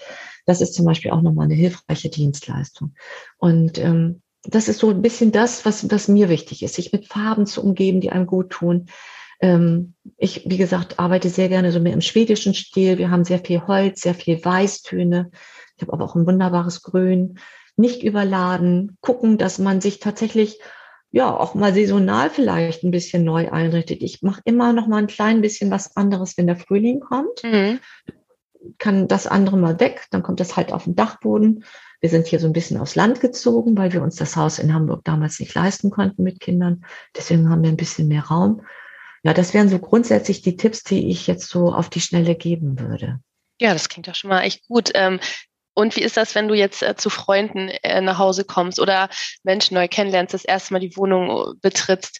Das 0.45 0.61
ist 0.61 0.73
zum 0.73 0.85
Beispiel 0.85 1.11
auch 1.11 1.21
nochmal 1.21 1.45
eine 1.45 1.55
hilfreiche 1.55 2.09
Dienstleistung. 2.09 2.95
Und 3.37 3.77
ähm, 3.77 4.21
das 4.43 4.67
ist 4.67 4.79
so 4.79 4.89
ein 4.89 5.01
bisschen 5.01 5.31
das, 5.31 5.65
was, 5.65 5.89
was 5.91 6.07
mir 6.07 6.29
wichtig 6.29 6.63
ist, 6.63 6.75
sich 6.75 6.91
mit 6.91 7.07
Farben 7.07 7.45
zu 7.45 7.63
umgeben, 7.63 8.01
die 8.01 8.11
einem 8.11 8.27
gut 8.27 8.51
tun. 8.51 8.87
Ähm, 9.39 9.93
ich, 10.17 10.43
wie 10.49 10.57
gesagt, 10.57 10.99
arbeite 10.99 11.29
sehr 11.29 11.49
gerne 11.49 11.71
so 11.71 11.79
mehr 11.79 11.93
im 11.93 12.01
schwedischen 12.01 12.53
Stil. 12.53 12.97
Wir 12.97 13.11
haben 13.11 13.25
sehr 13.25 13.39
viel 13.39 13.65
Holz, 13.67 14.01
sehr 14.01 14.15
viel 14.15 14.43
Weißtöne. 14.43 15.31
Ich 15.75 15.81
habe 15.81 15.93
aber 15.93 16.05
auch 16.05 16.15
ein 16.15 16.25
wunderbares 16.25 16.81
Grün. 16.81 17.37
Nicht 17.75 18.01
überladen, 18.03 18.97
gucken, 19.01 19.37
dass 19.37 19.59
man 19.59 19.81
sich 19.81 19.99
tatsächlich 19.99 20.59
ja 21.11 21.35
auch 21.35 21.53
mal 21.53 21.73
saisonal 21.73 22.29
vielleicht 22.29 22.83
ein 22.83 22.91
bisschen 22.91 23.23
neu 23.23 23.51
einrichtet. 23.51 24.01
Ich 24.01 24.21
mache 24.23 24.41
immer 24.45 24.73
noch 24.73 24.87
mal 24.87 24.97
ein 24.97 25.07
klein 25.07 25.41
bisschen 25.41 25.71
was 25.71 25.95
anderes, 25.95 26.37
wenn 26.37 26.47
der 26.47 26.57
Frühling 26.57 26.99
kommt. 26.99 27.43
Mhm. 27.43 27.79
Kann 28.79 29.07
das 29.07 29.27
andere 29.27 29.57
mal 29.57 29.79
weg, 29.79 30.07
dann 30.09 30.23
kommt 30.23 30.39
das 30.39 30.57
halt 30.57 30.73
auf 30.73 30.85
den 30.85 30.95
Dachboden. 30.95 31.63
Wir 31.99 32.09
sind 32.09 32.27
hier 32.27 32.39
so 32.39 32.47
ein 32.47 32.53
bisschen 32.53 32.77
aufs 32.77 32.95
Land 32.95 33.19
gezogen, 33.21 33.77
weil 33.77 33.93
wir 33.93 34.01
uns 34.01 34.15
das 34.15 34.35
Haus 34.35 34.59
in 34.59 34.73
Hamburg 34.73 35.03
damals 35.03 35.39
nicht 35.39 35.53
leisten 35.55 35.89
konnten 35.89 36.23
mit 36.23 36.39
Kindern. 36.39 36.85
Deswegen 37.15 37.49
haben 37.49 37.63
wir 37.63 37.69
ein 37.69 37.77
bisschen 37.77 38.07
mehr 38.07 38.23
Raum. 38.23 38.61
Ja, 39.23 39.33
das 39.33 39.53
wären 39.53 39.69
so 39.69 39.79
grundsätzlich 39.79 40.41
die 40.41 40.57
Tipps, 40.57 40.83
die 40.83 41.09
ich 41.09 41.27
jetzt 41.27 41.49
so 41.49 41.73
auf 41.73 41.89
die 41.89 42.01
Schnelle 42.01 42.35
geben 42.35 42.79
würde. 42.79 43.19
Ja, 43.59 43.73
das 43.73 43.89
klingt 43.89 44.07
doch 44.07 44.15
schon 44.15 44.29
mal 44.29 44.41
echt 44.41 44.67
gut. 44.67 44.91
Ähm, 44.93 45.19
und 45.73 45.95
wie 45.95 46.01
ist 46.01 46.17
das, 46.17 46.33
wenn 46.33 46.47
du 46.47 46.53
jetzt 46.53 46.81
äh, 46.81 46.95
zu 46.95 47.09
Freunden 47.09 47.69
äh, 47.69 48.01
nach 48.01 48.17
Hause 48.17 48.45
kommst 48.45 48.79
oder 48.79 49.09
Menschen 49.43 49.75
neu 49.75 49.87
kennenlernst, 49.87 50.33
das 50.33 50.45
erste 50.45 50.73
Mal 50.73 50.79
die 50.79 50.95
Wohnung 50.97 51.29
äh, 51.29 51.53
betrittst? 51.61 52.19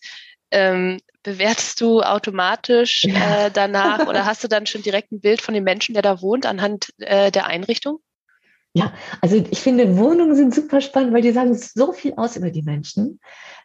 Ähm, 0.51 0.99
bewertest 1.23 1.81
du 1.81 2.01
automatisch 2.01 3.03
äh, 3.05 3.49
danach 3.51 4.07
oder 4.07 4.25
hast 4.25 4.43
du 4.43 4.47
dann 4.47 4.65
schon 4.65 4.81
direkt 4.81 5.11
ein 5.11 5.19
Bild 5.19 5.41
von 5.41 5.53
dem 5.53 5.63
Menschen, 5.63 5.93
der 5.93 6.01
da 6.01 6.21
wohnt, 6.21 6.45
anhand 6.45 6.89
äh, 6.99 7.31
der 7.31 7.47
Einrichtung? 7.47 7.99
Ja, 8.77 8.93
also 9.21 9.37
ich 9.37 9.59
finde, 9.59 9.97
Wohnungen 9.97 10.35
sind 10.35 10.53
super 10.53 10.81
spannend, 10.81 11.11
weil 11.11 11.23
die 11.23 11.31
sagen 11.31 11.55
so 11.55 11.93
viel 11.93 12.13
aus 12.15 12.35
über 12.35 12.51
die 12.51 12.61
Menschen. 12.61 13.19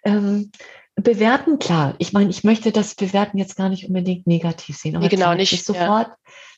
Ähm, 0.04 0.50
bewerten, 0.96 1.58
klar. 1.58 1.94
Ich 1.98 2.14
meine, 2.14 2.30
ich 2.30 2.44
möchte 2.44 2.72
das 2.72 2.94
Bewerten 2.94 3.36
jetzt 3.36 3.56
gar 3.56 3.68
nicht 3.68 3.86
unbedingt 3.86 4.26
negativ 4.26 4.78
sehen. 4.78 4.96
Aber 4.96 5.04
nee, 5.04 5.10
genau, 5.10 5.26
klar, 5.26 5.34
nicht. 5.34 5.50
Bist 5.50 5.66
sofort, 5.66 6.08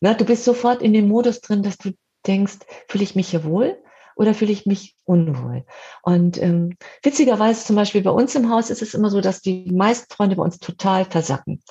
ja. 0.00 0.10
ne, 0.10 0.14
du 0.14 0.24
bist 0.24 0.44
sofort 0.44 0.82
in 0.82 0.92
dem 0.92 1.08
Modus 1.08 1.40
drin, 1.40 1.64
dass 1.64 1.78
du 1.78 1.90
denkst, 2.28 2.58
fühle 2.88 3.02
ich 3.02 3.16
mich 3.16 3.30
hier 3.30 3.42
wohl? 3.42 3.76
Oder 4.16 4.34
fühle 4.34 4.52
ich 4.52 4.66
mich 4.66 4.94
unwohl? 5.04 5.64
Und 6.02 6.40
ähm, 6.40 6.76
witzigerweise 7.02 7.64
zum 7.64 7.76
Beispiel 7.76 8.02
bei 8.02 8.10
uns 8.10 8.34
im 8.34 8.50
Haus 8.50 8.70
ist 8.70 8.82
es 8.82 8.94
immer 8.94 9.10
so, 9.10 9.20
dass 9.20 9.40
die 9.40 9.70
meisten 9.72 10.12
Freunde 10.12 10.36
bei 10.36 10.42
uns 10.42 10.58
total 10.58 11.04
versacken. 11.04 11.62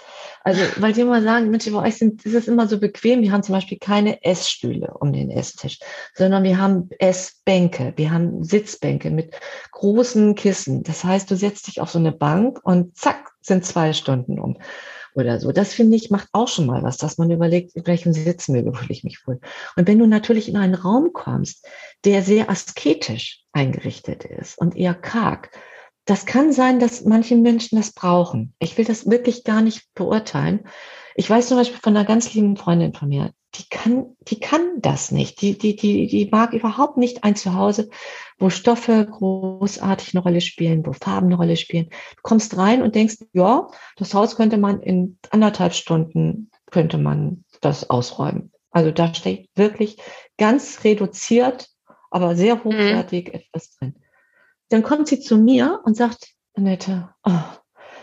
Also 0.44 0.62
weil 0.78 0.94
die 0.94 1.02
immer 1.02 1.22
sagen, 1.22 1.50
Mensch, 1.50 1.72
bei 1.72 1.88
euch 1.88 1.98
sind, 1.98 2.26
ist 2.26 2.34
es 2.34 2.48
immer 2.48 2.68
so 2.68 2.80
bequem. 2.80 3.22
Wir 3.22 3.32
haben 3.32 3.44
zum 3.44 3.54
Beispiel 3.54 3.78
keine 3.80 4.24
Essstühle 4.24 4.94
um 5.00 5.14
den 5.14 5.32
Esstisch, 5.32 5.80
sondern 6.16 6.44
wir 6.44 6.58
haben 6.58 6.90
Essbänke, 7.00 7.94
wir 7.96 8.12
haben 8.12 8.44
Sitzbänke 8.44 9.10
mit 9.10 9.34
großen 9.72 10.36
Kissen. 10.36 10.84
Das 10.84 11.04
heißt, 11.04 11.30
du 11.32 11.36
setzt 11.36 11.68
dich 11.68 11.82
auf 11.82 11.90
so 11.90 12.00
eine 12.00 12.12
Bank 12.12 12.60
und 12.64 12.98
zack, 12.98 13.32
sind 13.42 13.66
zwei 13.66 13.94
Stunden 13.94 14.40
um 14.40 14.58
oder 15.16 15.40
so. 15.40 15.52
Das 15.52 15.74
finde 15.74 15.96
ich 15.96 16.10
macht 16.10 16.30
auch 16.32 16.48
schon 16.48 16.66
mal 16.66 16.84
was, 16.84 16.98
dass 16.98 17.18
man 17.18 17.32
überlegt, 17.32 17.76
in 17.76 17.86
welchem 17.88 18.14
Sitzmöbel 18.14 18.74
fühle 18.74 18.92
ich 18.92 19.04
mich 19.04 19.26
wohl. 19.28 19.40
Und 19.76 19.88
wenn 19.88 20.00
du 20.00 20.06
natürlich 20.08 20.50
in 20.50 20.58
einen 20.58 20.76
Raum 20.76 21.12
kommst, 21.14 21.68
der 22.06 22.22
sehr 22.22 22.50
asketisch 22.50 23.44
eingerichtet 23.52 24.26
ist 24.26 24.58
und 24.58 24.76
eher 24.76 24.94
karg, 24.94 25.50
das 26.06 26.26
kann 26.26 26.52
sein, 26.52 26.80
dass 26.80 27.06
manche 27.06 27.36
Menschen 27.36 27.78
das 27.78 27.94
brauchen. 27.94 28.54
Ich 28.60 28.78
will 28.78 28.86
das 28.86 29.10
wirklich 29.10 29.44
gar 29.44 29.62
nicht 29.62 29.84
beurteilen. 29.96 30.68
Ich 31.16 31.30
weiß 31.30 31.48
zum 31.48 31.58
Beispiel 31.58 31.80
von 31.82 31.96
einer 31.96 32.06
ganz 32.06 32.34
lieben 32.34 32.58
Freundin 32.58 32.94
von 32.94 33.10
mir, 33.10 33.32
die 33.56 33.70
kann, 33.70 34.16
die 34.28 34.40
kann 34.40 34.82
das 34.82 35.12
nicht. 35.12 35.42
Die, 35.42 35.58
die, 35.58 35.76
die, 35.76 36.08
die 36.08 36.30
mag 36.32 36.54
überhaupt 36.54 36.98
nicht 36.98 37.24
ein 37.24 37.36
Zuhause, 37.36 37.90
wo 38.40 38.50
Stoffe 38.50 39.06
großartig 39.06 40.16
eine 40.16 40.24
Rolle 40.24 40.42
spielen, 40.42 40.86
wo 40.86 40.94
Farben 40.94 41.28
eine 41.28 41.36
Rolle 41.36 41.56
spielen. 41.56 41.90
Du 41.90 42.22
kommst 42.24 42.58
rein 42.58 42.82
und 42.82 42.96
denkst, 42.96 43.18
ja, 43.34 43.68
das 43.96 44.14
Haus 44.14 44.36
könnte 44.36 44.58
man 44.58 44.82
in 44.82 45.20
anderthalb 45.30 45.74
Stunden, 45.74 46.50
könnte 46.72 46.98
man 46.98 47.44
das 47.62 47.90
ausräumen. 47.90 48.52
Also 48.72 48.90
da 48.90 49.14
steht 49.14 49.50
wirklich 49.56 49.98
ganz 50.38 50.84
reduziert, 50.84 51.70
aber 52.10 52.36
sehr 52.36 52.56
mhm. 52.56 52.64
hochwertig 52.64 53.28
mhm. 53.28 53.34
etwas 53.36 53.76
drin. 53.78 53.96
Dann 54.70 54.82
kommt 54.82 55.08
sie 55.08 55.20
zu 55.20 55.38
mir 55.38 55.82
und 55.86 55.96
sagt, 55.96 56.34
Annette, 56.56 57.10
oh, 57.24 57.32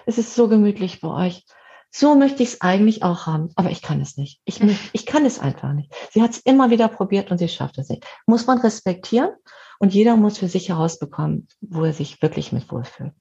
es 0.06 0.18
ist 0.18 0.36
so 0.36 0.46
gemütlich 0.46 1.00
bei 1.00 1.26
euch 1.26 1.44
so 1.90 2.14
möchte 2.14 2.42
ich 2.42 2.50
es 2.50 2.60
eigentlich 2.60 3.02
auch 3.02 3.26
haben, 3.26 3.50
aber 3.56 3.70
ich 3.70 3.82
kann 3.82 4.00
es 4.00 4.16
nicht. 4.16 4.40
Ich, 4.44 4.60
ich 4.92 5.06
kann 5.06 5.26
es 5.26 5.38
einfach 5.38 5.72
nicht. 5.72 5.92
Sie 6.12 6.22
hat 6.22 6.30
es 6.30 6.38
immer 6.38 6.70
wieder 6.70 6.88
probiert 6.88 7.30
und 7.30 7.38
sie 7.38 7.48
schafft 7.48 7.78
es 7.78 7.88
nicht. 7.88 8.06
Muss 8.26 8.46
man 8.46 8.58
respektieren 8.58 9.30
und 9.78 9.94
jeder 9.94 10.16
muss 10.16 10.38
für 10.38 10.48
sich 10.48 10.68
herausbekommen, 10.68 11.48
wo 11.60 11.84
er 11.84 11.92
sich 11.92 12.22
wirklich 12.22 12.52
mit 12.52 12.70
wohlfühlt. 12.70 13.12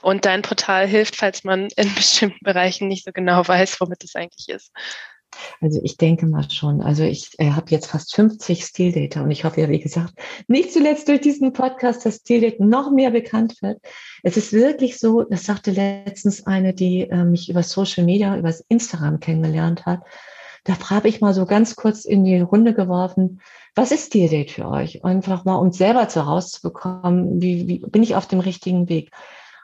Und 0.00 0.24
dein 0.24 0.42
Portal 0.42 0.86
hilft, 0.86 1.16
falls 1.16 1.44
man 1.44 1.68
in 1.76 1.94
bestimmten 1.94 2.42
Bereichen 2.42 2.88
nicht 2.88 3.04
so 3.04 3.12
genau 3.12 3.46
weiß, 3.46 3.80
womit 3.80 4.02
es 4.04 4.14
eigentlich 4.14 4.48
ist. 4.48 4.72
Also 5.60 5.80
ich 5.82 5.96
denke 5.96 6.26
mal 6.26 6.50
schon. 6.50 6.80
Also 6.80 7.02
ich 7.02 7.30
äh, 7.38 7.50
habe 7.50 7.70
jetzt 7.70 7.86
fast 7.86 8.14
50 8.14 8.64
Stildata 8.64 9.22
und 9.22 9.30
ich 9.30 9.44
hoffe 9.44 9.60
ja, 9.60 9.68
wie 9.68 9.80
gesagt, 9.80 10.14
nicht 10.48 10.72
zuletzt 10.72 11.08
durch 11.08 11.20
diesen 11.20 11.52
Podcast, 11.52 12.04
dass 12.04 12.16
Stildate 12.16 12.64
noch 12.64 12.90
mehr 12.90 13.10
bekannt 13.10 13.60
wird. 13.62 13.80
Es 14.22 14.36
ist 14.36 14.52
wirklich 14.52 14.98
so, 14.98 15.22
das 15.22 15.44
sagte 15.44 15.70
letztens 15.70 16.46
eine, 16.46 16.74
die 16.74 17.02
äh, 17.02 17.24
mich 17.24 17.48
über 17.48 17.62
Social 17.62 18.04
Media, 18.04 18.36
über 18.36 18.54
Instagram 18.68 19.20
kennengelernt 19.20 19.86
hat. 19.86 20.02
Da 20.64 20.74
habe 20.90 21.08
ich 21.08 21.20
mal 21.20 21.32
so 21.32 21.46
ganz 21.46 21.76
kurz 21.76 22.04
in 22.04 22.24
die 22.24 22.40
Runde 22.40 22.74
geworfen, 22.74 23.40
was 23.76 23.92
ist 23.92 24.06
Stildate 24.06 24.52
für 24.52 24.68
euch? 24.68 25.04
Einfach 25.04 25.44
mal, 25.44 25.56
um 25.56 25.70
selber 25.70 26.08
zu 26.08 26.24
herauszubekommen, 26.24 27.40
wie, 27.40 27.68
wie 27.68 27.78
bin 27.78 28.02
ich 28.02 28.16
auf 28.16 28.26
dem 28.26 28.40
richtigen 28.40 28.88
Weg? 28.88 29.10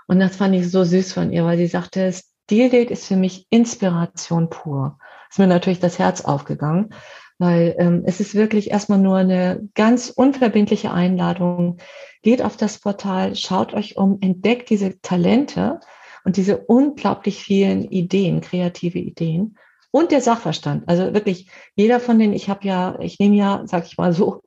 Und 0.07 0.21
das 0.21 0.37
fand 0.37 0.55
ich 0.55 0.71
so 0.71 0.85
süß 0.85 1.13
von 1.13 1.33
ihr, 1.33 1.45
weil 1.45 1.57
sie 1.57 1.67
sagte, 1.67 2.13
Stildate 2.13 2.93
ist 2.93 3.07
für 3.07 3.17
mich 3.17 3.47
Inspiration 3.51 4.51
pur 4.51 4.99
ist 5.33 5.39
mir 5.39 5.47
natürlich 5.47 5.81
das 5.81 5.99
Herz 5.99 6.21
aufgegangen, 6.21 6.91
weil 7.39 7.75
ähm, 7.79 8.03
es 8.05 8.21
ist 8.21 8.35
wirklich 8.35 8.71
erstmal 8.71 8.99
nur 8.99 9.17
eine 9.17 9.67
ganz 9.75 10.11
unverbindliche 10.11 10.93
Einladung. 10.93 11.79
Geht 12.23 12.43
auf 12.43 12.59
das 12.59 12.79
Portal, 12.79 13.35
schaut 13.35 13.73
euch 13.73 13.97
um, 13.97 14.19
entdeckt 14.21 14.69
diese 14.69 15.01
Talente 15.01 15.81
und 16.25 16.37
diese 16.37 16.59
unglaublich 16.59 17.43
vielen 17.43 17.85
Ideen, 17.85 18.43
kreative 18.43 18.99
Ideen 18.99 19.57
und 19.91 20.13
der 20.13 20.21
Sachverstand. 20.21 20.87
Also 20.87 21.15
wirklich 21.15 21.51
jeder 21.77 21.99
von 21.99 22.19
denen, 22.19 22.35
ich 22.35 22.51
habe 22.51 22.67
ja, 22.67 22.99
ich 23.01 23.19
nehme 23.19 23.37
ja, 23.37 23.63
sag 23.65 23.87
ich 23.87 23.97
mal 23.97 24.13
so, 24.13 24.43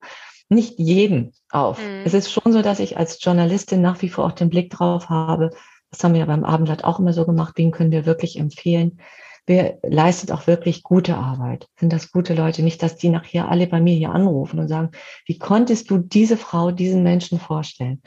nicht 0.50 0.78
jeden 0.78 1.34
auf. 1.50 1.82
Mhm. 1.82 2.04
Es 2.06 2.14
ist 2.14 2.32
schon 2.32 2.54
so, 2.54 2.62
dass 2.62 2.80
ich 2.80 2.96
als 2.96 3.18
Journalistin 3.24 3.82
nach 3.82 4.04
wie 4.04 4.10
vor 4.10 4.26
auch 4.26 4.34
den 4.34 4.52
Blick 4.52 4.70
drauf 4.70 5.10
habe. 5.10 5.50
Das 5.90 6.04
haben 6.04 6.14
wir 6.14 6.20
ja 6.20 6.28
beim 6.28 6.44
Abendblatt 6.44 6.84
auch 6.84 7.00
immer 7.00 7.14
so 7.14 7.26
gemacht. 7.26 7.54
Wen 7.58 7.72
können 7.72 7.92
wir 7.92 8.06
wirklich 8.06 8.38
empfehlen? 8.38 9.00
Wer 9.46 9.78
leistet 9.84 10.32
auch 10.32 10.48
wirklich 10.48 10.84
gute 10.84 11.16
Arbeit? 11.16 11.68
Sind 11.80 11.94
das 11.94 12.12
gute 12.12 12.34
Leute? 12.34 12.64
Nicht, 12.64 12.82
dass 12.82 12.96
die 12.96 13.10
nachher 13.10 13.50
alle 13.50 13.68
bei 13.68 13.80
mir 13.80 13.94
hier 13.94 14.12
anrufen 14.12 14.60
und 14.60 14.68
sagen, 14.68 14.92
wie 15.26 15.38
konntest 15.38 15.90
du 15.90 15.98
diese 15.98 16.38
Frau, 16.38 16.72
diesen 16.72 17.04
Menschen 17.04 17.40
vorstellen? 17.40 18.02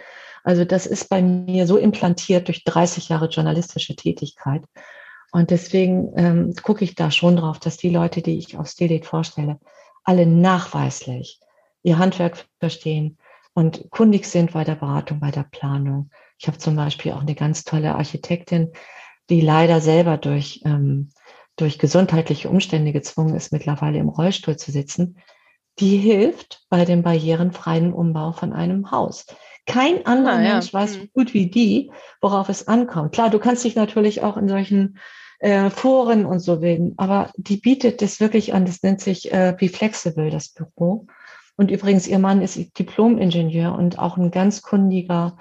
Also 0.45 0.64
das 0.64 0.86
ist 0.86 1.09
bei 1.09 1.22
mir 1.22 1.66
so 1.66 1.76
implantiert 1.76 2.49
durch 2.49 2.64
30 2.64 3.09
Jahre 3.09 3.28
journalistische 3.28 3.95
Tätigkeit. 3.95 4.62
Und 5.30 5.51
deswegen 5.51 6.12
ähm, 6.16 6.55
gucke 6.62 6.84
ich 6.84 6.95
da 6.95 7.11
schon 7.11 7.36
drauf, 7.36 7.59
dass 7.59 7.76
die 7.76 7.91
Leute, 7.91 8.22
die 8.22 8.39
ich 8.39 8.57
auf 8.57 8.66
Stilate 8.66 9.07
vorstelle, 9.07 9.59
alle 10.05 10.26
nachweislich 10.26 11.41
ihr 11.82 11.99
Handwerk 11.99 12.47
verstehen 12.59 13.18
und 13.53 13.91
kundig 13.91 14.24
sind 14.24 14.53
bei 14.53 14.64
der 14.64 14.76
Beratung, 14.76 15.20
bei 15.20 15.30
der 15.30 15.43
Planung. 15.43 16.11
Ich 16.39 16.47
habe 16.47 16.59
zum 16.59 16.76
Beispiel 16.76 17.12
auch 17.12 17.20
eine 17.20 17.34
ganz 17.34 17.64
tolle 17.64 17.95
Architektin, 17.95 18.72
die 19.28 19.41
leider 19.41 19.80
selber 19.80 20.16
durch 20.16 20.62
ähm, 20.64 21.11
durch 21.61 21.79
gesundheitliche 21.79 22.49
Umstände 22.49 22.93
gezwungen 22.93 23.35
ist, 23.35 23.53
mittlerweile 23.53 23.99
im 23.99 24.09
Rollstuhl 24.09 24.57
zu 24.57 24.73
sitzen, 24.73 25.19
die 25.79 25.97
hilft 25.97 26.67
bei 26.71 26.85
dem 26.85 27.03
barrierenfreien 27.03 27.93
Umbau 27.93 28.33
von 28.33 28.53
einem 28.53 28.91
Haus. 28.91 29.27
Kein 29.67 30.07
anderer 30.07 30.37
ah, 30.37 30.43
ja. 30.43 30.53
Mensch 30.55 30.73
weiß 30.73 30.95
so 30.95 31.01
hm. 31.01 31.11
gut 31.13 31.35
wie 31.35 31.51
die, 31.51 31.93
worauf 32.23 32.49
es 32.49 32.67
ankommt. 32.67 33.13
Klar, 33.13 33.31
du 33.31 33.39
kannst 33.39 33.65
dich 33.65 33.77
natürlich 33.77 34.23
auch 34.23 34.37
in 34.37 34.49
solchen 34.49 34.99
äh, 35.41 35.69
Foren 35.71 36.25
und 36.25 36.41
so 36.41 36.63
wählen, 36.63 36.95
aber 36.97 37.31
die 37.37 37.59
bietet 37.59 38.01
das 38.03 38.19
wirklich 38.19 38.55
an. 38.55 38.65
Das 38.65 38.83
nennt 38.83 39.01
sich 39.01 39.31
äh, 39.31 39.55
Be 39.59 39.69
Flexible, 39.69 40.31
das 40.31 40.49
Büro. 40.49 41.07
Und 41.57 41.71
übrigens, 41.71 42.09
ihr 42.09 42.19
Mann 42.19 42.41
ist 42.41 42.57
Diplom-Ingenieur 42.79 43.75
und 43.75 43.99
auch 43.99 44.17
ein 44.17 44.31
ganz 44.31 44.63
kundiger 44.63 45.37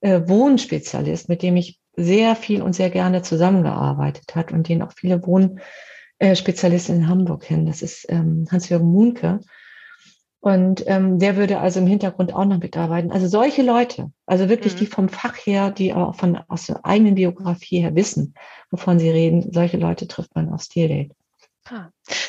äh, 0.00 0.20
Wohnspezialist, 0.26 1.28
mit 1.28 1.42
dem 1.42 1.56
ich 1.56 1.81
sehr 1.94 2.36
viel 2.36 2.62
und 2.62 2.74
sehr 2.74 2.90
gerne 2.90 3.22
zusammengearbeitet 3.22 4.34
hat 4.34 4.52
und 4.52 4.68
den 4.68 4.82
auch 4.82 4.92
viele 4.92 5.20
Wohnspezialisten 5.26 6.96
in 6.96 7.08
Hamburg 7.08 7.42
kennen. 7.42 7.66
Das 7.66 7.82
ist 7.82 8.06
ähm, 8.08 8.46
Hans-Jürgen 8.50 8.90
Munke. 8.90 9.40
Und 10.40 10.82
ähm, 10.88 11.20
der 11.20 11.36
würde 11.36 11.60
also 11.60 11.78
im 11.78 11.86
Hintergrund 11.86 12.34
auch 12.34 12.44
noch 12.44 12.58
mitarbeiten. 12.58 13.12
Also 13.12 13.28
solche 13.28 13.62
Leute, 13.62 14.10
also 14.26 14.48
wirklich 14.48 14.74
mhm. 14.74 14.78
die 14.78 14.86
vom 14.86 15.08
Fach 15.08 15.36
her, 15.36 15.70
die 15.70 15.94
auch 15.94 16.16
von 16.16 16.36
aus 16.48 16.66
der 16.66 16.84
eigenen 16.84 17.14
Biografie 17.14 17.80
her 17.80 17.94
wissen, 17.94 18.34
wovon 18.70 18.98
sie 18.98 19.10
reden, 19.10 19.52
solche 19.52 19.76
Leute 19.76 20.08
trifft 20.08 20.34
man 20.34 20.52
auf 20.52 20.62
Steel 20.62 20.90
Ah, 20.90 21.21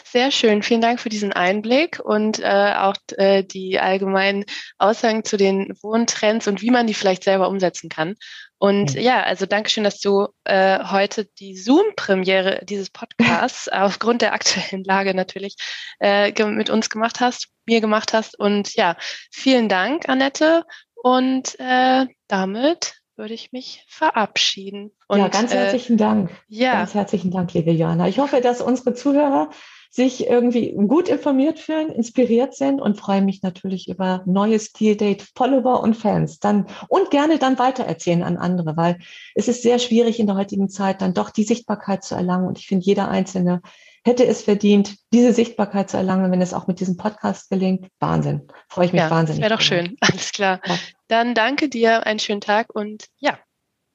sehr 0.04 0.32
schön. 0.32 0.64
Vielen 0.64 0.82
Dank 0.82 1.00
für 1.00 1.10
diesen 1.10 1.34
Einblick 1.34 2.00
und 2.00 2.40
äh, 2.40 2.74
auch 2.78 2.96
äh, 3.18 3.44
die 3.44 3.80
allgemeinen 3.80 4.46
Aussagen 4.78 5.24
zu 5.24 5.38
den 5.38 5.74
Wohntrends 5.82 6.48
und 6.48 6.62
wie 6.62 6.70
man 6.70 6.88
die 6.88 6.94
vielleicht 6.94 7.24
selber 7.24 7.50
umsetzen 7.50 7.90
kann. 7.90 8.16
Und 8.60 8.94
ja, 8.94 9.22
also 9.24 9.46
Dankeschön, 9.46 9.84
dass 9.84 10.00
du 10.00 10.28
äh, 10.46 10.86
heute 10.86 11.26
die 11.40 11.58
Zoom-Premiere 11.58 12.62
dieses 12.64 12.90
Podcasts 12.90 13.68
aufgrund 13.72 14.22
der 14.22 14.34
aktuellen 14.34 14.84
Lage 14.84 15.14
natürlich 15.14 15.56
äh, 16.00 16.32
mit 16.46 16.70
uns 16.70 16.90
gemacht 16.90 17.20
hast, 17.20 17.50
mir 17.66 17.82
gemacht 17.82 18.14
hast. 18.14 18.40
Und 18.40 18.76
ja, 18.76 18.96
vielen 19.32 19.68
Dank, 19.68 20.08
Annette. 20.08 20.64
Und 20.96 21.60
äh, 21.60 22.06
damit 22.28 23.03
würde 23.16 23.34
ich 23.34 23.52
mich 23.52 23.86
verabschieden. 23.88 24.92
Und, 25.08 25.20
ja, 25.20 25.28
ganz 25.28 25.54
äh, 25.54 25.58
herzlichen 25.58 25.96
äh, 25.96 25.98
Dank. 25.98 26.32
Ja. 26.48 26.74
Ganz 26.74 26.94
herzlichen 26.94 27.32
Dank, 27.32 27.54
liebe 27.54 27.72
Johanna. 27.72 28.08
Ich 28.08 28.20
hoffe, 28.20 28.42
dass 28.42 28.62
unsere 28.62 28.94
Zuhörer 28.94 29.50
sich 29.94 30.28
irgendwie 30.28 30.74
gut 30.74 31.08
informiert 31.08 31.60
fühlen, 31.60 31.90
inspiriert 31.90 32.56
sind 32.56 32.82
und 32.82 32.98
freue 32.98 33.22
mich 33.22 33.44
natürlich 33.44 33.88
über 33.88 34.24
neue 34.26 34.60
Steel 34.60 34.96
Date 34.96 35.24
Follower 35.36 35.82
und 35.82 35.96
Fans. 35.96 36.40
Dann 36.40 36.66
und 36.88 37.12
gerne 37.12 37.38
dann 37.38 37.60
weitererzählen 37.60 38.24
an 38.24 38.38
andere, 38.38 38.76
weil 38.76 38.98
es 39.36 39.48
ist 39.48 39.62
sehr 39.62 39.78
schwierig 39.78 40.20
in 40.20 40.26
der 40.26 40.36
heutigen 40.36 40.68
Zeit 40.68 41.02
dann 41.04 41.14
doch 41.14 41.30
die 41.30 41.44
Sichtbarkeit 41.44 42.04
zu 42.04 42.16
erlangen. 42.16 42.48
Und 42.48 42.58
ich 42.58 42.66
finde, 42.66 42.86
jeder 42.86 43.08
Einzelne 43.08 43.62
hätte 44.06 44.26
es 44.26 44.44
verdient, 44.44 44.96
diese 45.14 45.34
Sichtbarkeit 45.34 45.90
zu 45.90 45.98
erlangen, 45.98 46.32
wenn 46.32 46.42
es 46.42 46.54
auch 46.54 46.68
mit 46.68 46.80
diesem 46.80 46.98
Podcast 46.98 47.50
gelingt. 47.50 47.88
Wahnsinn. 48.00 48.48
Freue 48.70 48.88
ich 48.88 48.94
mich 48.94 49.02
ja, 49.02 49.10
wahnsinnig. 49.10 49.42
Wäre 49.42 49.56
doch 49.56 49.62
schön. 49.62 49.96
Alles 50.02 50.32
klar. 50.32 50.60
Ja. 50.66 50.78
Dann 51.08 51.36
danke 51.36 51.70
dir, 51.70 52.06
einen 52.06 52.20
schönen 52.20 52.42
Tag 52.42 52.74
und 52.74 53.06
ja, 53.18 53.38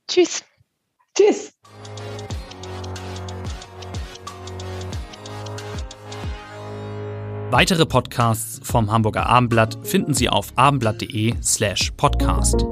tschüss. 0.09 0.45
Tschüss. 1.17 1.53
Weitere 7.51 7.87
Podcasts 7.87 8.61
vom 8.63 8.93
Hamburger 8.93 9.27
Abendblatt 9.27 9.79
finden 9.83 10.13
Sie 10.13 10.29
auf 10.29 10.53
abendblatt.de 10.57 11.35
slash 11.43 11.93
podcast. 11.97 12.67